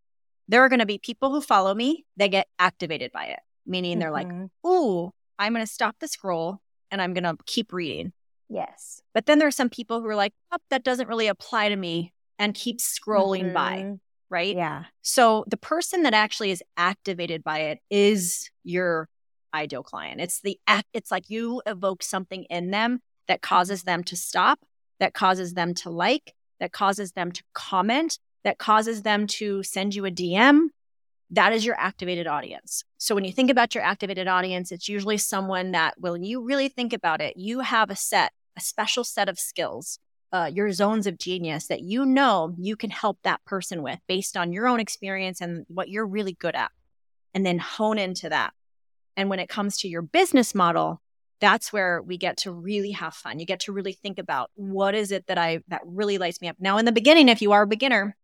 there 0.48 0.62
are 0.64 0.68
going 0.68 0.80
to 0.80 0.86
be 0.86 0.98
people 0.98 1.30
who 1.30 1.40
follow 1.40 1.74
me 1.74 2.04
that 2.16 2.28
get 2.28 2.48
activated 2.58 3.12
by 3.12 3.26
it, 3.26 3.38
meaning 3.66 3.98
they're 3.98 4.10
like, 4.10 4.26
Mhm. 4.28 4.50
ooh, 4.66 5.12
I'm 5.38 5.52
going 5.52 5.64
to 5.64 5.70
stop 5.72 5.96
the 6.00 6.08
scroll 6.08 6.60
and 6.90 7.00
I'm 7.00 7.14
going 7.14 7.24
to 7.24 7.36
keep 7.46 7.72
reading. 7.72 8.12
yes. 8.48 9.02
But 9.14 9.26
then 9.26 9.38
there 9.38 9.46
are 9.48 9.52
some 9.52 9.68
people 9.68 10.00
who 10.00 10.06
are 10.08 10.16
like, 10.16 10.32
oh, 10.52 10.56
that 10.70 10.82
doesn't 10.82 11.08
really 11.08 11.26
apply 11.28 11.68
to 11.68 11.76
me 11.76 12.12
and 12.38 12.54
keep 12.54 12.78
scrolling 12.78 13.52
by, 13.52 13.82
Mhm. 13.82 14.00
right? 14.30 14.54
Yeah. 14.56 14.84
So 15.02 15.44
the 15.48 15.56
person 15.56 16.02
that 16.02 16.14
actually 16.14 16.50
is 16.50 16.62
activated 16.76 17.42
by 17.42 17.60
it 17.60 17.80
is 17.90 18.50
your 18.64 19.08
ideal 19.54 19.82
client. 19.82 20.20
It's 20.20 20.40
the 20.40 20.58
act, 20.66 20.88
it's 20.92 21.10
like 21.10 21.30
you 21.30 21.62
evoke 21.66 22.02
something 22.02 22.44
in 22.44 22.70
them 22.70 23.00
that 23.26 23.42
causes 23.42 23.84
them 23.84 24.04
to 24.04 24.16
stop, 24.16 24.60
that 25.00 25.14
causes 25.14 25.54
them 25.54 25.74
to 25.74 25.90
like, 25.90 26.34
that 26.60 26.72
causes 26.72 27.12
them 27.12 27.32
to 27.32 27.42
comment, 27.54 28.18
that 28.44 28.58
causes 28.58 29.02
them 29.02 29.26
to 29.26 29.62
send 29.62 29.94
you 29.94 30.04
a 30.04 30.10
DM. 30.10 30.68
That 31.30 31.52
is 31.52 31.64
your 31.64 31.78
activated 31.78 32.26
audience. 32.26 32.84
So 32.96 33.14
when 33.14 33.24
you 33.24 33.32
think 33.32 33.50
about 33.50 33.74
your 33.74 33.84
activated 33.84 34.28
audience, 34.28 34.72
it's 34.72 34.88
usually 34.88 35.18
someone 35.18 35.72
that 35.72 35.94
when 35.98 36.22
you 36.22 36.42
really 36.42 36.68
think 36.68 36.92
about 36.92 37.20
it, 37.20 37.36
you 37.36 37.60
have 37.60 37.90
a 37.90 37.96
set, 37.96 38.32
a 38.56 38.60
special 38.60 39.04
set 39.04 39.28
of 39.28 39.38
skills 39.38 39.98
uh, 40.32 40.50
your 40.52 40.70
zones 40.72 41.06
of 41.06 41.18
genius 41.18 41.66
that 41.68 41.80
you 41.80 42.04
know 42.04 42.54
you 42.58 42.76
can 42.76 42.90
help 42.90 43.18
that 43.22 43.44
person 43.44 43.82
with 43.82 43.98
based 44.08 44.36
on 44.36 44.52
your 44.52 44.68
own 44.68 44.80
experience 44.80 45.40
and 45.40 45.64
what 45.68 45.88
you're 45.88 46.06
really 46.06 46.32
good 46.34 46.54
at, 46.54 46.70
and 47.34 47.44
then 47.46 47.58
hone 47.58 47.98
into 47.98 48.28
that. 48.28 48.52
And 49.16 49.28
when 49.30 49.38
it 49.38 49.48
comes 49.48 49.78
to 49.78 49.88
your 49.88 50.02
business 50.02 50.54
model, 50.54 51.00
that's 51.40 51.72
where 51.72 52.02
we 52.02 52.18
get 52.18 52.36
to 52.38 52.52
really 52.52 52.90
have 52.92 53.14
fun. 53.14 53.38
You 53.38 53.46
get 53.46 53.60
to 53.60 53.72
really 53.72 53.92
think 53.92 54.18
about 54.18 54.50
what 54.54 54.94
is 54.94 55.12
it 55.12 55.26
that 55.28 55.38
I 55.38 55.60
that 55.68 55.80
really 55.84 56.18
lights 56.18 56.40
me 56.40 56.48
up. 56.48 56.56
Now, 56.58 56.78
in 56.78 56.84
the 56.84 56.92
beginning, 56.92 57.28
if 57.28 57.40
you 57.40 57.52
are 57.52 57.62
a 57.62 57.66
beginner, 57.66 58.16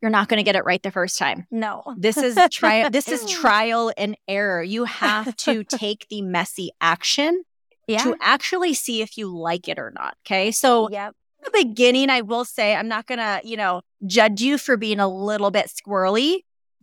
you're 0.00 0.10
not 0.10 0.28
going 0.28 0.38
to 0.38 0.44
get 0.44 0.56
it 0.56 0.64
right 0.64 0.82
the 0.82 0.90
first 0.90 1.18
time. 1.18 1.46
No. 1.50 1.82
This 1.96 2.16
is 2.16 2.38
try 2.50 2.88
this 2.88 3.08
is 3.08 3.24
trial 3.30 3.92
and 3.96 4.16
error. 4.28 4.62
You 4.62 4.84
have 4.84 5.36
to 5.38 5.64
take 5.68 6.06
the 6.08 6.22
messy 6.22 6.70
action 6.80 7.44
Yeah. 7.86 8.04
to 8.04 8.16
actually 8.20 8.74
see 8.74 9.02
if 9.02 9.16
you 9.18 9.28
like 9.36 9.68
it 9.68 9.78
or 9.78 9.92
not. 9.94 10.16
Okay. 10.26 10.50
So 10.50 10.90
Yep. 10.90 11.14
The 11.46 11.64
beginning, 11.64 12.10
I 12.10 12.20
will 12.20 12.44
say, 12.44 12.74
I'm 12.74 12.88
not 12.88 13.06
going 13.06 13.18
to, 13.18 13.40
you 13.42 13.56
know, 13.56 13.82
judge 14.06 14.40
you 14.40 14.58
for 14.58 14.76
being 14.76 15.00
a 15.00 15.08
little 15.08 15.50
bit 15.50 15.66
squirrely, 15.68 16.40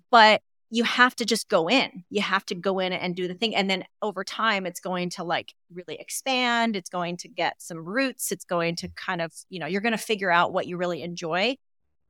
but 0.10 0.41
you 0.69 0.84
have 0.84 1.15
to 1.17 1.26
just 1.26 1.49
go 1.49 1.69
in. 1.69 2.04
You 2.10 2.21
have 2.23 2.45
to 2.47 2.56
go 2.56 2.80
in 2.80 2.93
and 2.93 3.15
do 3.15 3.28
the 3.28 3.36
thing. 3.36 3.56
And 3.56 3.69
then 3.69 3.86
over 4.02 4.23
time, 4.23 4.65
it's 4.65 4.80
going 4.80 5.12
to 5.12 5.23
like 5.23 5.54
really 5.71 5.95
expand. 5.99 6.76
It's 6.76 6.89
going 6.89 7.17
to 7.17 7.28
get 7.28 7.62
some 7.62 7.78
roots. 7.86 8.32
It's 8.32 8.45
going 8.45 8.76
to 8.78 8.88
kind 8.89 9.21
of, 9.21 9.32
you 9.49 9.60
know, 9.60 9.67
you're 9.67 9.82
going 9.82 9.91
to 9.91 9.99
figure 9.99 10.32
out 10.32 10.52
what 10.52 10.65
you 10.65 10.78
really 10.78 11.04
enjoy. 11.04 11.58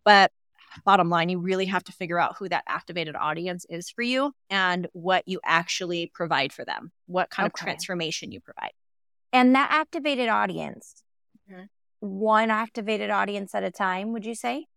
But 0.06 0.32
bottom 0.86 1.10
line, 1.10 1.28
you 1.28 1.40
really 1.40 1.66
have 1.66 1.84
to 1.84 1.92
figure 1.92 2.18
out 2.18 2.38
who 2.38 2.48
that 2.50 2.64
activated 2.68 3.16
audience 3.18 3.66
is 3.70 3.90
for 3.90 4.02
you 4.02 4.34
and 4.50 4.88
what 4.94 5.28
you 5.28 5.42
actually 5.44 6.10
provide 6.14 6.54
for 6.54 6.64
them, 6.64 6.92
what 7.06 7.30
kind 7.30 7.46
of 7.46 7.54
transformation 7.54 8.32
you 8.32 8.40
provide. 8.40 8.72
And 9.34 9.56
that 9.56 9.72
activated 9.72 10.30
audience, 10.30 11.04
Mhm. 11.52 11.68
One 12.04 12.52
activated 12.52 13.10
audience 13.10 13.56
at 13.56 13.64
a 13.64 13.72
time, 13.72 14.12
would 14.12 14.26
you 14.26 14.36
say? 14.36 14.68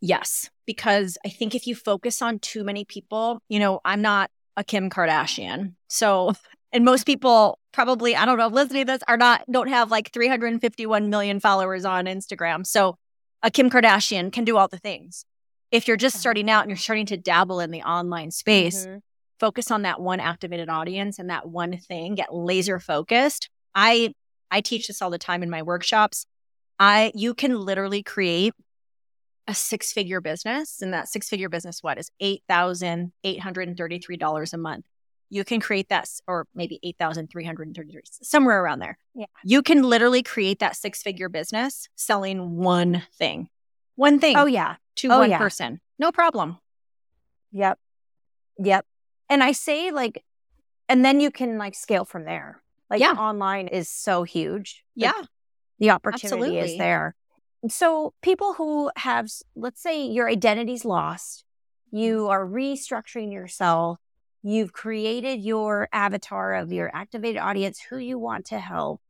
Yes, 0.00 0.48
because 0.66 1.18
I 1.26 1.28
think 1.28 1.54
if 1.54 1.66
you 1.66 1.74
focus 1.74 2.22
on 2.22 2.38
too 2.38 2.64
many 2.64 2.84
people, 2.84 3.42
you 3.48 3.58
know, 3.58 3.80
I'm 3.84 4.00
not 4.00 4.30
a 4.56 4.64
Kim 4.64 4.88
Kardashian. 4.88 5.74
So, 5.88 6.32
and 6.72 6.84
most 6.84 7.04
people 7.04 7.58
probably, 7.72 8.16
I 8.16 8.24
don't 8.24 8.38
know, 8.38 8.46
listening 8.46 8.86
to 8.86 8.92
this 8.92 9.02
are 9.08 9.16
not, 9.16 9.42
don't 9.50 9.68
have 9.68 9.90
like 9.90 10.12
351 10.12 11.10
million 11.10 11.40
followers 11.40 11.84
on 11.84 12.06
Instagram. 12.06 12.66
So, 12.66 12.96
a 13.42 13.50
Kim 13.50 13.68
Kardashian 13.70 14.32
can 14.32 14.44
do 14.44 14.56
all 14.56 14.68
the 14.68 14.78
things. 14.78 15.24
If 15.70 15.86
you're 15.88 15.96
just 15.96 16.16
Uh-huh. 16.16 16.20
starting 16.20 16.50
out 16.50 16.62
and 16.62 16.70
you're 16.70 16.76
starting 16.76 17.06
to 17.06 17.16
dabble 17.16 17.60
in 17.60 17.70
the 17.70 17.82
online 17.82 18.30
space, 18.30 18.86
Mhm. 18.86 19.00
focus 19.38 19.70
on 19.70 19.82
that 19.82 20.00
one 20.00 20.20
activated 20.20 20.68
audience 20.68 21.18
and 21.18 21.28
that 21.30 21.48
one 21.48 21.76
thing, 21.76 22.14
get 22.14 22.34
laser 22.34 22.78
focused. 22.78 23.48
I 23.74 24.14
I 24.50 24.60
teach 24.60 24.88
this 24.88 25.00
all 25.02 25.10
the 25.10 25.18
time 25.18 25.42
in 25.42 25.50
my 25.50 25.62
workshops. 25.62 26.26
I 26.78 27.12
you 27.14 27.34
can 27.34 27.58
literally 27.60 28.02
create 28.02 28.54
a 29.46 29.54
six-figure 29.54 30.20
business 30.20 30.82
and 30.82 30.92
that 30.94 31.08
six-figure 31.08 31.48
business 31.48 31.82
what 31.82 31.98
is 31.98 32.10
$8,833 32.22 34.52
a 34.52 34.58
month. 34.58 34.84
You 35.28 35.44
can 35.44 35.60
create 35.60 35.88
that 35.88 36.08
or 36.26 36.46
maybe 36.54 36.78
8,333 36.82 38.02
somewhere 38.22 38.62
around 38.62 38.80
there. 38.80 38.98
Yeah. 39.14 39.26
You 39.44 39.62
can 39.62 39.82
literally 39.82 40.22
create 40.22 40.58
that 40.60 40.76
six-figure 40.76 41.28
business 41.28 41.88
selling 41.96 42.56
one 42.56 43.02
thing. 43.14 43.48
One 43.96 44.18
thing 44.18 44.36
Oh, 44.36 44.46
yeah. 44.46 44.76
to 44.96 45.08
oh, 45.08 45.20
one 45.20 45.30
yeah. 45.30 45.38
person. 45.38 45.80
No 45.98 46.12
problem. 46.12 46.58
Yep. 47.52 47.78
Yep. 48.58 48.86
And 49.28 49.42
I 49.42 49.52
say, 49.52 49.90
like, 49.90 50.24
and 50.88 51.04
then 51.04 51.20
you 51.20 51.30
can 51.30 51.58
like 51.58 51.74
scale 51.74 52.04
from 52.04 52.24
there. 52.24 52.62
Like, 52.90 53.00
Yeah. 53.00 53.12
online 53.12 53.68
is 53.68 53.88
so 53.88 54.24
huge. 54.24 54.84
Like, 54.96 55.14
Yeah. 55.16 55.22
the 55.78 55.90
opportunity 55.90 56.58
is 56.58 56.76
there. 56.76 57.14
So, 57.68 58.14
people 58.22 58.54
who 58.54 58.90
have, 58.96 59.28
let's 59.54 59.80
say, 59.82 60.04
your 60.06 60.28
identity's 60.28 60.84
lost, 60.84 61.44
you 61.90 62.22
Mm-hmm. 62.22 62.30
are 62.30 62.46
restructuring 62.46 63.32
yourself, 63.32 63.98
you've 64.42 64.72
created 64.72 65.40
your 65.42 65.88
avatar 65.92 66.54
of 66.54 66.72
your 66.72 66.90
activated 66.94 67.40
audience, 67.40 67.80
who 67.90 67.98
you 67.98 68.18
want 68.18 68.46
to 68.46 68.58
help. 68.58 69.00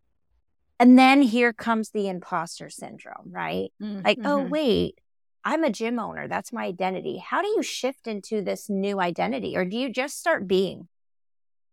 And 0.78 0.98
then 0.98 1.22
here 1.22 1.52
comes 1.52 1.90
the 1.90 2.08
imposter 2.08 2.70
syndrome, 2.70 3.30
right? 3.30 3.70
Like, 4.04 4.18
oh, 4.24 4.44
Mhm. 4.46 4.50
wait, 4.50 4.98
I'm 5.44 5.62
a 5.64 5.70
gym 5.70 5.98
owner. 5.98 6.26
That's 6.26 6.52
my 6.52 6.64
identity. 6.66 7.18
How 7.18 7.42
do 7.42 7.48
you 7.48 7.62
shift 7.62 8.06
into 8.06 8.42
this 8.42 8.68
new 8.68 9.00
identity? 9.00 9.56
Or 9.56 9.64
do 9.64 9.76
you 9.76 9.90
just 9.92 10.18
start 10.18 10.46
being? 10.48 10.88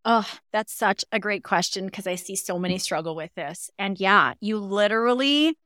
Oh, 0.09 0.25
that's 0.53 0.73
such 0.73 1.03
a 1.11 1.19
great 1.19 1.43
question 1.43 1.85
because 1.85 2.07
I 2.07 2.15
see 2.15 2.37
so 2.37 2.57
many 2.57 2.77
struggle 2.77 3.13
with 3.13 3.31
this. 3.35 3.69
And 3.77 3.99
yeah, 3.99 4.35
you 4.39 4.57
literally, 4.57 5.57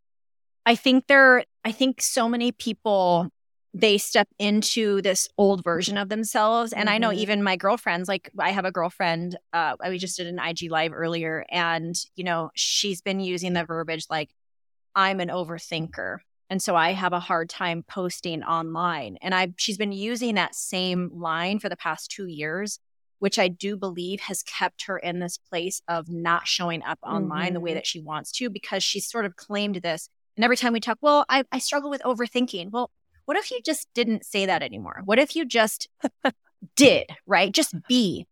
I 0.65 0.75
think 0.75 1.07
there, 1.07 1.45
I 1.65 1.71
think 1.71 2.01
so 2.01 2.29
many 2.29 2.51
people, 2.51 3.29
they 3.73 3.99
step 3.99 4.27
into 4.39 5.01
this 5.03 5.29
old 5.37 5.63
version 5.63 5.97
of 5.97 6.09
themselves. 6.09 6.73
And 6.73 6.89
I 6.89 6.97
know 6.97 7.09
Mhm. 7.09 7.17
even 7.17 7.43
my 7.43 7.55
girlfriends, 7.55 8.09
like 8.09 8.31
I 8.39 8.51
have 8.51 8.65
a 8.65 8.71
girlfriend, 8.71 9.37
uh, 9.53 9.75
we 9.87 9.99
just 9.99 10.17
did 10.17 10.27
an 10.27 10.39
IG 10.39 10.69
live 10.69 10.93
earlier, 10.93 11.45
and, 11.49 11.95
you 12.15 12.23
know, 12.23 12.51
she's 12.55 13.01
been 13.01 13.19
using 13.19 13.53
the 13.53 13.65
verbiage 13.65 14.07
like, 14.09 14.31
I'm 14.95 15.19
an 15.19 15.29
overthinker. 15.29 16.19
And 16.49 16.61
so 16.61 16.75
I 16.75 16.91
have 16.93 17.13
a 17.13 17.19
hard 17.19 17.49
time 17.49 17.83
posting 17.87 18.43
online. 18.43 19.17
And 19.21 19.33
I 19.33 19.53
she's 19.57 19.77
been 19.77 19.93
using 19.93 20.35
that 20.35 20.55
same 20.55 21.11
line 21.13 21.59
for 21.59 21.69
the 21.69 21.77
past 21.77 22.11
two 22.11 22.27
years 22.27 22.79
which 23.21 23.37
I 23.37 23.47
do 23.47 23.77
believe 23.77 24.19
has 24.21 24.41
kept 24.41 24.85
her 24.87 24.97
in 24.97 25.19
this 25.19 25.37
place 25.37 25.81
of 25.87 26.09
not 26.09 26.47
showing 26.47 26.81
up 26.83 26.97
online 27.03 27.53
the 27.53 27.59
way 27.59 27.71
Mhm. 27.71 27.75
that 27.75 27.85
she 27.85 27.99
wants 28.01 28.31
to 28.33 28.49
because 28.49 28.83
she's 28.83 29.07
sort 29.07 29.25
of 29.25 29.35
claimed 29.35 29.75
this. 29.75 30.09
And 30.35 30.43
every 30.43 30.57
time 30.57 30.73
we 30.73 30.79
talk, 30.79 30.97
well, 31.01 31.23
I, 31.29 31.43
I 31.51 31.59
struggle 31.59 31.91
with 31.91 32.01
overthinking. 32.01 32.71
Well, 32.71 32.89
what 33.25 33.37
if 33.37 33.51
you 33.51 33.61
just 33.63 33.87
didn't 33.93 34.25
say 34.25 34.47
that 34.47 34.63
anymore? 34.63 35.03
What 35.05 35.19
if 35.19 35.35
you 35.35 35.45
just 35.45 35.87
did, 36.75 37.05
right? 37.27 37.51
Just 37.51 37.75
be. 37.87 38.25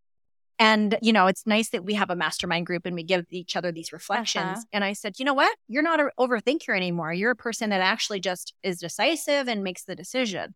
And, 0.58 0.98
you 1.00 1.12
know, 1.12 1.26
it's 1.28 1.46
nice 1.46 1.70
that 1.70 1.84
we 1.84 1.94
have 1.94 2.10
a 2.10 2.16
mastermind 2.16 2.66
group 2.66 2.84
and 2.84 2.94
we 2.96 3.02
give 3.04 3.26
each 3.30 3.54
other 3.56 3.70
these 3.72 3.92
reflections. 3.92 4.44
Uh-huh. 4.58 4.62
And 4.72 4.84
I 4.84 4.92
said, 4.92 5.18
you 5.18 5.24
know 5.24 5.34
what? 5.34 5.56
You're 5.68 5.82
not 5.84 6.00
an 6.00 6.10
overthinker 6.18 6.76
anymore. 6.76 7.14
You're 7.14 7.30
a 7.30 7.36
person 7.36 7.70
that 7.70 7.80
actually 7.80 8.20
just 8.20 8.54
is 8.62 8.78
decisive 8.78 9.48
and 9.48 9.62
makes 9.62 9.84
the 9.84 9.94
decision. 9.94 10.54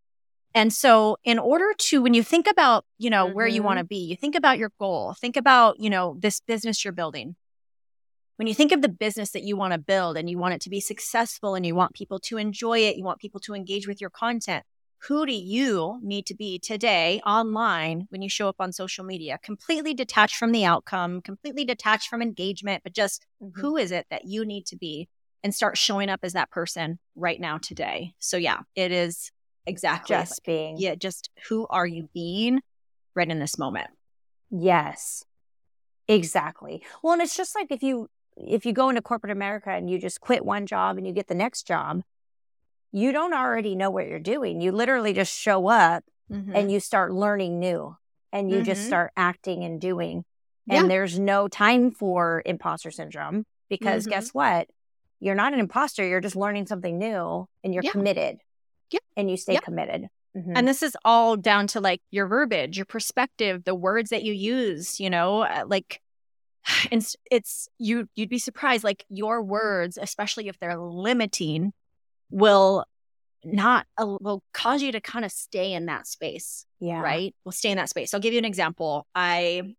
And 0.54 0.72
so 0.72 1.16
in 1.24 1.38
order 1.38 1.72
to 1.76 2.00
when 2.00 2.14
you 2.14 2.22
think 2.22 2.46
about, 2.48 2.84
you 2.98 3.10
know, 3.10 3.26
mm-hmm. 3.26 3.34
where 3.34 3.46
you 3.46 3.62
want 3.62 3.78
to 3.78 3.84
mm-hmm. 3.84 3.88
be, 3.88 4.06
you 4.06 4.16
think 4.16 4.36
about 4.36 4.58
your 4.58 4.70
goal, 4.78 5.14
think 5.20 5.36
about, 5.36 5.80
you 5.80 5.90
know, 5.90 6.16
this 6.20 6.40
business 6.40 6.84
you're 6.84 6.92
building. 6.92 7.34
When 8.36 8.48
you 8.48 8.54
think 8.54 8.72
of 8.72 8.82
the 8.82 8.88
business 8.88 9.30
that 9.30 9.44
you 9.44 9.56
want 9.56 9.72
to 9.72 9.78
build 9.78 10.16
and 10.16 10.28
you 10.28 10.38
want 10.38 10.54
it 10.54 10.60
to 10.62 10.70
be 10.70 10.80
successful 10.80 11.54
and 11.54 11.64
you 11.64 11.74
want 11.74 11.94
people 11.94 12.18
to 12.20 12.36
enjoy 12.36 12.80
it, 12.80 12.96
you 12.96 13.04
want 13.04 13.20
people 13.20 13.40
to 13.40 13.54
engage 13.54 13.86
with 13.86 14.00
your 14.00 14.10
content, 14.10 14.64
who 15.08 15.26
do 15.26 15.32
you 15.32 16.00
need 16.02 16.26
to 16.26 16.34
be 16.34 16.58
today 16.58 17.20
online 17.26 18.06
when 18.08 18.22
you 18.22 18.28
show 18.28 18.48
up 18.48 18.56
on 18.58 18.72
social 18.72 19.04
media? 19.04 19.38
Completely 19.42 19.92
detached 19.92 20.36
from 20.36 20.50
the 20.50 20.64
outcome, 20.64 21.20
completely 21.20 21.64
detached 21.64 22.08
from 22.08 22.22
engagement, 22.22 22.82
but 22.82 22.94
just 22.94 23.26
mm-hmm. 23.42 23.60
who 23.60 23.76
is 23.76 23.92
it 23.92 24.06
that 24.10 24.24
you 24.24 24.44
need 24.44 24.66
to 24.66 24.76
be 24.76 25.08
and 25.42 25.54
start 25.54 25.76
showing 25.76 26.08
up 26.08 26.20
as 26.22 26.32
that 26.32 26.50
person 26.50 26.98
right 27.14 27.38
now 27.38 27.58
today. 27.58 28.14
So 28.18 28.36
yeah, 28.36 28.60
it 28.74 28.90
is 28.90 29.30
exactly 29.66 30.14
just 30.14 30.40
like, 30.40 30.44
being. 30.44 30.76
Yeah, 30.78 30.94
just 30.94 31.30
who 31.48 31.66
are 31.68 31.86
you 31.86 32.08
being 32.14 32.60
right 33.14 33.28
in 33.28 33.38
this 33.38 33.58
moment? 33.58 33.88
Yes. 34.50 35.24
Exactly. 36.08 36.82
Well, 37.02 37.14
and 37.14 37.22
it's 37.22 37.36
just 37.36 37.54
like 37.54 37.68
if 37.70 37.82
you 37.82 38.08
if 38.36 38.66
you 38.66 38.72
go 38.72 38.88
into 38.88 39.00
corporate 39.00 39.32
America 39.32 39.70
and 39.70 39.88
you 39.88 39.98
just 39.98 40.20
quit 40.20 40.44
one 40.44 40.66
job 40.66 40.98
and 40.98 41.06
you 41.06 41.12
get 41.12 41.28
the 41.28 41.34
next 41.34 41.66
job, 41.66 42.02
you 42.92 43.12
don't 43.12 43.32
already 43.32 43.74
know 43.76 43.90
what 43.90 44.08
you're 44.08 44.18
doing. 44.18 44.60
You 44.60 44.72
literally 44.72 45.12
just 45.12 45.32
show 45.32 45.68
up 45.68 46.04
mm-hmm. 46.30 46.54
and 46.54 46.70
you 46.70 46.80
start 46.80 47.12
learning 47.12 47.60
new 47.60 47.96
and 48.32 48.50
you 48.50 48.56
mm-hmm. 48.56 48.64
just 48.64 48.86
start 48.86 49.12
acting 49.16 49.64
and 49.64 49.80
doing. 49.80 50.24
And 50.68 50.84
yeah. 50.84 50.88
there's 50.88 51.18
no 51.18 51.46
time 51.46 51.90
for 51.90 52.42
imposter 52.44 52.90
syndrome 52.90 53.44
because 53.68 54.04
mm-hmm. 54.04 54.10
guess 54.10 54.30
what? 54.30 54.68
You're 55.20 55.34
not 55.34 55.54
an 55.54 55.60
imposter. 55.60 56.06
You're 56.06 56.20
just 56.20 56.36
learning 56.36 56.66
something 56.66 56.98
new 56.98 57.46
and 57.62 57.72
you're 57.72 57.84
yeah. 57.84 57.92
committed. 57.92 58.38
Yeah. 58.90 59.00
And 59.16 59.30
you 59.30 59.36
stay 59.36 59.56
committed. 59.56 60.08
Mm-hmm. 60.36 60.52
And 60.56 60.66
this 60.66 60.82
is 60.82 60.96
all 61.04 61.36
down 61.36 61.68
to 61.68 61.80
like 61.80 62.02
your 62.10 62.26
verbiage, 62.26 62.76
your 62.76 62.86
perspective, 62.86 63.64
the 63.64 63.74
words 63.74 64.10
that 64.10 64.24
you 64.24 64.32
use, 64.32 64.98
you 64.98 65.08
know, 65.08 65.42
uh, 65.42 65.64
like 65.66 66.00
and 66.92 67.06
it's 67.30 67.68
you 67.78 68.08
you'd 68.14 68.30
be 68.30 68.38
surprised 68.38 68.84
like 68.84 69.04
your 69.08 69.42
words 69.42 69.98
especially 70.00 70.48
if 70.48 70.58
they're 70.58 70.78
limiting 70.78 71.72
will 72.30 72.84
not 73.44 73.86
will 73.98 74.42
cause 74.54 74.82
you 74.82 74.90
to 74.92 75.00
kind 75.00 75.24
of 75.24 75.30
stay 75.30 75.72
in 75.72 75.86
that 75.86 76.06
space. 76.06 76.66
Yeah. 76.80 77.00
Right. 77.00 77.34
Will 77.44 77.52
stay 77.52 77.70
in 77.70 77.76
that 77.76 77.90
space. 77.90 78.14
I'll 78.14 78.20
give 78.20 78.32
you 78.32 78.38
an 78.38 78.44
example. 78.44 79.06
I 79.14 79.74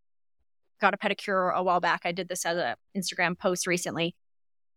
got 0.80 0.94
a 0.94 0.98
pedicure 0.98 1.54
a 1.54 1.64
while 1.64 1.80
back. 1.80 2.02
I 2.06 2.12
did 2.12 2.28
this 2.28 2.46
as 2.46 2.58
an 2.58 2.76
Instagram 2.96 3.38
post 3.38 3.66
recently. 3.68 4.16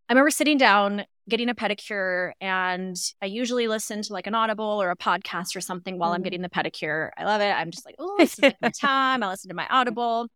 I 0.09 0.13
remember 0.13 0.31
sitting 0.31 0.57
down, 0.57 1.05
getting 1.29 1.51
a 1.51 1.55
pedicure, 1.55 2.33
and 2.41 2.97
I 3.21 3.27
usually 3.27 3.69
listen 3.69 4.01
to 4.03 4.13
like 4.13 4.27
an 4.27 4.35
Audible 4.35 4.81
or 4.81 4.91
a 4.91 4.97
podcast 4.97 5.55
or 5.55 5.61
something 5.61 5.99
while. 5.99 6.13
I'm 6.13 6.19
mm-hmm. 6.19 6.25
getting 6.25 6.43
the 6.43 6.49
pedicure. 6.49 7.11
I 7.19 7.25
love 7.25 7.43
it. 7.43 7.51
I'm 7.51 7.71
just 7.71 7.85
like, 7.85 7.97
oh, 7.99 8.17
this 8.19 8.39
is 8.39 8.53
my 8.63 8.71
time. 8.81 9.23
I 9.23 9.29
listen 9.29 9.49
to 9.51 9.55
my 9.55 9.65
mm-hmm. 9.65 9.75
Audible. 9.75 10.29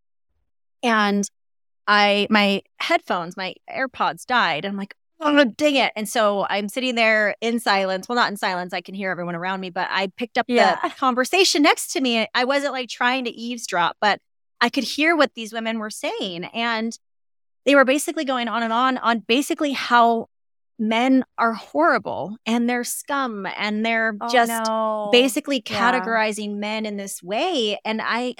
And 0.82 1.26
I 1.86 2.26
my 2.28 2.62
headphones, 2.78 3.36
my 3.36 3.54
AirPods 3.70 4.26
died. 4.26 4.66
I'm 4.66 4.76
like, 4.76 4.94
oh, 5.20 5.44
dang 5.44 5.76
it. 5.76 5.92
And 5.96 6.08
so 6.08 6.46
I'm 6.50 6.68
sitting 6.68 6.94
there 6.94 7.34
in 7.40 7.60
silence. 7.60 8.08
Well, 8.08 8.16
not 8.16 8.30
in 8.30 8.36
silence. 8.36 8.74
I 8.74 8.80
can 8.80 8.94
hear 8.94 9.10
everyone 9.10 9.34
around 9.34 9.60
me, 9.60 9.70
but 9.70 9.88
I 9.90 10.08
picked 10.16 10.36
up 10.36 10.46
yeah. 10.48 10.78
the 10.82 10.90
conversation 10.98 11.62
next 11.62 11.92
to 11.92 12.00
me. 12.00 12.26
I 12.34 12.44
wasn't 12.44 12.72
like 12.72 12.88
trying 12.88 13.24
to 13.24 13.30
eavesdrop, 13.30 13.96
but 14.00 14.20
I 14.60 14.68
could 14.68 14.84
hear 14.84 15.16
what 15.16 15.34
these 15.34 15.52
women 15.52 15.78
were 15.78 15.90
saying. 15.90 16.44
And 16.44 16.96
they 17.64 17.74
were 17.74 17.84
basically 17.84 18.24
going 18.24 18.48
on 18.48 18.62
and 18.62 18.72
on 18.72 18.98
on 18.98 19.20
basically 19.20 19.72
how 19.72 20.28
men 20.78 21.24
are 21.38 21.52
horrible 21.52 22.36
and 22.44 22.68
they're 22.68 22.84
scum 22.84 23.46
and 23.56 23.86
they're 23.86 24.16
oh, 24.20 24.28
just 24.28 24.68
no. 24.68 25.08
basically 25.12 25.62
categorizing 25.62 26.50
yeah. 26.50 26.56
men 26.56 26.86
in 26.86 26.96
this 26.96 27.22
way. 27.22 27.78
And 27.84 28.00
I, 28.02 28.34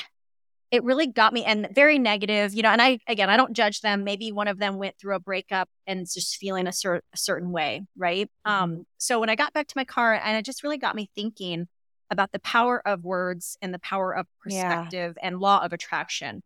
it 0.73 0.83
really 0.83 1.07
got 1.07 1.33
me 1.33 1.45
and 1.45 1.69
very 1.73 1.99
negative, 1.99 2.53
you 2.55 2.63
know. 2.63 2.71
And 2.71 2.83
I, 2.83 2.99
again, 3.07 3.31
I 3.31 3.37
don't 3.37 3.53
judge 3.53 3.81
them. 3.81 4.05
Maybe 4.05 4.33
one 4.33 4.49
of 4.49 4.59
them 4.59 4.77
went 4.77 4.99
through 4.99 5.15
a 5.15 5.21
breakup 5.21 5.69
and 5.87 6.01
just 6.01 6.37
feeling 6.37 6.67
a, 6.67 6.73
cer- 6.73 7.03
a 7.13 7.17
certain 7.17 7.53
way, 7.53 7.83
right? 7.97 8.29
Mm-hmm. 8.47 8.65
Um, 8.65 8.87
so 8.99 9.21
when 9.21 9.31
I 9.31 9.37
got 9.37 9.53
back 9.53 9.69
to 9.69 9.75
my 9.77 9.85
car, 9.85 10.15
and 10.15 10.37
it 10.37 10.45
just 10.45 10.65
really 10.65 10.79
got 10.79 10.97
me 10.97 11.11
thinking 11.15 11.69
about 12.11 12.33
the 12.33 12.41
power 12.41 12.87
of 12.87 13.05
words 13.05 13.57
and 13.63 13.73
the 13.73 13.79
power 13.79 14.15
of 14.15 14.27
perspective 14.41 15.15
yeah. 15.17 15.27
and 15.27 15.39
law 15.39 15.65
of 15.65 15.73
attraction. 15.73 16.43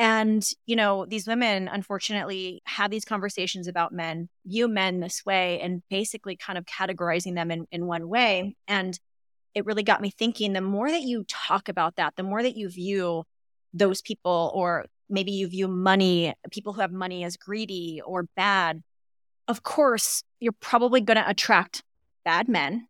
And, 0.00 0.42
you 0.64 0.76
know, 0.76 1.04
these 1.04 1.26
women 1.26 1.68
unfortunately 1.68 2.62
have 2.64 2.90
these 2.90 3.04
conversations 3.04 3.68
about 3.68 3.92
men, 3.92 4.30
view 4.46 4.66
men 4.66 5.00
this 5.00 5.26
way, 5.26 5.60
and 5.60 5.82
basically 5.90 6.36
kind 6.36 6.56
of 6.56 6.64
categorizing 6.64 7.34
them 7.34 7.50
in, 7.50 7.66
in 7.70 7.86
one 7.86 8.08
way. 8.08 8.56
And 8.66 8.98
it 9.54 9.66
really 9.66 9.82
got 9.82 10.00
me 10.00 10.10
thinking 10.10 10.54
the 10.54 10.62
more 10.62 10.90
that 10.90 11.02
you 11.02 11.24
talk 11.28 11.68
about 11.68 11.96
that, 11.96 12.14
the 12.16 12.22
more 12.22 12.42
that 12.42 12.56
you 12.56 12.70
view 12.70 13.24
those 13.74 14.00
people, 14.00 14.50
or 14.54 14.86
maybe 15.10 15.32
you 15.32 15.48
view 15.48 15.68
money, 15.68 16.32
people 16.50 16.72
who 16.72 16.80
have 16.80 16.92
money 16.92 17.22
as 17.22 17.36
greedy 17.36 18.00
or 18.02 18.26
bad, 18.36 18.82
of 19.48 19.62
course, 19.62 20.22
you're 20.40 20.54
probably 20.60 21.02
going 21.02 21.18
to 21.18 21.28
attract 21.28 21.82
bad 22.24 22.48
men 22.48 22.88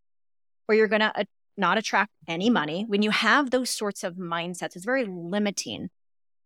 or 0.69 0.75
you're 0.75 0.87
going 0.87 1.01
to 1.01 1.25
not 1.57 1.77
attract 1.77 2.11
any 2.25 2.49
money. 2.49 2.85
When 2.87 3.01
you 3.01 3.11
have 3.11 3.51
those 3.51 3.69
sorts 3.69 4.05
of 4.05 4.15
mindsets, 4.15 4.77
it's 4.77 4.85
very 4.85 5.03
limiting. 5.05 5.89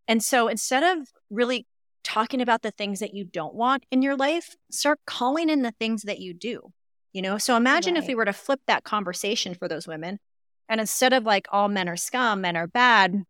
And 0.08 0.24
so 0.24 0.48
instead 0.48 0.84
of 0.84 1.08
really 1.30 1.66
talking 2.04 2.42
about 2.42 2.62
the 2.62 2.72
things 2.72 3.00
that 3.00 3.14
you 3.14 3.24
don't 3.26 3.56
want 3.56 3.86
in 3.92 4.02
your 4.02 4.16
life, 4.16 4.56
start 4.70 5.00
calling 5.06 5.50
in 5.50 5.64
the 5.64 5.72
things 5.72 6.04
that 6.04 6.20
you 6.20 6.34
do. 6.34 6.72
You 7.14 7.22
know, 7.22 7.38
so 7.38 7.56
imagine 7.56 7.96
right. 7.96 8.04
if 8.04 8.08
we 8.08 8.16
were 8.16 8.26
to 8.26 8.34
flip 8.34 8.60
that 8.68 8.84
conversation 8.84 9.56
for 9.56 9.68
those 9.68 9.88
women 9.88 10.20
and 10.68 10.80
instead 10.80 11.14
of 11.14 11.24
like 11.24 11.48
all 11.52 11.68
men 11.68 11.90
are 11.90 11.98
scum, 11.98 12.42
men 12.42 12.58
are 12.58 12.68
bad, 12.68 13.24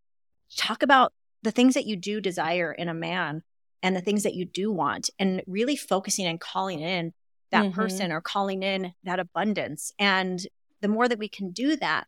talk 0.58 0.84
about 0.84 1.14
the 1.44 1.52
things 1.52 1.76
that 1.76 1.86
you 1.86 1.96
do 1.96 2.20
desire 2.20 2.72
in 2.72 2.90
a 2.90 2.94
man 2.94 3.44
and 3.84 3.96
the 3.96 4.02
things 4.02 4.24
that 4.24 4.34
you 4.34 4.46
do 4.46 4.72
want 4.72 5.10
and 5.20 5.44
really 5.46 5.76
focusing 5.76 6.26
and 6.26 6.40
calling 6.40 6.80
in 6.80 7.14
that 7.52 7.66
mm-hmm. 7.66 7.80
person 7.80 8.12
or 8.12 8.22
calling 8.22 8.64
in 8.64 8.94
that 9.04 9.20
abundance. 9.20 9.94
And 10.00 10.46
the 10.82 10.88
more 10.88 11.08
that 11.08 11.20
we 11.20 11.30
can 11.30 11.52
do 11.52 11.76
that, 11.78 12.08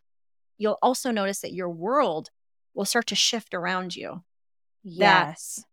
you'll 0.58 0.78
also 0.82 1.10
notice 1.10 1.40
that 1.40 1.54
your 1.54 1.70
world 1.70 2.30
will 2.74 2.84
start 2.84 3.06
to 3.06 3.14
shift 3.14 3.54
around 3.54 3.94
you. 3.94 4.24
Yes. 4.82 5.64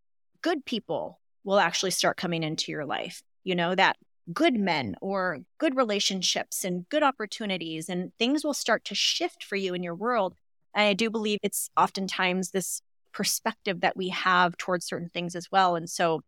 good 0.41 0.65
people 0.65 1.19
will 1.43 1.59
actually 1.59 1.91
start 1.91 2.17
coming 2.17 2.43
into 2.43 2.71
your 2.71 2.85
life. 2.85 3.21
You 3.43 3.55
know, 3.55 3.75
that 3.75 3.97
good 4.33 4.55
men 4.55 4.95
or 5.01 5.39
good 5.59 5.75
relationships 5.75 6.63
and 6.63 6.87
good 6.89 7.03
opportunities 7.03 7.89
and 7.89 8.11
things 8.17 8.43
will 8.43 8.53
start 8.53 8.83
to 8.85 8.95
shift 8.95 9.43
for 9.43 9.55
you 9.55 9.73
in 9.73 9.83
your 9.83 9.95
world 9.95 10.35
and 10.75 10.87
I 10.89 10.93
do 10.93 11.09
believe 11.09 11.39
it's 11.41 11.69
oftentimes 11.77 12.51
this 12.51 12.81
perspective 13.13 13.79
that 13.79 13.95
we 13.95 14.09
have 14.09 14.57
towards 14.57 14.85
certain 14.85 15.09
things 15.09 15.33
as 15.33 15.49
well. 15.49 15.77
And 15.77 15.89
so, 15.89 16.21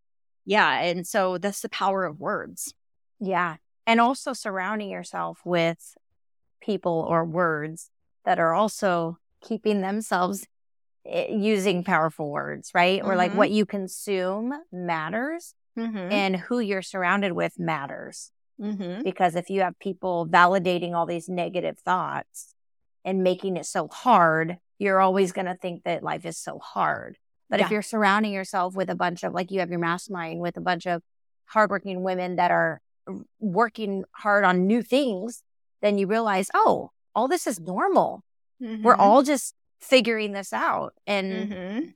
yeah. 0.46 0.82
And 0.82 1.06
so 1.06 1.38
that's 1.38 1.60
the 1.62 1.70
power 1.70 2.06
of 2.06 2.22
words. 2.22 2.74
Yeah. 3.20 3.58
And 3.86 4.00
also 4.00 4.32
surrounding 4.32 4.90
yourself 4.90 5.42
with 5.44 5.96
people 6.62 7.06
or 7.08 7.26
words 7.26 7.92
that 8.24 8.40
are 8.40 8.54
also 8.54 9.18
keeping 9.42 9.82
themselves 9.82 10.48
using 11.30 11.84
powerful 11.84 12.30
words, 12.30 12.72
right? 12.74 13.02
Mm-hmm. 13.02 13.10
Or 13.10 13.16
like 13.16 13.34
what 13.34 13.50
mm-hmm. 13.50 13.58
you 13.58 13.66
consume 13.66 14.54
matters 14.72 15.54
mm-hmm. 15.78 15.98
and 15.98 16.36
who 16.36 16.60
you're 16.60 16.82
surrounded 16.82 17.34
with 17.34 17.58
matters. 17.58 18.32
Mm-hmm. 18.62 19.04
Because 19.04 19.36
if 19.36 19.50
you 19.50 19.62
have 19.62 19.78
people 19.80 20.28
validating 20.30 20.94
all 20.94 21.06
these 21.06 21.30
negative 21.30 21.78
thoughts, 21.80 22.56
and 23.08 23.24
making 23.24 23.56
it 23.56 23.66
so 23.66 23.88
hard, 23.88 24.58
you're 24.80 25.00
always 25.00 25.32
going 25.32 25.46
to 25.46 25.56
think 25.56 25.86
that 25.86 26.04
life 26.04 26.26
is 26.26 26.38
so 26.38 26.60
hard. 26.60 27.18
But 27.50 27.60
yeah. 27.60 27.66
if 27.66 27.72
you're 27.72 27.82
surrounding 27.82 28.34
yourself 28.34 28.76
with 28.76 28.90
a 28.90 28.96
bunch 28.96 29.24
of, 29.24 29.34
like 29.34 29.50
you 29.50 29.62
have 29.62 29.70
your 29.70 29.80
mastermind 29.80 30.42
with 30.42 30.58
a 30.58 30.62
bunch 30.62 30.86
of 30.86 31.02
hardworking 31.46 32.04
women 32.04 32.36
that 32.36 32.52
are 32.52 32.82
working 33.40 34.04
hard 34.12 34.44
on 34.44 34.68
new 34.68 34.82
things, 34.82 35.42
then 35.82 35.98
you 35.98 36.06
realize, 36.06 36.50
oh, 36.54 36.92
all 37.16 37.30
this 37.30 37.48
is 37.48 37.62
normal. 37.62 38.26
Mm-hmm. 38.62 38.84
We're 38.84 38.98
all 38.98 39.24
just 39.24 39.56
figuring 39.80 40.32
this 40.32 40.54
out. 40.54 40.94
And 41.06 41.52
mm-hmm. 41.52 41.90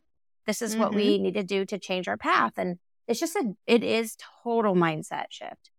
this 0.45 0.61
is 0.61 0.71
mm-hmm. 0.71 0.82
what 0.82 0.95
we 0.95 1.17
need 1.17 1.34
to 1.36 1.43
do 1.43 1.65
to 1.65 1.79
change 1.79 2.07
our 2.07 2.17
path. 2.17 2.53
And 2.57 2.77
it's 3.07 3.19
just 3.19 3.36
a, 3.36 3.53
it 3.67 3.84
is 3.84 4.15
total 4.43 4.75
mindset 4.75 5.25
shift. 5.29 5.69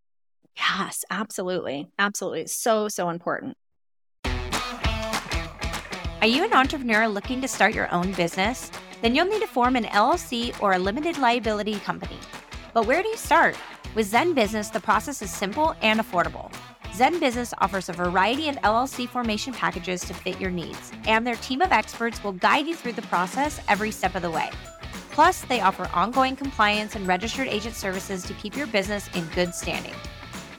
Yes, 0.55 1.03
absolutely. 1.09 1.89
Absolutely. 1.97 2.47
So, 2.47 2.87
so 2.87 3.09
important. 3.09 3.57
Are 6.21 6.27
you 6.27 6.45
an 6.45 6.53
entrepreneur 6.53 7.07
looking 7.07 7.41
to 7.41 7.47
start 7.47 7.73
your 7.73 7.93
own 7.93 8.13
business? 8.13 8.71
Then 9.01 9.15
you'll 9.15 9.25
need 9.25 9.41
to 9.41 9.47
form 9.47 9.75
an 9.75 9.83
LLC 9.85 10.55
or 10.61 10.73
a 10.73 10.79
limited 10.79 11.17
liability 11.17 11.79
company. 11.79 12.17
But 12.73 12.85
where 12.85 13.03
do 13.03 13.09
you 13.09 13.17
start? 13.17 13.57
With 13.93 14.07
Zen 14.07 14.33
Business, 14.33 14.69
the 14.69 14.79
process 14.79 15.21
is 15.21 15.29
simple 15.29 15.75
and 15.81 15.99
affordable. 15.99 16.51
Zen 16.95 17.19
Business 17.19 17.55
offers 17.57 17.89
a 17.89 17.93
variety 17.93 18.49
of 18.49 18.55
LLC 18.57 19.09
formation 19.09 19.51
packages 19.51 20.01
to 20.01 20.13
fit 20.13 20.39
your 20.39 20.51
needs, 20.51 20.91
and 21.07 21.25
their 21.25 21.35
team 21.37 21.61
of 21.61 21.71
experts 21.71 22.23
will 22.23 22.33
guide 22.33 22.67
you 22.67 22.75
through 22.75 22.93
the 22.93 23.01
process 23.03 23.59
every 23.67 23.89
step 23.89 24.13
of 24.13 24.21
the 24.21 24.29
way. 24.29 24.51
Plus, 25.09 25.41
they 25.45 25.59
offer 25.59 25.89
ongoing 25.91 26.35
compliance 26.35 26.95
and 26.95 27.07
registered 27.07 27.47
agent 27.47 27.73
services 27.73 28.21
to 28.23 28.33
keep 28.35 28.55
your 28.55 28.67
business 28.67 29.09
in 29.15 29.25
good 29.33 29.55
standing. 29.55 29.95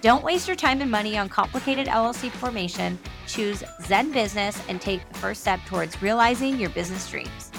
Don't 0.00 0.24
waste 0.24 0.48
your 0.48 0.56
time 0.56 0.80
and 0.80 0.90
money 0.90 1.16
on 1.16 1.28
complicated 1.28 1.86
LLC 1.86 2.32
formation 2.32 2.98
choose 3.28 3.62
Zen 3.82 4.10
Business 4.10 4.60
and 4.68 4.80
take 4.80 5.08
the 5.12 5.18
first 5.20 5.40
step 5.40 5.60
towards 5.66 6.02
realizing 6.02 6.58
your 6.58 6.70
business 6.70 7.08
dreams. 7.08 7.52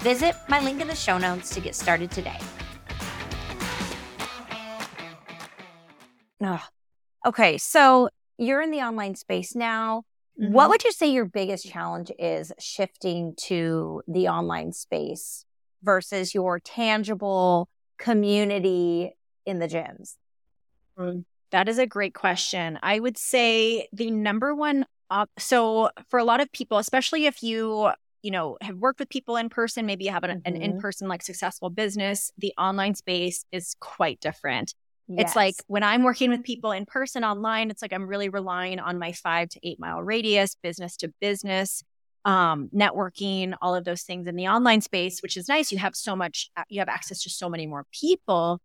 Visit 0.00 0.36
my 0.46 0.60
link 0.60 0.82
in 0.82 0.88
the 0.88 0.94
show 0.94 1.16
notes 1.16 1.54
to 1.54 1.60
get 1.60 1.74
started 1.74 2.10
today. 2.10 2.38
Oh, 6.42 6.62
okay, 7.26 7.58
so 7.58 8.08
you're 8.38 8.62
in 8.62 8.70
the 8.70 8.80
online 8.80 9.14
space 9.14 9.54
now. 9.54 10.04
Mm-hmm. 10.40 10.52
What 10.52 10.70
would 10.70 10.84
you 10.84 10.92
say 10.92 11.08
your 11.08 11.26
biggest 11.26 11.68
challenge 11.68 12.10
is 12.18 12.52
shifting 12.58 13.34
to 13.42 14.02
the 14.08 14.28
online 14.28 14.72
space 14.72 15.44
versus 15.82 16.34
your 16.34 16.58
tangible 16.60 17.68
community 17.98 19.12
in 19.44 19.58
the 19.58 19.68
gyms? 19.68 20.16
Mm, 20.98 21.24
that 21.50 21.68
is 21.68 21.78
a 21.78 21.86
great 21.86 22.14
question. 22.14 22.78
I 22.82 23.00
would 23.00 23.18
say 23.18 23.88
the 23.92 24.10
number 24.10 24.54
one 24.54 24.86
op- 25.10 25.30
so 25.38 25.90
for 26.08 26.18
a 26.18 26.24
lot 26.24 26.40
of 26.40 26.50
people, 26.52 26.78
especially 26.78 27.26
if 27.26 27.42
you 27.42 27.90
you 28.22 28.30
know 28.30 28.58
have 28.60 28.76
worked 28.76 29.00
with 29.00 29.08
people 29.08 29.36
in 29.36 29.48
person, 29.48 29.86
maybe 29.86 30.04
you 30.04 30.10
have 30.10 30.24
an, 30.24 30.30
mm-hmm. 30.30 30.54
an 30.54 30.62
in-person 30.62 31.08
like 31.08 31.22
successful 31.22 31.70
business, 31.70 32.30
the 32.38 32.52
online 32.58 32.94
space 32.94 33.44
is 33.52 33.76
quite 33.80 34.20
different. 34.20 34.74
Yes. 35.10 35.30
It's 35.30 35.36
like 35.36 35.56
when 35.66 35.82
I'm 35.82 36.04
working 36.04 36.30
with 36.30 36.44
people 36.44 36.70
in 36.70 36.86
person 36.86 37.24
online, 37.24 37.70
it's 37.70 37.82
like 37.82 37.92
I'm 37.92 38.06
really 38.06 38.28
relying 38.28 38.78
on 38.78 38.98
my 38.98 39.10
five 39.10 39.48
to 39.50 39.60
eight 39.62 39.80
mile 39.80 40.00
radius, 40.00 40.54
business 40.54 40.96
to 40.98 41.12
business, 41.20 41.82
um, 42.24 42.70
networking, 42.72 43.54
all 43.60 43.74
of 43.74 43.84
those 43.84 44.02
things 44.02 44.28
in 44.28 44.36
the 44.36 44.46
online 44.46 44.82
space, 44.82 45.20
which 45.20 45.36
is 45.36 45.48
nice. 45.48 45.72
You 45.72 45.78
have 45.78 45.96
so 45.96 46.14
much, 46.14 46.50
uh, 46.56 46.62
you 46.68 46.78
have 46.78 46.88
access 46.88 47.22
to 47.24 47.30
so 47.30 47.48
many 47.48 47.66
more 47.66 47.86
people. 47.92 48.60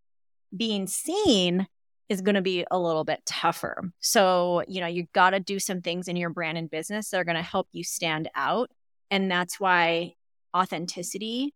Being 0.56 0.86
seen 0.86 1.66
is 2.08 2.20
going 2.20 2.36
to 2.36 2.42
be 2.42 2.64
a 2.70 2.78
little 2.78 3.02
bit 3.02 3.22
tougher. 3.26 3.90
So, 3.98 4.62
you 4.68 4.80
know, 4.80 4.86
you 4.86 5.08
got 5.12 5.30
to 5.30 5.40
do 5.40 5.58
some 5.58 5.80
things 5.80 6.06
in 6.06 6.14
your 6.14 6.30
brand 6.30 6.56
and 6.58 6.70
business 6.70 7.10
that 7.10 7.18
are 7.18 7.24
going 7.24 7.36
to 7.36 7.42
help 7.42 7.66
you 7.72 7.82
stand 7.82 8.30
out. 8.36 8.70
And 9.10 9.28
that's 9.28 9.58
why 9.58 10.14
authenticity 10.56 11.54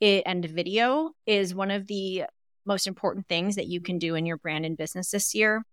it, 0.00 0.24
and 0.26 0.44
video 0.44 1.12
is 1.26 1.54
one 1.54 1.70
of 1.70 1.86
the 1.86 2.24
most 2.64 2.86
important 2.86 3.26
things 3.28 3.56
that 3.56 3.66
you 3.66 3.80
can 3.80 3.98
do 3.98 4.14
in 4.14 4.26
your 4.26 4.36
brand 4.36 4.64
and 4.64 4.76
business 4.76 5.10
this 5.10 5.34
year. 5.34 5.64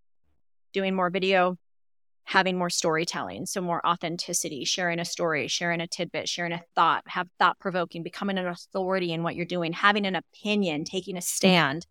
Doing 0.73 0.95
more 0.95 1.09
video 1.09 1.57
having 2.27 2.57
more 2.57 2.69
storytelling 2.69 3.45
so 3.45 3.61
more 3.61 3.85
authenticity 3.87 4.65
sharing 4.65 4.99
a 4.99 5.05
story 5.05 5.47
sharing 5.47 5.79
a 5.79 5.87
tidbit 5.87 6.27
sharing 6.27 6.51
a 6.51 6.61
thought 6.75 7.01
have 7.07 7.29
thought 7.39 7.57
provoking 7.57 8.03
becoming 8.03 8.37
an 8.37 8.45
authority 8.45 9.13
in 9.13 9.23
what 9.23 9.33
you're 9.33 9.45
doing 9.45 9.71
having 9.71 10.05
an 10.05 10.13
opinion 10.13 10.83
taking 10.83 11.15
a 11.15 11.21
stand. 11.21 11.87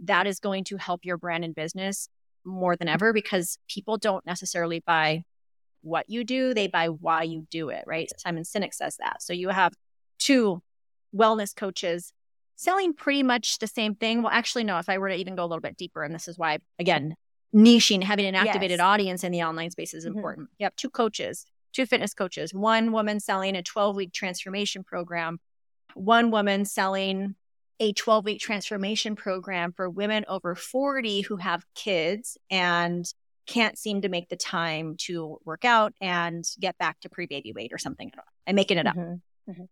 That 0.00 0.26
is 0.26 0.40
going 0.40 0.64
to 0.64 0.76
help 0.76 1.06
your 1.06 1.16
brand 1.16 1.42
and 1.42 1.54
business 1.54 2.10
more 2.44 2.76
than 2.76 2.86
ever 2.86 3.14
because 3.14 3.58
people 3.66 3.96
don't 3.96 4.26
necessarily 4.26 4.80
buy 4.80 5.22
what 5.80 6.04
you 6.10 6.22
do 6.22 6.52
they 6.52 6.66
buy 6.66 6.88
why 6.88 7.22
you 7.22 7.46
do 7.50 7.70
it 7.70 7.84
right? 7.86 8.10
Simon 8.18 8.42
sinek 8.42 8.74
says 8.74 8.98
that. 8.98 9.22
So 9.22 9.32
you 9.32 9.48
have 9.48 9.72
two 10.18 10.62
wellness 11.16 11.56
coaches 11.56 12.12
selling 12.58 12.92
pretty 12.92 13.22
much 13.22 13.60
the 13.60 13.66
same 13.68 13.94
thing. 13.94 14.20
Well, 14.20 14.32
actually, 14.32 14.64
no, 14.64 14.78
if 14.78 14.88
I 14.88 14.98
were 14.98 15.08
to 15.08 15.14
even 15.14 15.36
go 15.36 15.44
a 15.44 15.46
little 15.46 15.62
bit 15.62 15.76
deeper, 15.76 16.02
and 16.02 16.12
this 16.14 16.26
is 16.28 16.36
why, 16.36 16.58
again, 16.78 17.14
niching, 17.54 18.02
having 18.02 18.26
an 18.26 18.34
activated 18.34 18.78
yes. 18.78 18.80
audience 18.80 19.24
in 19.24 19.32
the 19.32 19.44
online 19.44 19.70
space 19.70 19.94
is 19.94 20.04
mm-hmm. 20.04 20.18
important. 20.18 20.48
You 20.58 20.64
have 20.64 20.76
two 20.76 20.90
coaches, 20.90 21.46
two 21.72 21.86
fitness 21.86 22.12
coaches, 22.12 22.52
one 22.52 22.92
woman 22.92 23.20
selling 23.20 23.56
a 23.56 23.62
12 23.62 23.96
week 23.96 24.12
transformation 24.12 24.82
program, 24.82 25.38
one 25.94 26.32
woman 26.32 26.64
selling 26.64 27.36
a 27.80 27.92
12 27.92 28.24
week 28.24 28.40
transformation 28.40 29.14
program 29.14 29.72
for 29.72 29.88
women 29.88 30.24
over 30.26 30.56
40 30.56 31.22
who 31.22 31.36
have 31.36 31.64
kids 31.76 32.36
and 32.50 33.06
can't 33.46 33.78
seem 33.78 34.02
to 34.02 34.08
make 34.08 34.28
the 34.28 34.36
time 34.36 34.96
to 34.98 35.38
work 35.44 35.64
out 35.64 35.94
and 36.00 36.44
get 36.58 36.76
back 36.76 36.98
to 37.00 37.08
pre 37.08 37.26
baby 37.26 37.52
weight 37.52 37.72
or 37.72 37.78
something. 37.78 38.10
I'm 38.48 38.56
making 38.56 38.78
it 38.78 38.86
up. 38.88 38.96
Mm-hmm. 38.96 39.50
Mm-hmm 39.52 39.64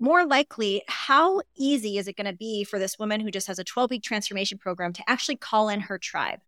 more 0.00 0.26
likely, 0.26 0.82
how 0.88 1.42
easy 1.56 1.98
is 1.98 2.08
it 2.08 2.16
going 2.16 2.26
to 2.26 2.36
be 2.36 2.64
for 2.64 2.78
this 2.78 2.98
woman 2.98 3.20
who 3.20 3.30
just 3.30 3.46
has 3.46 3.58
a 3.58 3.64
12 3.64 3.90
week 3.90 4.02
transformation 4.02 4.58
program 4.58 4.92
to 4.92 5.02
actually 5.08 5.36
call 5.36 5.68
in 5.68 5.80
her 5.80 5.98
tribe? 5.98 6.40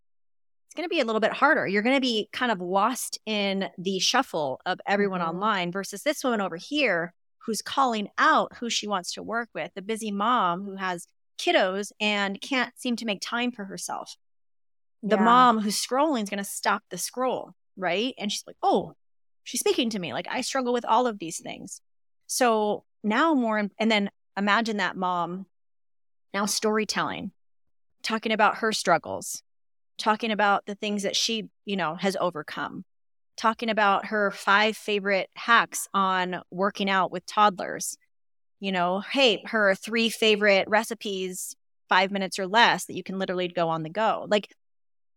It's 0.67 0.75
going 0.75 0.87
to 0.87 0.93
be 0.93 0.99
a 0.99 1.05
little 1.05 1.21
bit 1.21 1.31
harder. 1.31 1.65
You're 1.65 1.81
going 1.81 1.95
to 1.95 2.01
be 2.01 2.29
kind 2.33 2.51
of 2.51 2.59
lost 2.59 3.19
in 3.25 3.69
the 3.77 3.99
shuffle 3.99 4.59
of 4.65 4.79
everyone 4.85 5.21
mm-hmm. 5.21 5.29
online 5.29 5.71
versus 5.71 6.03
this 6.03 6.23
woman 6.23 6.41
over 6.41 6.57
here 6.57 7.13
who's 7.45 7.61
calling 7.61 8.09
out 8.17 8.51
who 8.57 8.69
she 8.69 8.87
wants 8.87 9.13
to 9.13 9.23
work 9.23 9.47
with, 9.55 9.71
the 9.73 9.81
busy 9.81 10.11
mom 10.11 10.65
who 10.65 10.75
has 10.75 11.07
kiddos 11.37 11.91
and 11.99 12.41
can't 12.41 12.77
seem 12.77 12.97
to 12.97 13.05
make 13.05 13.21
time 13.21 13.51
for 13.51 13.63
herself. 13.63 14.17
The 15.03 15.15
yeah. 15.15 15.23
mom 15.23 15.59
who's 15.59 15.81
scrolling 15.81 16.23
is 16.23 16.29
going 16.29 16.43
to 16.43 16.43
stop 16.43 16.83
the 16.89 16.97
scroll, 16.97 17.53
right? 17.77 18.13
And 18.17 18.29
she's 18.31 18.43
like, 18.45 18.57
oh, 18.61 18.95
she's 19.45 19.61
speaking 19.61 19.89
to 19.91 19.99
me. 19.99 20.11
Like, 20.11 20.27
I 20.29 20.41
struggle 20.41 20.73
with 20.73 20.83
all 20.83 21.07
of 21.07 21.19
these 21.19 21.39
things. 21.39 21.79
So 22.25 22.83
now 23.07 23.33
more 23.33 23.57
and 23.57 23.91
then 23.91 24.09
imagine 24.37 24.77
that 24.77 24.95
mom 24.95 25.45
now 26.33 26.45
storytelling 26.45 27.31
talking 28.03 28.31
about 28.31 28.57
her 28.57 28.71
struggles 28.71 29.43
talking 29.97 30.31
about 30.31 30.65
the 30.65 30.75
things 30.75 31.03
that 31.03 31.15
she 31.15 31.49
you 31.65 31.75
know 31.75 31.95
has 31.95 32.15
overcome 32.19 32.83
talking 33.37 33.69
about 33.69 34.07
her 34.07 34.31
five 34.31 34.75
favorite 34.75 35.29
hacks 35.35 35.87
on 35.93 36.41
working 36.51 36.89
out 36.89 37.11
with 37.11 37.25
toddlers. 37.25 37.97
You 38.59 38.71
know 38.71 38.99
hey 38.99 39.43
her 39.45 39.75
three 39.75 40.09
favorite 40.09 40.67
recipes 40.67 41.55
five 41.87 42.11
minutes 42.11 42.37
or 42.37 42.47
less 42.47 42.85
that 42.85 42.95
you 42.95 43.03
can 43.03 43.19
literally 43.19 43.47
go 43.47 43.69
on 43.69 43.83
the 43.83 43.89
go. 43.89 44.25
Like 44.27 44.53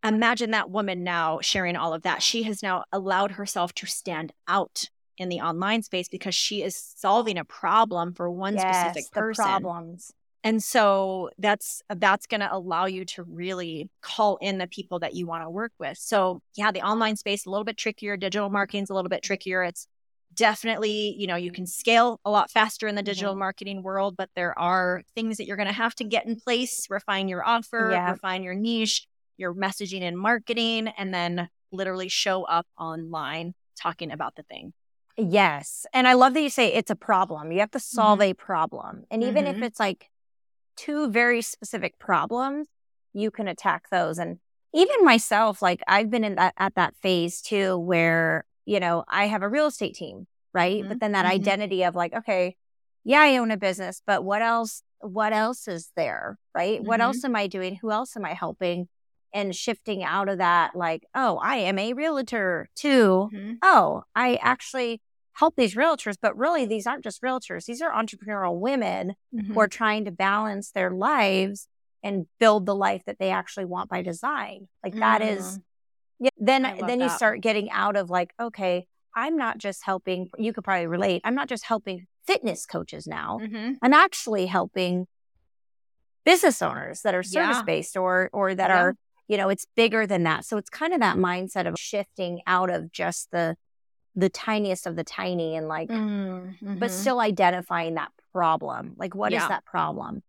imagine 0.04 0.52
that 0.52 0.70
woman 0.70 1.02
now 1.02 1.40
sharing 1.40 1.74
all 1.74 1.94
of 1.94 2.02
that. 2.02 2.22
She 2.22 2.44
has 2.44 2.62
now 2.62 2.84
allowed 2.92 3.32
herself 3.32 3.74
to 3.74 3.86
stand 3.86 4.32
out 4.46 4.90
in 5.20 5.28
the 5.28 5.40
online 5.40 5.82
space 5.82 6.08
because 6.08 6.34
she 6.34 6.62
is 6.62 6.74
solving 6.96 7.36
a 7.36 7.44
problem 7.44 8.14
for 8.14 8.30
one 8.30 8.54
yes, 8.54 8.80
specific 8.80 9.12
person. 9.12 9.44
problems. 9.44 10.12
And 10.42 10.62
so 10.62 11.28
that's 11.38 11.82
that's 11.94 12.26
going 12.26 12.40
to 12.40 12.50
allow 12.50 12.86
you 12.86 13.04
to 13.04 13.22
really 13.24 13.90
call 14.00 14.38
in 14.40 14.56
the 14.56 14.66
people 14.66 14.98
that 15.00 15.14
you 15.14 15.26
want 15.26 15.44
to 15.44 15.50
work 15.50 15.72
with. 15.78 15.98
So 15.98 16.40
yeah, 16.56 16.72
the 16.72 16.80
online 16.80 17.16
space 17.16 17.44
a 17.44 17.50
little 17.50 17.66
bit 17.66 17.76
trickier, 17.76 18.16
digital 18.16 18.48
marketing 18.48 18.84
is 18.84 18.90
a 18.90 18.94
little 18.94 19.10
bit 19.10 19.22
trickier. 19.22 19.62
It's 19.62 19.86
definitely, 20.34 21.14
you 21.18 21.26
know, 21.26 21.36
you 21.36 21.52
can 21.52 21.66
scale 21.66 22.18
a 22.24 22.30
lot 22.30 22.50
faster 22.50 22.88
in 22.88 22.94
the 22.94 23.02
digital 23.02 23.32
mm-hmm. 23.32 23.40
marketing 23.40 23.82
world, 23.82 24.16
but 24.16 24.30
there 24.34 24.58
are 24.58 25.02
things 25.14 25.36
that 25.36 25.46
you're 25.46 25.58
going 25.58 25.68
to 25.68 25.74
have 25.74 25.94
to 25.96 26.04
get 26.04 26.24
in 26.24 26.36
place, 26.36 26.86
refine 26.88 27.28
your 27.28 27.46
offer, 27.46 27.90
yeah. 27.92 28.12
refine 28.12 28.42
your 28.42 28.54
niche, 28.54 29.06
your 29.36 29.54
messaging 29.54 30.00
and 30.00 30.16
marketing, 30.16 30.88
and 30.96 31.12
then 31.12 31.50
literally 31.72 32.08
show 32.08 32.44
up 32.44 32.66
online 32.78 33.52
talking 33.76 34.10
about 34.10 34.34
the 34.36 34.42
thing. 34.44 34.72
Yes. 35.20 35.86
And 35.92 36.08
I 36.08 36.14
love 36.14 36.34
that 36.34 36.42
you 36.42 36.50
say 36.50 36.72
it's 36.72 36.90
a 36.90 36.96
problem. 36.96 37.52
You 37.52 37.60
have 37.60 37.70
to 37.72 37.80
solve 37.80 38.20
mm-hmm. 38.20 38.30
a 38.30 38.34
problem. 38.34 39.04
And 39.10 39.22
even 39.22 39.44
mm-hmm. 39.44 39.56
if 39.56 39.62
it's 39.62 39.80
like 39.80 40.08
two 40.76 41.10
very 41.10 41.42
specific 41.42 41.98
problems, 41.98 42.68
you 43.12 43.30
can 43.30 43.48
attack 43.48 43.90
those. 43.90 44.18
And 44.18 44.38
even 44.72 45.04
myself, 45.04 45.60
like 45.60 45.82
I've 45.86 46.10
been 46.10 46.24
in 46.24 46.36
that 46.36 46.54
at 46.56 46.74
that 46.76 46.94
phase 46.96 47.42
too, 47.42 47.76
where, 47.78 48.44
you 48.64 48.80
know, 48.80 49.04
I 49.08 49.26
have 49.26 49.42
a 49.42 49.48
real 49.48 49.66
estate 49.66 49.94
team, 49.94 50.26
right? 50.54 50.80
Mm-hmm. 50.80 50.88
But 50.88 51.00
then 51.00 51.12
that 51.12 51.26
mm-hmm. 51.26 51.34
identity 51.34 51.82
of 51.82 51.94
like, 51.94 52.14
okay, 52.14 52.56
yeah, 53.04 53.20
I 53.20 53.36
own 53.36 53.50
a 53.50 53.56
business, 53.56 54.02
but 54.06 54.24
what 54.24 54.42
else, 54.42 54.82
what 55.00 55.32
else 55.32 55.68
is 55.68 55.90
there? 55.96 56.38
Right? 56.54 56.82
What 56.82 57.00
mm-hmm. 57.00 57.02
else 57.02 57.24
am 57.24 57.36
I 57.36 57.46
doing? 57.46 57.76
Who 57.76 57.90
else 57.90 58.16
am 58.16 58.24
I 58.24 58.34
helping? 58.34 58.88
and 59.32 59.54
shifting 59.54 60.02
out 60.02 60.28
of 60.28 60.38
that 60.38 60.74
like 60.74 61.04
oh 61.14 61.38
i 61.40 61.56
am 61.56 61.78
a 61.78 61.92
realtor 61.92 62.68
too 62.74 63.28
mm-hmm. 63.32 63.52
oh 63.62 64.02
i 64.16 64.34
actually 64.42 65.00
help 65.34 65.56
these 65.56 65.74
realtors, 65.74 66.16
but 66.20 66.36
really 66.36 66.66
these 66.66 66.86
aren't 66.86 67.04
just 67.04 67.22
realtors. 67.22 67.64
These 67.64 67.80
are 67.82 67.90
entrepreneurial 67.90 68.58
women 68.58 69.14
mm-hmm. 69.34 69.52
who 69.52 69.60
are 69.60 69.68
trying 69.68 70.04
to 70.04 70.10
balance 70.10 70.70
their 70.70 70.90
lives 70.90 71.68
and 72.02 72.26
build 72.38 72.66
the 72.66 72.74
life 72.74 73.02
that 73.06 73.18
they 73.18 73.30
actually 73.30 73.66
want 73.66 73.90
by 73.90 74.02
design. 74.02 74.68
Like 74.82 74.94
that 74.96 75.20
mm-hmm. 75.20 75.38
is, 75.38 75.58
yeah, 76.18 76.30
then, 76.38 76.62
then 76.62 76.98
that. 76.98 77.00
you 77.00 77.08
start 77.10 77.40
getting 77.40 77.70
out 77.70 77.96
of 77.96 78.10
like, 78.10 78.32
okay, 78.40 78.86
I'm 79.14 79.36
not 79.36 79.58
just 79.58 79.84
helping, 79.84 80.30
you 80.38 80.52
could 80.52 80.64
probably 80.64 80.86
relate. 80.86 81.22
I'm 81.24 81.34
not 81.34 81.48
just 81.48 81.64
helping 81.64 82.06
fitness 82.26 82.66
coaches 82.66 83.06
now. 83.06 83.38
Mm-hmm. 83.42 83.74
I'm 83.82 83.94
actually 83.94 84.46
helping 84.46 85.06
business 86.24 86.62
owners 86.62 87.02
that 87.02 87.14
are 87.14 87.22
service 87.22 87.62
based 87.62 87.96
yeah. 87.96 88.02
or, 88.02 88.30
or 88.32 88.54
that 88.54 88.70
yeah. 88.70 88.80
are, 88.80 88.94
you 89.26 89.36
know, 89.36 89.48
it's 89.48 89.66
bigger 89.76 90.06
than 90.06 90.24
that. 90.24 90.44
So 90.44 90.56
it's 90.56 90.70
kind 90.70 90.92
of 90.92 91.00
that 91.00 91.16
mindset 91.16 91.66
of 91.66 91.76
shifting 91.78 92.40
out 92.46 92.70
of 92.70 92.92
just 92.92 93.30
the 93.30 93.56
the 94.16 94.28
tiniest 94.28 94.86
of 94.86 94.96
the 94.96 95.04
tiny 95.04 95.56
and 95.56 95.68
like 95.68 95.88
mm-hmm. 95.88 96.78
but 96.78 96.90
still 96.90 97.20
identifying 97.20 97.94
that 97.94 98.10
problem 98.32 98.94
like 98.96 99.14
what 99.14 99.32
yeah. 99.32 99.42
is 99.42 99.48
that 99.48 99.64
problem 99.64 100.22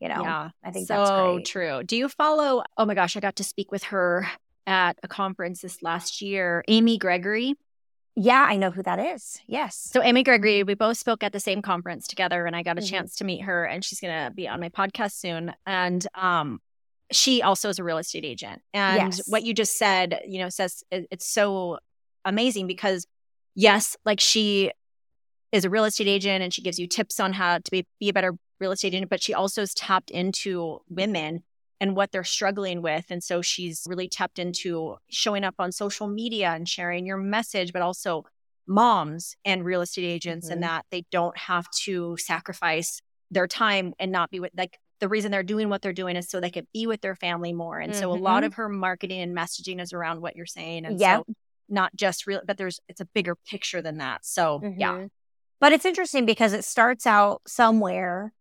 you 0.00 0.08
know 0.08 0.22
yeah 0.22 0.50
i 0.64 0.70
think 0.70 0.88
that's 0.88 1.08
so 1.08 1.40
true 1.44 1.82
do 1.84 1.96
you 1.96 2.08
follow 2.08 2.62
oh 2.76 2.84
my 2.84 2.94
gosh 2.94 3.16
i 3.16 3.20
got 3.20 3.36
to 3.36 3.44
speak 3.44 3.70
with 3.72 3.84
her 3.84 4.26
at 4.66 4.98
a 5.02 5.08
conference 5.08 5.62
this 5.62 5.82
last 5.82 6.20
year 6.20 6.62
amy 6.68 6.98
gregory 6.98 7.54
yeah 8.14 8.46
i 8.48 8.56
know 8.56 8.70
who 8.70 8.82
that 8.82 8.98
is 8.98 9.40
yes 9.46 9.76
so 9.76 10.02
amy 10.02 10.22
gregory 10.22 10.62
we 10.62 10.74
both 10.74 10.98
spoke 10.98 11.22
at 11.22 11.32
the 11.32 11.40
same 11.40 11.62
conference 11.62 12.06
together 12.06 12.46
and 12.46 12.54
i 12.54 12.62
got 12.62 12.76
a 12.76 12.80
mm-hmm. 12.80 12.90
chance 12.90 13.16
to 13.16 13.24
meet 13.24 13.42
her 13.42 13.64
and 13.64 13.84
she's 13.84 14.00
going 14.00 14.12
to 14.12 14.30
be 14.30 14.46
on 14.46 14.60
my 14.60 14.68
podcast 14.68 15.12
soon 15.12 15.52
and 15.66 16.06
um 16.14 16.60
she 17.10 17.42
also 17.42 17.68
is 17.68 17.78
a 17.78 17.84
real 17.84 17.98
estate 17.98 18.24
agent 18.24 18.60
and 18.72 19.14
yes. 19.14 19.28
what 19.28 19.42
you 19.42 19.54
just 19.54 19.78
said 19.78 20.20
you 20.26 20.38
know 20.38 20.48
says 20.48 20.82
it's 20.90 21.26
so 21.26 21.78
amazing 22.24 22.66
because 22.66 23.06
yes, 23.54 23.96
like 24.04 24.20
she 24.20 24.70
is 25.52 25.64
a 25.64 25.70
real 25.70 25.84
estate 25.84 26.08
agent 26.08 26.42
and 26.42 26.52
she 26.52 26.62
gives 26.62 26.78
you 26.78 26.86
tips 26.86 27.20
on 27.20 27.34
how 27.34 27.58
to 27.58 27.70
be, 27.70 27.86
be 28.00 28.08
a 28.08 28.12
better 28.12 28.34
real 28.58 28.72
estate 28.72 28.94
agent, 28.94 29.10
but 29.10 29.22
she 29.22 29.34
also 29.34 29.60
has 29.60 29.74
tapped 29.74 30.10
into 30.10 30.80
women 30.88 31.42
and 31.80 31.96
what 31.96 32.12
they're 32.12 32.24
struggling 32.24 32.80
with. 32.80 33.06
And 33.10 33.22
so 33.22 33.42
she's 33.42 33.84
really 33.86 34.08
tapped 34.08 34.38
into 34.38 34.96
showing 35.10 35.44
up 35.44 35.56
on 35.58 35.72
social 35.72 36.06
media 36.06 36.50
and 36.50 36.68
sharing 36.68 37.04
your 37.04 37.16
message, 37.16 37.72
but 37.72 37.82
also 37.82 38.24
moms 38.66 39.36
and 39.44 39.64
real 39.64 39.82
estate 39.82 40.04
agents 40.04 40.46
mm-hmm. 40.46 40.54
and 40.54 40.62
that 40.62 40.86
they 40.90 41.04
don't 41.10 41.36
have 41.36 41.68
to 41.82 42.16
sacrifice 42.18 43.02
their 43.30 43.48
time 43.48 43.94
and 43.98 44.12
not 44.12 44.30
be 44.30 44.38
with 44.38 44.52
like 44.56 44.78
the 45.00 45.08
reason 45.08 45.32
they're 45.32 45.42
doing 45.42 45.68
what 45.68 45.82
they're 45.82 45.92
doing 45.92 46.14
is 46.14 46.28
so 46.28 46.38
they 46.38 46.50
could 46.50 46.68
be 46.72 46.86
with 46.86 47.00
their 47.00 47.16
family 47.16 47.52
more. 47.52 47.80
And 47.80 47.92
mm-hmm. 47.92 48.00
so 48.00 48.12
a 48.12 48.14
lot 48.14 48.38
mm-hmm. 48.38 48.46
of 48.46 48.54
her 48.54 48.68
marketing 48.68 49.20
and 49.20 49.36
messaging 49.36 49.80
is 49.80 49.92
around 49.92 50.22
what 50.22 50.36
you're 50.36 50.46
saying. 50.46 50.86
And 50.86 51.00
yep. 51.00 51.24
so 51.26 51.34
not 51.72 51.96
just 51.96 52.26
real, 52.26 52.40
but 52.46 52.58
there's, 52.58 52.78
it's 52.88 53.00
a 53.00 53.06
bigger 53.06 53.34
picture 53.34 53.82
than 53.82 53.98
that. 53.98 54.24
So 54.24 54.60
mm-hmm. 54.60 54.80
yeah. 54.80 55.06
But 55.60 55.72
it's 55.72 55.84
interesting 55.84 56.26
because 56.26 56.52
it 56.52 56.64
starts 56.64 57.06
out 57.06 57.42
somewhere 57.46 58.32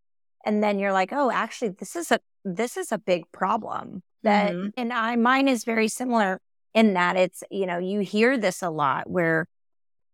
and 0.45 0.63
then 0.63 0.79
you're 0.79 0.91
like, 0.91 1.13
oh, 1.13 1.31
actually, 1.31 1.69
this 1.69 1.95
is 1.95 2.11
a, 2.11 2.19
this 2.43 2.77
is 2.77 2.91
a 2.91 2.97
big 2.97 3.23
problem 3.31 4.03
that, 4.23 4.51
mm-hmm. 4.51 4.69
and 4.75 4.91
I, 4.91 5.15
mine 5.15 5.47
is 5.47 5.63
very 5.63 5.87
similar 5.87 6.39
in 6.73 6.93
that 6.95 7.17
it's, 7.17 7.43
you 7.51 7.65
know, 7.65 7.77
you 7.77 7.99
hear 7.99 8.37
this 8.37 8.61
a 8.61 8.69
lot 8.69 9.09
where, 9.09 9.47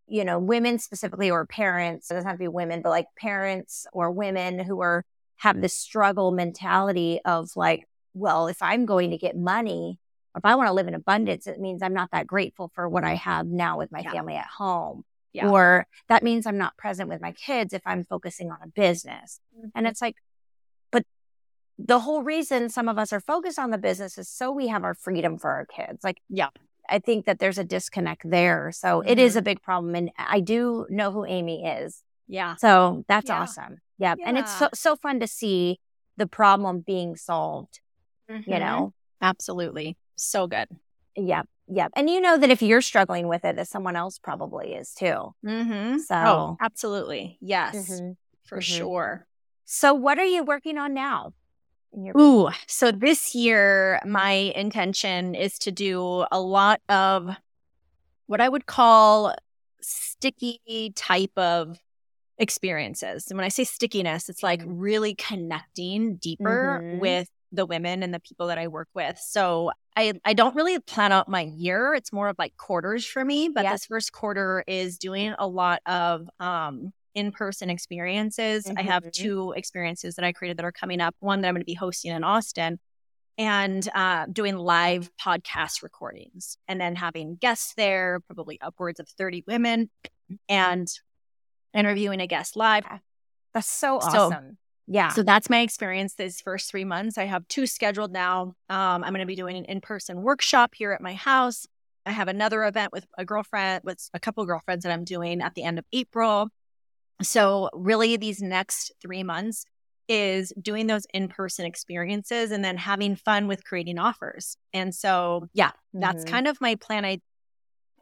you 0.07 0.25
know, 0.25 0.39
women 0.39 0.79
specifically 0.79 1.29
or 1.29 1.45
parents, 1.45 2.09
it 2.09 2.13
doesn't 2.13 2.27
have 2.27 2.37
to 2.37 2.43
be 2.43 2.47
women, 2.47 2.81
but 2.81 2.89
like 2.89 3.07
parents 3.17 3.87
or 3.93 4.11
women 4.11 4.59
who 4.59 4.81
are 4.81 5.03
have 5.37 5.61
this 5.61 5.75
struggle 5.75 6.31
mentality 6.31 7.19
of 7.23 7.49
like, 7.55 7.87
well, 8.13 8.47
if 8.47 8.61
I'm 8.61 8.85
going 8.85 9.11
to 9.11 9.17
get 9.17 9.37
money, 9.37 9.99
if 10.37 10.45
I 10.45 10.55
want 10.55 10.67
to 10.67 10.73
live 10.73 10.87
in 10.87 10.93
abundance, 10.93 11.47
it 11.47 11.59
means 11.59 11.81
I'm 11.81 11.93
not 11.93 12.09
that 12.11 12.27
grateful 12.27 12.71
for 12.73 12.87
what 12.87 13.03
I 13.03 13.15
have 13.15 13.47
now 13.47 13.77
with 13.77 13.91
my 13.91 13.99
yeah. 13.99 14.11
family 14.11 14.35
at 14.35 14.47
home. 14.47 15.03
Yeah. 15.33 15.49
Or 15.49 15.85
that 16.09 16.23
means 16.23 16.47
I'm 16.47 16.57
not 16.57 16.77
present 16.77 17.09
with 17.09 17.21
my 17.21 17.31
kids 17.31 17.73
if 17.73 17.81
I'm 17.85 18.05
focusing 18.05 18.49
on 18.49 18.57
a 18.63 18.67
business. 18.67 19.39
Mm-hmm. 19.55 19.67
And 19.75 19.87
it's 19.87 20.01
like, 20.01 20.15
but 20.91 21.03
the 21.77 21.99
whole 21.99 22.23
reason 22.23 22.69
some 22.69 22.89
of 22.89 22.97
us 22.97 23.13
are 23.13 23.19
focused 23.19 23.59
on 23.59 23.69
the 23.69 23.77
business 23.77 24.17
is 24.17 24.29
so 24.29 24.51
we 24.51 24.67
have 24.67 24.83
our 24.83 24.95
freedom 24.95 25.37
for 25.37 25.51
our 25.51 25.65
kids. 25.65 26.03
Like, 26.03 26.21
yeah, 26.29 26.49
I 26.89 26.99
think 26.99 27.25
that 27.25 27.39
there's 27.39 27.57
a 27.57 27.63
disconnect 27.63 28.29
there. 28.29 28.71
So 28.71 28.99
mm-hmm. 28.99 29.09
it 29.09 29.19
is 29.19 29.33
mm-hmm. 29.33 29.39
a 29.39 29.41
big 29.43 29.61
problem. 29.61 29.95
And 29.95 30.11
I 30.17 30.39
do 30.39 30.87
know 30.89 31.11
who 31.11 31.25
Amy 31.25 31.65
is. 31.65 32.01
Yeah. 32.27 32.55
So 32.55 33.03
that's 33.07 33.29
yeah. 33.29 33.41
awesome. 33.41 33.81
Yeah. 33.99 34.15
yeah. 34.17 34.27
And 34.27 34.37
it's 34.37 34.57
so, 34.57 34.69
so 34.73 34.95
fun 34.95 35.19
to 35.19 35.27
see 35.27 35.79
the 36.15 36.27
problem 36.27 36.79
being 36.79 37.15
solved, 37.15 37.79
mm-hmm. 38.29 38.51
you 38.51 38.59
know? 38.59 38.93
Absolutely. 39.21 39.97
So 40.17 40.47
good. 40.47 40.67
Yeah. 41.15 41.43
Yep. 41.69 41.91
And 41.95 42.09
you 42.09 42.21
know 42.21 42.37
that 42.37 42.49
if 42.49 42.61
you're 42.61 42.81
struggling 42.81 43.27
with 43.27 43.43
it, 43.43 43.55
that 43.55 43.67
someone 43.67 43.95
else 43.95 44.19
probably 44.19 44.73
is 44.73 44.93
too. 44.93 45.33
Mm-hmm. 45.45 45.97
So, 45.99 46.15
oh, 46.15 46.57
absolutely. 46.61 47.37
Yes, 47.41 47.75
mm-hmm. 47.75 48.11
for 48.45 48.59
mm-hmm. 48.59 48.77
sure. 48.77 49.27
So, 49.65 49.93
what 49.93 50.17
are 50.17 50.25
you 50.25 50.43
working 50.43 50.77
on 50.77 50.93
now? 50.93 51.33
Ooh, 52.17 52.49
so 52.67 52.91
this 52.91 53.33
year, 53.33 53.99
my 54.05 54.31
intention 54.31 55.35
is 55.35 55.57
to 55.59 55.71
do 55.71 56.25
a 56.31 56.39
lot 56.39 56.79
of 56.89 57.29
what 58.27 58.39
I 58.39 58.47
would 58.47 58.65
call 58.65 59.33
sticky 59.81 60.93
type 60.95 61.37
of 61.37 61.79
experiences. 62.37 63.27
And 63.29 63.37
when 63.37 63.45
I 63.45 63.49
say 63.49 63.63
stickiness, 63.63 64.29
it's 64.29 64.43
like 64.43 64.61
mm-hmm. 64.61 64.77
really 64.77 65.15
connecting 65.15 66.15
deeper 66.15 66.81
mm-hmm. 66.81 66.99
with 66.99 67.29
the 67.51 67.65
women 67.65 68.03
and 68.03 68.13
the 68.13 68.19
people 68.19 68.47
that 68.47 68.57
I 68.57 68.67
work 68.67 68.89
with. 68.93 69.17
So 69.19 69.71
I 69.95 70.13
I 70.25 70.33
don't 70.33 70.55
really 70.55 70.79
plan 70.79 71.11
out 71.11 71.29
my 71.29 71.41
year. 71.41 71.93
It's 71.93 72.13
more 72.13 72.29
of 72.29 72.35
like 72.37 72.55
quarters 72.57 73.05
for 73.05 73.23
me, 73.23 73.49
but 73.49 73.63
this 73.63 73.85
first 73.85 74.11
quarter 74.11 74.63
is 74.67 74.97
doing 74.97 75.33
a 75.37 75.47
lot 75.47 75.81
of 75.85 76.29
um 76.39 76.91
in-person 77.15 77.69
experiences. 77.69 78.65
Mm-hmm. 78.65 78.77
I 78.77 78.81
have 78.83 79.03
mm-hmm. 79.03 79.23
two 79.23 79.53
experiences 79.57 80.15
that 80.15 80.25
I 80.25 80.33
created 80.33 80.57
that 80.57 80.65
are 80.65 80.71
coming 80.71 81.01
up. 81.01 81.15
One 81.19 81.41
that 81.41 81.47
I'm 81.47 81.55
going 81.55 81.61
to 81.61 81.65
be 81.65 81.73
hosting 81.73 82.11
in 82.11 82.23
Austin 82.23 82.79
and 83.37 83.87
uh, 83.93 84.25
doing 84.31 84.55
live 84.57 85.09
podcast 85.21 85.83
recordings 85.83 86.57
and 86.67 86.81
then 86.81 86.95
having 86.95 87.35
guests 87.35 87.73
there, 87.75 88.19
probably 88.27 88.59
upwards 88.61 88.99
of 88.99 89.07
30 89.09 89.43
women 89.47 89.89
and 90.49 90.87
interviewing 91.73 92.19
a 92.19 92.27
guest 92.27 92.55
live. 92.55 92.85
That's 93.53 93.69
so 93.69 93.97
awesome. 93.97 94.31
So, 94.31 94.57
yeah. 94.87 95.09
So 95.09 95.21
that's 95.21 95.49
my 95.49 95.59
experience 95.59 96.13
this 96.13 96.39
first 96.39 96.71
three 96.71 96.85
months. 96.85 97.17
I 97.17 97.25
have 97.25 97.47
two 97.49 97.67
scheduled 97.67 98.11
now. 98.11 98.55
Um, 98.69 99.03
I'm 99.03 99.11
going 99.11 99.19
to 99.19 99.25
be 99.25 99.35
doing 99.35 99.57
an 99.57 99.65
in 99.65 99.81
person 99.81 100.21
workshop 100.21 100.73
here 100.75 100.93
at 100.93 101.01
my 101.01 101.13
house. 101.13 101.67
I 102.05 102.11
have 102.11 102.29
another 102.29 102.63
event 102.63 102.93
with 102.93 103.05
a 103.17 103.25
girlfriend, 103.25 103.83
with 103.83 104.09
a 104.13 104.19
couple 104.19 104.45
girlfriends 104.45 104.83
that 104.83 104.93
I'm 104.93 105.03
doing 105.03 105.41
at 105.41 105.55
the 105.55 105.63
end 105.63 105.77
of 105.77 105.85
April. 105.91 106.47
So, 107.21 107.69
really, 107.73 108.15
these 108.15 108.41
next 108.41 108.93
three 109.01 109.23
months 109.23 109.65
is 110.07 110.53
doing 110.61 110.87
those 110.87 111.05
in 111.13 111.27
person 111.27 111.65
experiences 111.65 112.51
and 112.51 112.63
then 112.63 112.77
having 112.77 113.17
fun 113.17 113.47
with 113.47 113.65
creating 113.65 113.99
offers. 113.99 114.55
And 114.71 114.95
so, 114.95 115.49
yeah, 115.53 115.71
that's 115.93 116.23
mm-hmm. 116.23 116.33
kind 116.33 116.47
of 116.47 116.61
my 116.61 116.75
plan. 116.75 117.03
I 117.03 117.19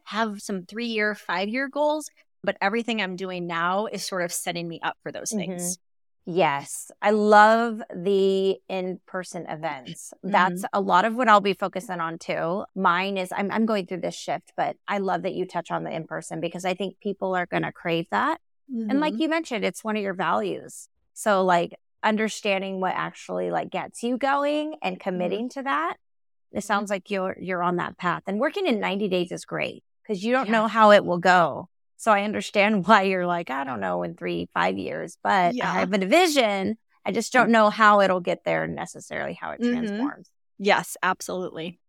have 0.04 0.40
some 0.42 0.66
three 0.66 0.86
year, 0.86 1.16
five 1.16 1.50
year 1.50 1.68
goals, 1.68 2.12
but 2.44 2.58
everything 2.62 3.02
I'm 3.02 3.16
doing 3.16 3.48
now 3.48 3.88
is 3.88 4.06
sort 4.06 4.22
of 4.22 4.32
setting 4.32 4.68
me 4.68 4.80
up 4.84 4.98
for 5.02 5.12
those 5.12 5.32
mm-hmm. 5.32 5.40
Yes, 6.28 6.90
I 7.02 7.12
love 7.12 7.84
the 7.96 8.58
in 8.68 9.00
person 9.06 9.46
events. 9.48 10.12
Mm-hmm. 10.18 10.32
That's 10.32 10.66
a 10.74 10.82
lot 10.82 11.06
of 11.06 11.16
what 11.16 11.28
I'll 11.28 11.40
be 11.40 11.54
focusing 11.54 12.00
on 12.00 12.18
too. 12.18 12.66
Mine 12.76 13.18
is 13.18 13.32
I'm, 13.32 13.52
I'm 13.52 13.66
going 13.68 13.86
through 13.86 14.02
this 14.02 14.16
shift, 14.16 14.52
but 14.58 14.76
I 14.88 14.98
love 14.98 15.22
that 15.22 15.36
you 15.36 15.46
touch 15.46 15.70
on 15.70 15.84
the 15.84 15.96
in 15.96 16.06
person 16.06 16.40
because 16.42 16.66
I 16.66 16.74
think 16.74 17.00
people 17.00 17.36
are 17.36 17.46
going 17.46 17.64
to 17.64 17.72
crave 17.72 18.08
that. 18.10 18.40
Mm-hmm. 18.74 18.90
And 18.90 19.00
like 19.00 19.14
mm-hmm. 19.14 19.22
you 19.22 19.30
mentioned, 19.30 19.64
it's 19.64 19.84
one 19.84 19.96
of 19.96 20.02
your 20.02 20.16
values. 20.16 20.90
So, 21.14 21.46
like, 21.46 21.76
understanding 22.06 22.80
what 22.80 22.94
actually 22.96 23.50
like 23.50 23.72
gets 23.72 24.04
you 24.04 24.18
going 24.18 24.76
and 24.82 24.96
mm-hmm. 24.96 25.10
committing 25.10 25.50
to 25.50 25.64
that 25.64 25.98
it 26.52 26.60
mm-hmm. 26.60 26.66
sounds 26.66 26.90
like 26.90 27.10
you're 27.10 27.36
you're 27.42 27.64
on 27.64 27.78
that 27.78 27.98
path 27.98 28.22
and 28.28 28.40
working 28.40 28.68
in 28.68 28.80
90 28.80 29.08
days 29.10 29.32
is 29.32 29.44
great 29.44 29.84
because 30.04 30.24
you 30.24 30.32
don't 30.32 30.46
yeah. 30.46 30.52
know 30.52 30.68
how 30.68 30.92
it 30.92 31.04
will 31.04 31.18
go 31.18 31.68
so 31.98 32.12
I 32.12 32.24
understand 32.24 32.88
why 32.88 33.04
you're 33.04 33.28
like, 33.28 33.50
I 33.50 33.64
don't 33.64 33.80
know, 33.80 34.04
in 34.04 34.16
three, 34.16 34.50
five 34.54 34.78
years, 34.78 35.18
but 35.24 35.56
yeah. 35.56 35.72
I 35.72 35.80
have 35.80 35.93
a 35.93 36.06
vision. 36.06 36.78
I 37.06 37.12
just 37.12 37.32
don't 37.32 37.52
know 37.52 37.70
how 37.70 38.02
it'll 38.02 38.20
get 38.20 38.43
there 38.46 38.68
necessarily, 38.68 39.34
how 39.34 39.52
it 39.52 39.62
mm-hmm. 39.62 39.74
transforms. 39.74 40.30
Yes, 40.58 40.98
absolutely. 41.04 41.80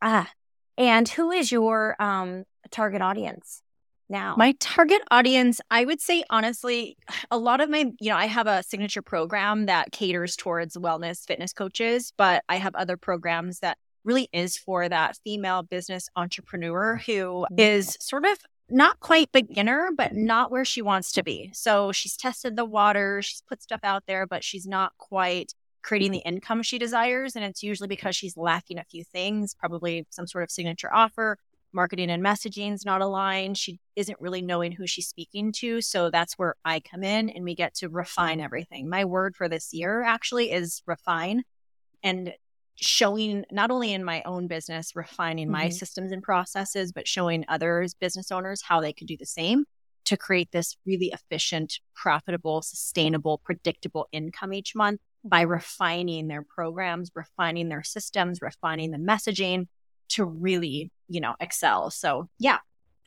Ah, 0.00 0.30
and 0.78 1.08
who 1.08 1.30
is 1.30 1.50
your 1.50 1.96
um, 2.00 2.44
target 2.70 3.02
audience 3.02 3.62
now? 4.08 4.34
My 4.36 4.54
target 4.60 5.02
audience, 5.10 5.60
I 5.70 5.84
would 5.84 6.00
say 6.00 6.22
honestly, 6.30 6.96
a 7.30 7.38
lot 7.38 7.60
of 7.60 7.70
my, 7.70 7.92
you 8.00 8.10
know, 8.10 8.16
I 8.16 8.26
have 8.26 8.46
a 8.46 8.62
signature 8.62 9.02
program 9.02 9.66
that 9.66 9.92
caters 9.92 10.36
towards 10.36 10.76
wellness 10.76 11.26
fitness 11.26 11.52
coaches, 11.52 12.12
but 12.16 12.44
I 12.48 12.56
have 12.56 12.74
other 12.74 12.96
programs 12.96 13.60
that 13.60 13.78
really 14.04 14.28
is 14.32 14.56
for 14.56 14.88
that 14.88 15.18
female 15.24 15.62
business 15.64 16.08
entrepreneur 16.14 17.00
who 17.06 17.44
is 17.58 17.96
sort 18.00 18.24
of 18.24 18.38
not 18.68 19.00
quite 19.00 19.30
beginner, 19.32 19.90
but 19.96 20.14
not 20.14 20.50
where 20.50 20.64
she 20.64 20.82
wants 20.82 21.12
to 21.12 21.22
be. 21.22 21.50
So 21.52 21.92
she's 21.92 22.16
tested 22.16 22.56
the 22.56 22.64
water, 22.64 23.22
she's 23.22 23.42
put 23.48 23.62
stuff 23.62 23.80
out 23.82 24.04
there, 24.06 24.26
but 24.26 24.42
she's 24.42 24.66
not 24.66 24.92
quite 24.98 25.54
creating 25.82 26.10
the 26.10 26.18
income 26.18 26.62
she 26.62 26.78
desires. 26.78 27.36
And 27.36 27.44
it's 27.44 27.62
usually 27.62 27.88
because 27.88 28.16
she's 28.16 28.36
lacking 28.36 28.78
a 28.78 28.84
few 28.84 29.04
things, 29.04 29.54
probably 29.54 30.06
some 30.10 30.26
sort 30.26 30.42
of 30.42 30.50
signature 30.50 30.92
offer. 30.92 31.38
Marketing 31.72 32.10
and 32.10 32.24
messaging 32.24 32.72
is 32.72 32.84
not 32.84 33.02
aligned. 33.02 33.58
She 33.58 33.78
isn't 33.94 34.20
really 34.20 34.42
knowing 34.42 34.72
who 34.72 34.86
she's 34.86 35.08
speaking 35.08 35.52
to. 35.52 35.80
So 35.80 36.10
that's 36.10 36.34
where 36.34 36.54
I 36.64 36.80
come 36.80 37.04
in 37.04 37.28
and 37.28 37.44
we 37.44 37.54
get 37.54 37.74
to 37.76 37.88
refine 37.88 38.40
everything. 38.40 38.88
My 38.88 39.04
word 39.04 39.36
for 39.36 39.48
this 39.48 39.72
year 39.72 40.02
actually 40.02 40.50
is 40.50 40.82
refine. 40.86 41.44
And 42.02 42.32
showing 42.76 43.44
not 43.50 43.70
only 43.70 43.92
in 43.92 44.04
my 44.04 44.22
own 44.24 44.46
business, 44.46 44.94
refining 44.94 45.46
mm-hmm. 45.46 45.52
my 45.52 45.68
systems 45.68 46.12
and 46.12 46.22
processes, 46.22 46.92
but 46.92 47.08
showing 47.08 47.44
others, 47.48 47.94
business 47.94 48.30
owners, 48.30 48.62
how 48.62 48.80
they 48.80 48.92
could 48.92 49.06
do 49.06 49.16
the 49.16 49.26
same 49.26 49.64
to 50.04 50.16
create 50.16 50.52
this 50.52 50.76
really 50.86 51.12
efficient, 51.12 51.80
profitable, 51.94 52.62
sustainable, 52.62 53.38
predictable 53.38 54.08
income 54.12 54.52
each 54.52 54.74
month 54.74 55.00
by 55.24 55.40
refining 55.40 56.28
their 56.28 56.42
programs, 56.42 57.10
refining 57.14 57.68
their 57.68 57.82
systems, 57.82 58.40
refining 58.40 58.92
the 58.92 58.98
messaging 58.98 59.66
to 60.08 60.24
really, 60.24 60.92
you 61.08 61.20
know, 61.20 61.34
excel. 61.40 61.90
So, 61.90 62.28
yeah. 62.38 62.58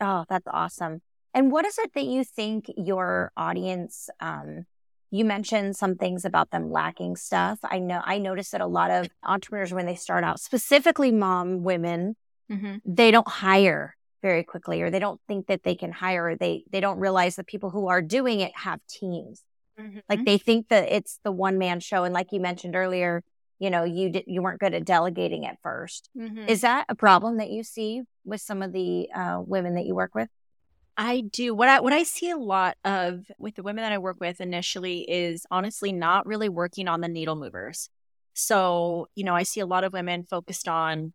Oh, 0.02 0.26
that's 0.28 0.48
awesome. 0.52 1.02
And 1.34 1.52
what 1.52 1.66
is 1.66 1.78
it 1.78 1.94
that 1.94 2.06
you 2.06 2.24
think 2.24 2.66
your 2.76 3.32
audience 3.38 4.10
um, 4.20 4.66
you 5.12 5.26
mentioned 5.26 5.76
some 5.76 5.96
things 5.96 6.26
about 6.26 6.52
them 6.52 6.72
lacking 6.72 7.16
stuff. 7.16 7.60
I 7.64 7.80
know 7.80 8.02
I 8.04 8.18
noticed 8.18 8.52
that 8.52 8.62
a 8.62 8.68
lot 8.68 8.92
of 8.92 9.08
entrepreneurs, 9.24 9.74
when 9.74 9.86
they 9.86 9.96
start 9.96 10.24
out, 10.24 10.40
specifically 10.40 11.12
mom 11.12 11.64
women, 11.64 12.16
mm-hmm. 12.52 12.78
they 12.86 13.12
don't 13.12 13.28
hire 13.28 13.96
very 14.22 14.44
quickly 14.44 14.82
or 14.82 14.90
they 14.90 15.00
don't 15.00 15.22
think 15.28 15.48
that 15.48 15.64
they 15.64 15.76
can 15.76 15.92
hire. 15.92 16.36
They 16.36 16.64
they 16.72 16.80
don't 16.80 17.00
realize 17.00 17.36
that 17.38 17.48
people 17.48 17.70
who 17.70 17.88
are 17.88 18.02
doing 18.02 18.40
it 18.40 18.52
have 18.56 18.80
teams. 18.88 19.44
Mm-hmm. 19.80 20.00
Like 20.10 20.26
they 20.26 20.38
think 20.38 20.68
that 20.70 20.92
it's 20.92 21.20
the 21.24 21.32
one 21.32 21.58
man 21.58 21.80
show. 21.80 22.04
And 22.04 22.14
like 22.14 22.28
you 22.32 22.40
mentioned 22.40 22.76
earlier, 22.76 23.24
you 23.60 23.70
know, 23.70 23.84
you 23.84 24.10
did, 24.10 24.26
you 24.28 24.42
weren't 24.42 24.60
good 24.60 24.74
at 24.74 24.86
delegating 24.86 25.46
at 25.46 25.62
1st 25.64 26.02
mm-hmm. 26.18 26.48
Is 26.48 26.62
that 26.62 26.86
a 26.90 26.96
problem 26.96 27.38
that 27.38 27.50
you 27.50 27.64
see 27.64 28.04
with 28.26 28.42
some 28.42 28.62
of 28.62 28.74
the 28.74 29.10
uh, 29.16 29.42
women 29.46 29.76
that 29.76 29.86
you 29.86 29.96
work 29.96 30.16
with? 30.16 30.30
I 31.02 31.22
do. 31.22 31.56
What 31.56 31.70
I 31.70 31.80
what 31.80 31.94
I 31.94 32.04
see 32.04 32.30
a 32.30 32.36
lot 32.36 32.76
of 32.84 33.24
with 33.38 33.56
the 33.56 33.64
women 33.64 33.84
that 33.84 33.94
I 33.94 33.98
work 33.98 34.18
with 34.20 34.42
initially 34.42 35.10
is 35.10 35.46
honestly 35.50 35.94
not 35.94 36.28
really 36.28 36.50
working 36.50 36.90
on 36.90 37.00
the 37.00 37.08
needle 37.08 37.38
movers. 37.38 37.90
So, 38.34 39.08
you 39.16 39.24
know, 39.24 39.34
I 39.34 39.44
see 39.44 39.62
a 39.62 39.66
lot 39.66 39.86
of 39.86 39.94
women 39.94 40.26
focused 40.26 40.68
on 40.68 41.14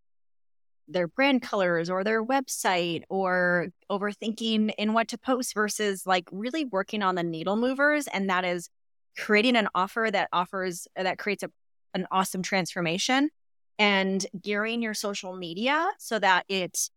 their 0.89 1.07
brand 1.07 1.43
colors 1.43 1.91
or 1.91 2.03
their 2.03 2.25
website 2.25 3.03
or 3.11 3.69
overthinking 3.91 4.73
in 4.79 4.95
what 4.95 5.09
to 5.09 5.19
post 5.19 5.53
versus 5.53 6.07
like 6.07 6.31
really 6.33 6.65
working 6.65 7.03
on 7.03 7.15
the 7.15 7.23
needle 7.23 7.57
movers 7.57 8.07
and 8.07 8.31
that 8.31 8.45
is 8.45 8.71
creating 9.19 9.55
an 9.55 9.69
offer 9.75 10.09
that 10.11 10.31
offers 10.33 10.89
uh, 10.99 11.03
that 11.03 11.19
creates 11.19 11.43
a, 11.43 11.51
an 11.93 12.07
awesome 12.11 12.43
transformation 12.43 13.29
and 13.79 14.27
gearing 14.41 14.81
your 14.81 14.95
social 14.95 15.37
media 15.37 15.91
so 15.99 16.19
that 16.19 16.45
it 16.49 16.89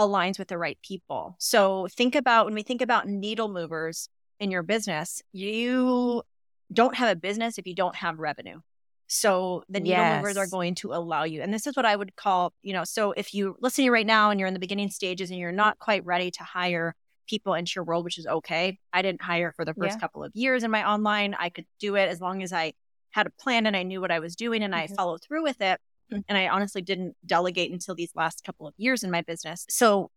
aligns 0.00 0.38
with 0.38 0.48
the 0.48 0.58
right 0.58 0.78
people. 0.82 1.36
So 1.38 1.86
think 1.96 2.14
about 2.14 2.46
when 2.46 2.54
we 2.54 2.62
think 2.62 2.82
about 2.82 3.06
needle 3.06 3.48
movers 3.48 4.08
in 4.40 4.50
your 4.50 4.62
business, 4.62 5.22
you 5.32 6.22
don't 6.72 6.96
have 6.96 7.10
a 7.10 7.16
business 7.16 7.58
if 7.58 7.66
you 7.66 7.74
don't 7.74 7.94
have 7.96 8.18
revenue. 8.18 8.60
So 9.06 9.64
the 9.68 9.80
needle 9.80 9.98
yes. 9.98 10.22
movers 10.22 10.36
are 10.36 10.46
going 10.46 10.76
to 10.76 10.94
allow 10.94 11.24
you. 11.24 11.42
And 11.42 11.52
this 11.52 11.66
is 11.66 11.76
what 11.76 11.84
I 11.84 11.94
would 11.94 12.16
call, 12.16 12.54
you 12.62 12.72
know, 12.72 12.84
so 12.84 13.12
if 13.12 13.34
you're 13.34 13.56
listening 13.60 13.90
right 13.90 14.06
now 14.06 14.30
and 14.30 14.38
you're 14.38 14.46
in 14.46 14.54
the 14.54 14.60
beginning 14.60 14.88
stages 14.88 15.30
and 15.30 15.38
you're 15.38 15.52
not 15.52 15.78
quite 15.78 16.04
ready 16.06 16.30
to 16.30 16.44
hire 16.44 16.94
people 17.28 17.54
into 17.54 17.72
your 17.76 17.84
world, 17.84 18.04
which 18.04 18.18
is 18.18 18.26
okay. 18.26 18.78
I 18.92 19.02
didn't 19.02 19.22
hire 19.22 19.52
for 19.52 19.64
the 19.64 19.74
first 19.74 19.96
yeah. 19.96 20.00
couple 20.00 20.24
of 20.24 20.32
years 20.34 20.62
in 20.62 20.70
my 20.70 20.88
online. 20.88 21.34
I 21.38 21.48
could 21.50 21.66
do 21.78 21.96
it 21.96 22.08
as 22.08 22.20
long 22.20 22.42
as 22.42 22.52
I 22.52 22.72
had 23.10 23.26
a 23.26 23.30
plan 23.30 23.66
and 23.66 23.76
I 23.76 23.82
knew 23.82 24.00
what 24.00 24.12
I 24.12 24.20
was 24.20 24.36
doing 24.36 24.62
and 24.62 24.72
mm-hmm. 24.72 24.92
I 24.92 24.96
followed 24.96 25.22
through 25.22 25.42
with 25.42 25.60
it. 25.60 25.80
Mm. 26.12 26.24
And 26.28 26.38
I 26.38 26.48
honestly 26.48 26.82
didn't 26.82 27.16
delegate 27.24 27.72
until 27.72 27.94
these 27.94 28.12
last 28.14 28.44
couple 28.44 28.66
of 28.66 28.74
years 28.76 29.02
in 29.02 29.10
my 29.10 29.22
business. 29.22 29.66
So 29.68 30.10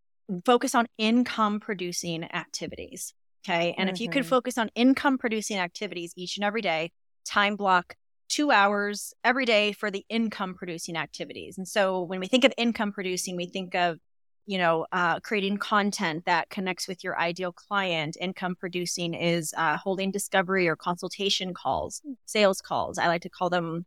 focus 0.45 0.75
on 0.75 0.87
income 0.97 1.59
producing 1.59 2.23
activities. 2.23 3.13
Okay. 3.45 3.75
And 3.77 3.87
mm-hmm. 3.87 3.95
if 3.95 4.01
you 4.01 4.09
could 4.09 4.23
mm-hmm. 4.23 4.29
focus 4.29 4.57
on 4.57 4.69
income 4.75 5.17
producing 5.17 5.57
activities 5.57 6.13
each 6.15 6.37
and 6.37 6.45
every 6.45 6.61
day, 6.61 6.91
time 7.25 7.55
block 7.55 7.95
two 8.29 8.51
hours 8.51 9.13
every 9.23 9.45
day 9.45 9.73
for 9.73 9.91
the 9.91 10.05
income 10.09 10.55
producing 10.55 10.95
activities. 10.95 11.57
And 11.57 11.67
so 11.67 12.01
when 12.01 12.19
we 12.19 12.27
think 12.27 12.45
of 12.45 12.53
income 12.57 12.91
producing, 12.91 13.35
we 13.35 13.45
think 13.45 13.75
of, 13.75 13.99
you 14.45 14.57
know, 14.57 14.87
uh, 14.91 15.19
creating 15.19 15.57
content 15.57 16.25
that 16.25 16.49
connects 16.49 16.87
with 16.87 17.03
your 17.03 17.19
ideal 17.19 17.51
client. 17.51 18.17
Income 18.19 18.55
producing 18.55 19.13
is 19.13 19.53
uh, 19.55 19.77
holding 19.77 20.09
discovery 20.09 20.67
or 20.67 20.75
consultation 20.75 21.53
calls, 21.53 22.01
sales 22.25 22.59
calls. 22.59 22.97
I 22.97 23.07
like 23.07 23.21
to 23.21 23.29
call 23.29 23.49
them 23.49 23.85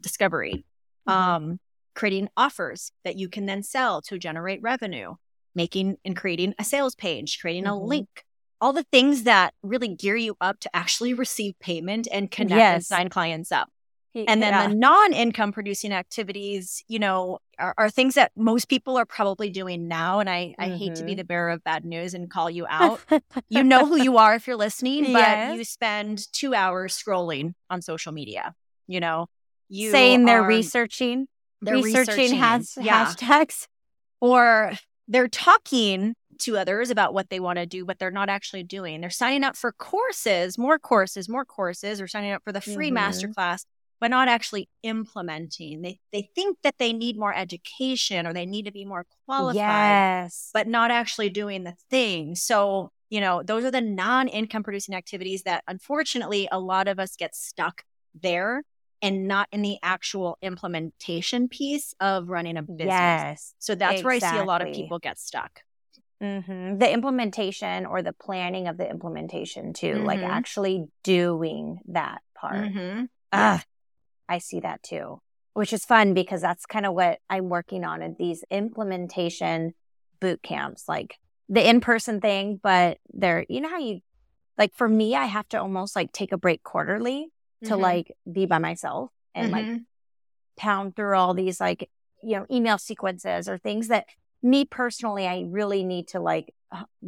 discovery. 0.00 0.64
Mm-hmm. 1.08 1.18
Um, 1.18 1.60
creating 1.94 2.28
offers 2.36 2.92
that 3.04 3.16
you 3.16 3.28
can 3.28 3.46
then 3.46 3.62
sell 3.62 4.00
to 4.02 4.18
generate 4.18 4.62
revenue, 4.62 5.14
making 5.54 5.96
and 6.04 6.16
creating 6.16 6.54
a 6.58 6.64
sales 6.64 6.94
page, 6.94 7.38
creating 7.40 7.64
mm-hmm. 7.64 7.72
a 7.72 7.84
link, 7.84 8.24
all 8.60 8.72
the 8.72 8.84
things 8.84 9.24
that 9.24 9.54
really 9.62 9.88
gear 9.88 10.16
you 10.16 10.36
up 10.40 10.60
to 10.60 10.74
actually 10.74 11.14
receive 11.24 11.58
payment 11.60 12.08
and 12.10 12.30
connect 12.30 12.58
yes. 12.58 12.74
and 12.74 12.84
sign 12.84 13.08
clients 13.08 13.52
up. 13.52 13.68
And 14.12 14.42
then 14.42 14.52
yeah. 14.52 14.66
the 14.66 14.74
non 14.74 15.12
income 15.12 15.52
producing 15.52 15.92
activities, 15.92 16.82
you 16.88 16.98
know, 16.98 17.38
are, 17.60 17.74
are, 17.78 17.90
things 17.90 18.16
that 18.16 18.32
most 18.36 18.68
people 18.68 18.96
are 18.96 19.04
probably 19.04 19.50
doing 19.50 19.86
now. 19.86 20.18
And 20.18 20.28
I, 20.28 20.46
mm-hmm. 20.46 20.62
I 20.62 20.76
hate 20.76 20.96
to 20.96 21.04
be 21.04 21.12
mm-hmm. 21.12 21.18
the 21.18 21.24
bearer 21.24 21.50
of 21.50 21.62
bad 21.62 21.84
news 21.84 22.12
and 22.12 22.28
call 22.28 22.50
you 22.50 22.66
out. 22.68 23.00
you 23.48 23.62
know 23.62 23.86
who 23.86 24.02
you 24.02 24.16
are 24.16 24.34
if 24.34 24.48
you're 24.48 24.56
listening, 24.56 25.12
but 25.12 25.20
yes. 25.20 25.56
you 25.56 25.64
spend 25.64 26.26
two 26.32 26.54
hours 26.54 27.00
scrolling 27.00 27.54
on 27.68 27.82
social 27.82 28.10
media, 28.10 28.54
you 28.88 28.98
know, 28.98 29.28
you 29.70 29.90
saying 29.90 30.26
they're 30.26 30.42
researching, 30.42 31.26
they're 31.62 31.76
researching, 31.76 32.16
researching 32.16 32.38
has, 32.38 32.74
yeah. 32.78 33.06
hashtags, 33.06 33.66
or 34.20 34.72
they're 35.08 35.28
talking 35.28 36.14
to 36.40 36.56
others 36.56 36.90
about 36.90 37.14
what 37.14 37.30
they 37.30 37.40
want 37.40 37.58
to 37.58 37.66
do, 37.66 37.84
but 37.84 37.98
they're 37.98 38.10
not 38.10 38.28
actually 38.28 38.62
doing. 38.62 39.00
They're 39.00 39.10
signing 39.10 39.44
up 39.44 39.56
for 39.56 39.72
courses, 39.72 40.58
more 40.58 40.78
courses, 40.78 41.28
more 41.28 41.44
courses, 41.44 42.00
or 42.00 42.08
signing 42.08 42.32
up 42.32 42.42
for 42.44 42.52
the 42.52 42.60
free 42.60 42.90
mm-hmm. 42.90 42.96
masterclass, 42.96 43.64
but 44.00 44.10
not 44.10 44.28
actually 44.28 44.68
implementing. 44.82 45.82
They 45.82 46.00
they 46.12 46.30
think 46.34 46.58
that 46.62 46.76
they 46.78 46.92
need 46.92 47.18
more 47.18 47.34
education 47.34 48.26
or 48.26 48.32
they 48.32 48.46
need 48.46 48.64
to 48.64 48.72
be 48.72 48.84
more 48.84 49.06
qualified, 49.26 49.56
yes. 49.56 50.50
but 50.52 50.66
not 50.66 50.90
actually 50.90 51.30
doing 51.30 51.64
the 51.64 51.74
thing. 51.90 52.34
So, 52.34 52.90
you 53.10 53.20
know, 53.20 53.42
those 53.42 53.64
are 53.64 53.70
the 53.70 53.80
non-income 53.80 54.62
producing 54.62 54.94
activities 54.94 55.42
that 55.42 55.62
unfortunately 55.68 56.48
a 56.50 56.58
lot 56.58 56.88
of 56.88 56.98
us 56.98 57.16
get 57.16 57.34
stuck 57.36 57.84
there 58.20 58.62
and 59.02 59.26
not 59.26 59.48
in 59.52 59.62
the 59.62 59.78
actual 59.82 60.38
implementation 60.42 61.48
piece 61.48 61.94
of 62.00 62.28
running 62.28 62.56
a 62.56 62.62
business. 62.62 62.86
Yes. 62.86 63.54
So 63.58 63.74
that's 63.74 64.00
exactly. 64.00 64.04
where 64.04 64.14
I 64.14 64.18
see 64.18 64.38
a 64.38 64.44
lot 64.44 64.66
of 64.66 64.74
people 64.74 64.98
get 64.98 65.18
stuck. 65.18 65.62
Mm-hmm. 66.22 66.78
The 66.78 66.92
implementation 66.92 67.86
or 67.86 68.02
the 68.02 68.12
planning 68.12 68.68
of 68.68 68.76
the 68.76 68.88
implementation 68.88 69.72
too, 69.72 69.94
mm-hmm. 69.94 70.04
like 70.04 70.20
actually 70.20 70.86
doing 71.02 71.80
that 71.88 72.20
part. 72.34 72.56
Mm-hmm. 72.56 73.04
Yeah. 73.32 73.60
I 74.28 74.38
see 74.38 74.60
that 74.60 74.82
too, 74.82 75.22
which 75.54 75.72
is 75.72 75.84
fun 75.84 76.12
because 76.12 76.42
that's 76.42 76.66
kind 76.66 76.84
of 76.84 76.94
what 76.94 77.20
I'm 77.30 77.48
working 77.48 77.84
on 77.84 78.02
in 78.02 78.16
these 78.18 78.44
implementation 78.50 79.72
boot 80.20 80.42
camps, 80.42 80.88
like 80.88 81.16
the 81.48 81.66
in 81.66 81.80
person 81.80 82.20
thing, 82.20 82.60
but 82.62 82.98
they're, 83.12 83.46
you 83.48 83.62
know 83.62 83.70
how 83.70 83.78
you, 83.78 84.00
like 84.58 84.74
for 84.74 84.88
me, 84.88 85.16
I 85.16 85.24
have 85.24 85.48
to 85.48 85.60
almost 85.60 85.96
like 85.96 86.12
take 86.12 86.32
a 86.32 86.38
break 86.38 86.62
quarterly 86.62 87.32
to 87.64 87.70
mm-hmm. 87.70 87.82
like 87.82 88.16
be 88.30 88.46
by 88.46 88.58
myself 88.58 89.10
and 89.34 89.52
like 89.52 89.64
mm-hmm. 89.64 89.78
pound 90.56 90.96
through 90.96 91.16
all 91.16 91.34
these 91.34 91.60
like, 91.60 91.90
you 92.22 92.36
know, 92.36 92.46
email 92.50 92.78
sequences 92.78 93.48
or 93.48 93.58
things 93.58 93.88
that 93.88 94.06
me 94.42 94.64
personally, 94.64 95.26
I 95.26 95.44
really 95.46 95.84
need 95.84 96.08
to 96.08 96.20
like 96.20 96.54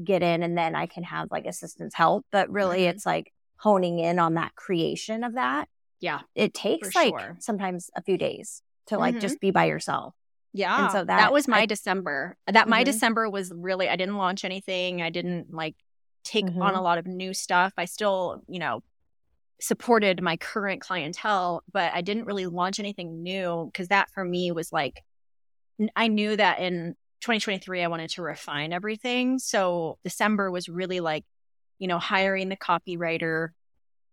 get 0.05 0.22
in 0.22 0.42
and 0.42 0.57
then 0.57 0.74
I 0.74 0.86
can 0.86 1.05
have 1.05 1.28
like 1.30 1.46
assistance 1.46 1.94
help. 1.94 2.26
But 2.30 2.50
really, 2.50 2.80
mm-hmm. 2.80 2.90
it's 2.90 3.07
like 3.07 3.32
honing 3.57 3.98
in 3.98 4.18
on 4.18 4.34
that 4.34 4.55
creation 4.55 5.24
of 5.24 5.34
that. 5.34 5.68
Yeah. 6.00 6.20
It 6.34 6.53
takes 6.53 6.94
like 6.94 7.18
sure. 7.18 7.36
sometimes 7.38 7.90
a 7.96 8.03
few 8.03 8.18
days 8.18 8.62
to 8.88 8.98
like 8.98 9.14
mm-hmm. 9.14 9.20
just 9.20 9.40
be 9.40 9.53
by 9.53 9.66
yourself. 9.66 10.14
Yeah. 10.53 10.82
And 10.82 10.92
so 10.92 10.98
that, 10.98 11.07
that 11.07 11.32
was 11.32 11.48
my 11.48 11.61
I, 11.61 11.66
December. 11.66 12.36
That 12.46 12.68
my 12.68 12.78
mm-hmm. 12.78 12.84
December 12.86 13.30
was 13.30 13.53
really, 13.55 13.88
I 13.88 13.96
didn't 13.96 14.16
launch 14.16 14.44
anything. 14.44 15.00
I 15.00 15.11
didn't 15.11 15.55
like 15.55 15.76
take 16.24 16.44
on 16.44 16.50
a 16.50 16.61
mm-hmm. 16.61 16.82
lot 16.82 16.98
of 16.98 17.07
new 17.07 17.32
stuff. 17.32 17.72
I 17.78 17.86
still, 17.86 18.42
you 18.48 18.59
know, 18.59 18.82
supported 19.61 20.22
my 20.22 20.36
current 20.36 20.80
clientele, 20.80 21.62
but 21.72 21.92
I 21.94 22.00
didn't 22.00 22.24
really 22.24 22.46
launch 22.46 22.80
anything 22.80 23.22
new 23.22 23.70
because 23.72 23.88
that 23.88 24.11
for 24.11 24.24
me 24.24 24.50
was 24.53 24.72
like, 24.72 25.03
I 25.96 26.09
knew 26.09 26.36
that 26.36 26.61
in 26.61 26.94
2023, 27.22 27.82
I 27.82 27.86
wanted 27.86 28.11
to 28.11 28.22
refine 28.22 28.72
everything. 28.72 29.38
So 29.38 29.98
December 30.05 30.50
was 30.50 30.68
really 30.68 31.00
like, 31.00 31.24
you 31.78 31.88
know, 31.88 31.98
hiring 31.98 32.48
the 32.48 32.57
copywriter, 32.57 33.50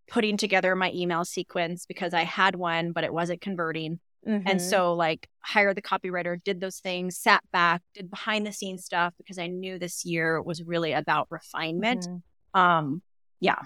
putting 0.07 0.37
together 0.37 0.75
my 0.75 0.91
email 0.93 1.25
sequence 1.25 1.85
because 1.85 2.13
I 2.13 2.23
had 2.23 2.55
one, 2.55 2.91
but 2.91 3.03
it 3.03 3.13
wasn't 3.13 3.41
converting. 3.41 3.99
Mm-hmm. 4.27 4.47
And 4.47 4.61
so, 4.61 4.93
like, 4.93 5.29
hired 5.39 5.77
the 5.77 5.81
copywriter, 5.81 6.43
did 6.43 6.59
those 6.59 6.79
things, 6.79 7.17
sat 7.17 7.41
back, 7.51 7.81
did 7.93 8.09
behind 8.09 8.45
the 8.45 8.51
scenes 8.51 8.83
stuff 8.83 9.13
because 9.17 9.39
I 9.39 9.47
knew 9.47 9.79
this 9.79 10.05
year 10.05 10.41
was 10.41 10.61
really 10.61 10.91
about 10.91 11.27
refinement. 11.29 12.01
Mm-hmm. 12.05 12.59
Um, 12.59 13.01
yeah. 13.39 13.61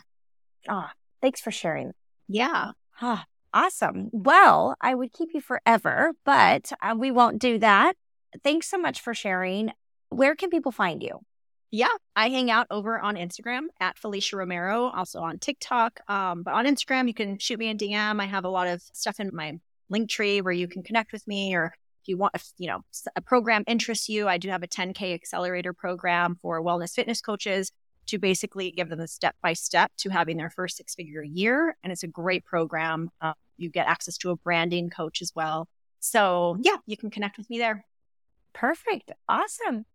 Ah, 0.70 0.92
thanks 1.24 1.42
for 1.42 1.50
sharing. 1.50 1.94
Yeah. 2.28 2.74
Ah, 3.02 3.26
awesome. 3.52 4.10
Well, 4.12 4.76
I 4.80 4.94
would 4.94 5.12
keep 5.12 5.30
you 5.34 5.42
forever, 5.42 6.12
but 6.24 6.72
uh, 6.84 6.94
we 6.96 7.10
won't 7.10 7.42
do 7.42 7.58
that 7.58 7.96
thanks 8.44 8.70
so 8.70 8.78
much 8.78 9.02
for 9.02 9.14
sharing. 9.14 9.72
Where 10.10 10.36
can 10.36 10.50
people 10.50 10.72
find 10.72 11.02
you? 11.04 11.20
Yeah, 11.72 11.88
I 12.16 12.30
hang 12.30 12.52
out 12.52 12.68
over 12.70 13.00
on 13.00 13.16
Instagram 13.16 13.64
at 13.80 13.98
Felicia 13.98 14.38
Romero, 14.38 14.92
also 14.96 15.20
on 15.22 15.40
TikTok. 15.40 16.00
Um, 16.08 16.44
but 16.44 16.54
on 16.54 16.66
Instagram, 16.66 17.08
you 17.08 17.16
can 17.16 17.40
shoot 17.40 17.58
me 17.58 17.70
a 17.70 17.76
DM. 17.76 18.22
I 18.22 18.26
have 18.26 18.46
a 18.46 18.50
lot 18.50 18.68
of 18.68 18.82
stuff 18.94 19.20
in 19.20 19.32
my 19.34 19.54
link 19.90 20.10
tree 20.10 20.42
where 20.42 20.54
you 20.54 20.68
can 20.68 20.84
connect 20.84 21.12
with 21.12 21.28
me 21.28 21.56
or 21.56 21.74
if 22.04 22.08
you 22.10 22.18
want, 22.18 22.36
if 22.36 22.52
you 22.58 22.68
know, 22.68 22.82
a 23.16 23.22
program 23.22 23.64
interests 23.66 24.08
you, 24.08 24.28
I 24.28 24.38
do 24.38 24.50
have 24.50 24.62
a 24.62 24.68
10K 24.68 25.16
accelerator 25.16 25.74
program 25.74 26.38
for 26.42 26.62
wellness 26.62 26.94
fitness 26.94 27.22
coaches 27.22 27.72
to 28.08 28.18
basically 28.18 28.72
give 28.72 28.90
them 28.90 29.00
the 29.00 29.08
step 29.08 29.36
by 29.42 29.54
step 29.54 29.92
to 29.98 30.10
having 30.10 30.38
their 30.38 30.50
first 30.50 30.78
six 30.78 30.96
figure 30.96 31.24
year. 31.24 31.78
And 31.84 31.92
it's 31.92 32.04
a 32.04 32.08
great 32.08 32.46
program. 32.46 33.10
Uh, 33.22 33.34
you 33.58 33.70
get 33.70 33.88
access 33.88 34.18
to 34.20 34.32
a 34.32 34.36
branding 34.36 34.90
coach 34.90 35.22
as 35.22 35.32
well. 35.36 35.68
So, 36.00 36.58
yeah, 36.62 36.78
you 36.86 36.98
can 36.98 37.10
connect 37.10 37.38
with 37.38 37.50
me 37.50 37.58
there. 37.58 37.86
Perfect. 38.54 39.12
Awesome. 39.30 39.86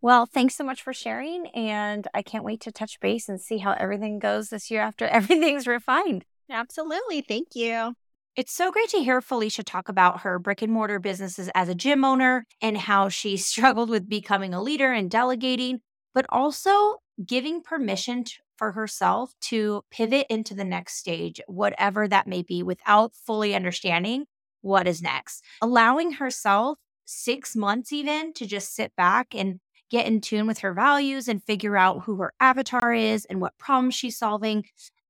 Well, 0.00 0.26
thanks 0.26 0.54
so 0.54 0.64
much 0.64 0.82
for 0.82 0.92
sharing. 0.92 1.48
And 1.48 2.06
I 2.14 2.22
can't 2.22 2.44
wait 2.44 2.60
to 2.62 2.72
touch 2.72 3.00
base 3.00 3.28
and 3.28 3.40
see 3.40 3.58
how 3.58 3.72
everything 3.72 4.18
goes 4.18 4.48
this 4.50 4.70
year 4.70 4.80
after 4.80 5.06
everything's 5.06 5.66
refined. 5.66 6.24
Absolutely. 6.50 7.22
Thank 7.22 7.48
you. 7.54 7.94
It's 8.36 8.52
so 8.52 8.70
great 8.70 8.90
to 8.90 9.02
hear 9.02 9.22
Felicia 9.22 9.62
talk 9.62 9.88
about 9.88 10.20
her 10.20 10.38
brick 10.38 10.60
and 10.60 10.70
mortar 10.70 10.98
businesses 10.98 11.48
as 11.54 11.70
a 11.70 11.74
gym 11.74 12.04
owner 12.04 12.44
and 12.60 12.76
how 12.76 13.08
she 13.08 13.36
struggled 13.38 13.88
with 13.88 14.08
becoming 14.08 14.52
a 14.52 14.62
leader 14.62 14.92
and 14.92 15.10
delegating, 15.10 15.80
but 16.14 16.26
also 16.28 16.98
giving 17.24 17.62
permission 17.62 18.24
to, 18.24 18.32
for 18.56 18.72
herself 18.72 19.32
to 19.40 19.82
pivot 19.90 20.26
into 20.30 20.54
the 20.54 20.64
next 20.64 20.96
stage, 20.96 21.40
whatever 21.46 22.08
that 22.08 22.26
may 22.26 22.42
be, 22.42 22.62
without 22.62 23.14
fully 23.14 23.54
understanding 23.54 24.24
what 24.62 24.86
is 24.86 25.02
next. 25.02 25.44
Allowing 25.62 26.12
herself 26.12 26.78
six 27.04 27.54
months 27.54 27.92
even 27.92 28.32
to 28.34 28.46
just 28.46 28.74
sit 28.74 28.94
back 28.96 29.34
and 29.34 29.60
get 29.90 30.06
in 30.06 30.20
tune 30.20 30.46
with 30.46 30.58
her 30.58 30.74
values 30.74 31.28
and 31.28 31.42
figure 31.42 31.76
out 31.76 32.02
who 32.04 32.16
her 32.16 32.32
avatar 32.40 32.92
is 32.92 33.24
and 33.26 33.40
what 33.40 33.56
problems 33.58 33.94
she's 33.94 34.18
solving. 34.18 34.64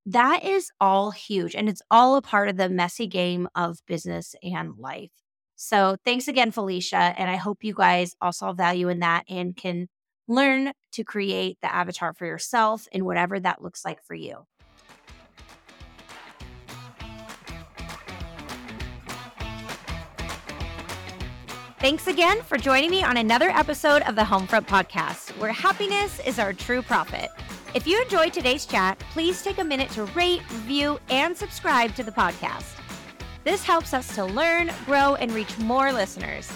That 0.04 0.44
is 0.44 0.70
all 0.80 1.10
huge. 1.10 1.54
And 1.54 1.68
it's 1.68 1.82
all 1.90 2.16
a 2.16 2.22
part 2.22 2.48
of 2.48 2.56
the 2.56 2.68
messy 2.68 3.06
game 3.06 3.48
of 3.54 3.78
business 3.86 4.34
and 4.42 4.74
life. 4.78 5.10
So 5.56 5.96
thanks 6.04 6.28
again, 6.28 6.50
Felicia. 6.50 7.14
And 7.16 7.30
I 7.30 7.36
hope 7.36 7.64
you 7.64 7.74
guys 7.74 8.14
all 8.20 8.32
saw 8.32 8.52
value 8.52 8.88
in 8.88 9.00
that 9.00 9.24
and 9.28 9.56
can 9.56 9.88
learn 10.28 10.72
to 10.96 11.04
create 11.04 11.58
the 11.62 11.72
avatar 11.72 12.12
for 12.12 12.26
yourself 12.26 12.88
and 12.92 13.04
whatever 13.04 13.38
that 13.38 13.62
looks 13.62 13.84
like 13.84 14.02
for 14.02 14.14
you. 14.14 14.46
Thanks 21.78 22.06
again 22.06 22.40
for 22.42 22.56
joining 22.56 22.90
me 22.90 23.04
on 23.04 23.18
another 23.18 23.50
episode 23.50 24.02
of 24.02 24.16
the 24.16 24.22
Homefront 24.22 24.66
Podcast, 24.66 25.38
where 25.38 25.52
happiness 25.52 26.18
is 26.20 26.38
our 26.38 26.54
true 26.54 26.80
profit. 26.80 27.28
If 27.74 27.86
you 27.86 28.00
enjoyed 28.00 28.32
today's 28.32 28.64
chat, 28.64 28.98
please 29.12 29.42
take 29.42 29.58
a 29.58 29.64
minute 29.64 29.90
to 29.90 30.04
rate, 30.06 30.40
review, 30.50 30.98
and 31.10 31.36
subscribe 31.36 31.94
to 31.96 32.02
the 32.02 32.10
podcast. 32.10 32.80
This 33.44 33.62
helps 33.62 33.92
us 33.92 34.12
to 34.14 34.24
learn, 34.24 34.72
grow, 34.86 35.14
and 35.16 35.30
reach 35.32 35.56
more 35.58 35.92
listeners. 35.92 36.50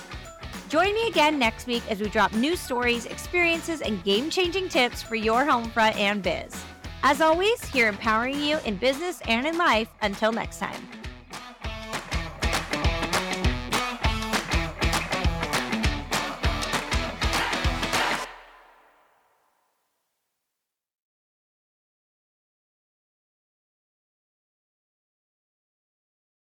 Join 0.71 0.95
me 0.95 1.09
again 1.09 1.37
next 1.37 1.67
week 1.67 1.83
as 1.91 2.01
we 2.01 2.09
drop 2.09 2.33
new 2.33 2.55
stories, 2.55 3.07
experiences, 3.07 3.81
and 3.81 4.05
game 4.05 4.31
changing 4.31 4.69
tips 4.69 5.03
for 5.03 5.17
your 5.17 5.45
home 5.45 5.69
front 5.69 5.97
and 5.97 6.23
biz. 6.23 6.65
As 7.03 7.21
always, 7.21 7.65
here 7.65 7.89
empowering 7.89 8.41
you 8.41 8.57
in 8.65 8.77
business 8.77 9.21
and 9.27 9.49
in 9.49 9.59
life. 9.59 9.89
Until 10.01 10.31
next 10.31 10.61
time. 10.61 10.81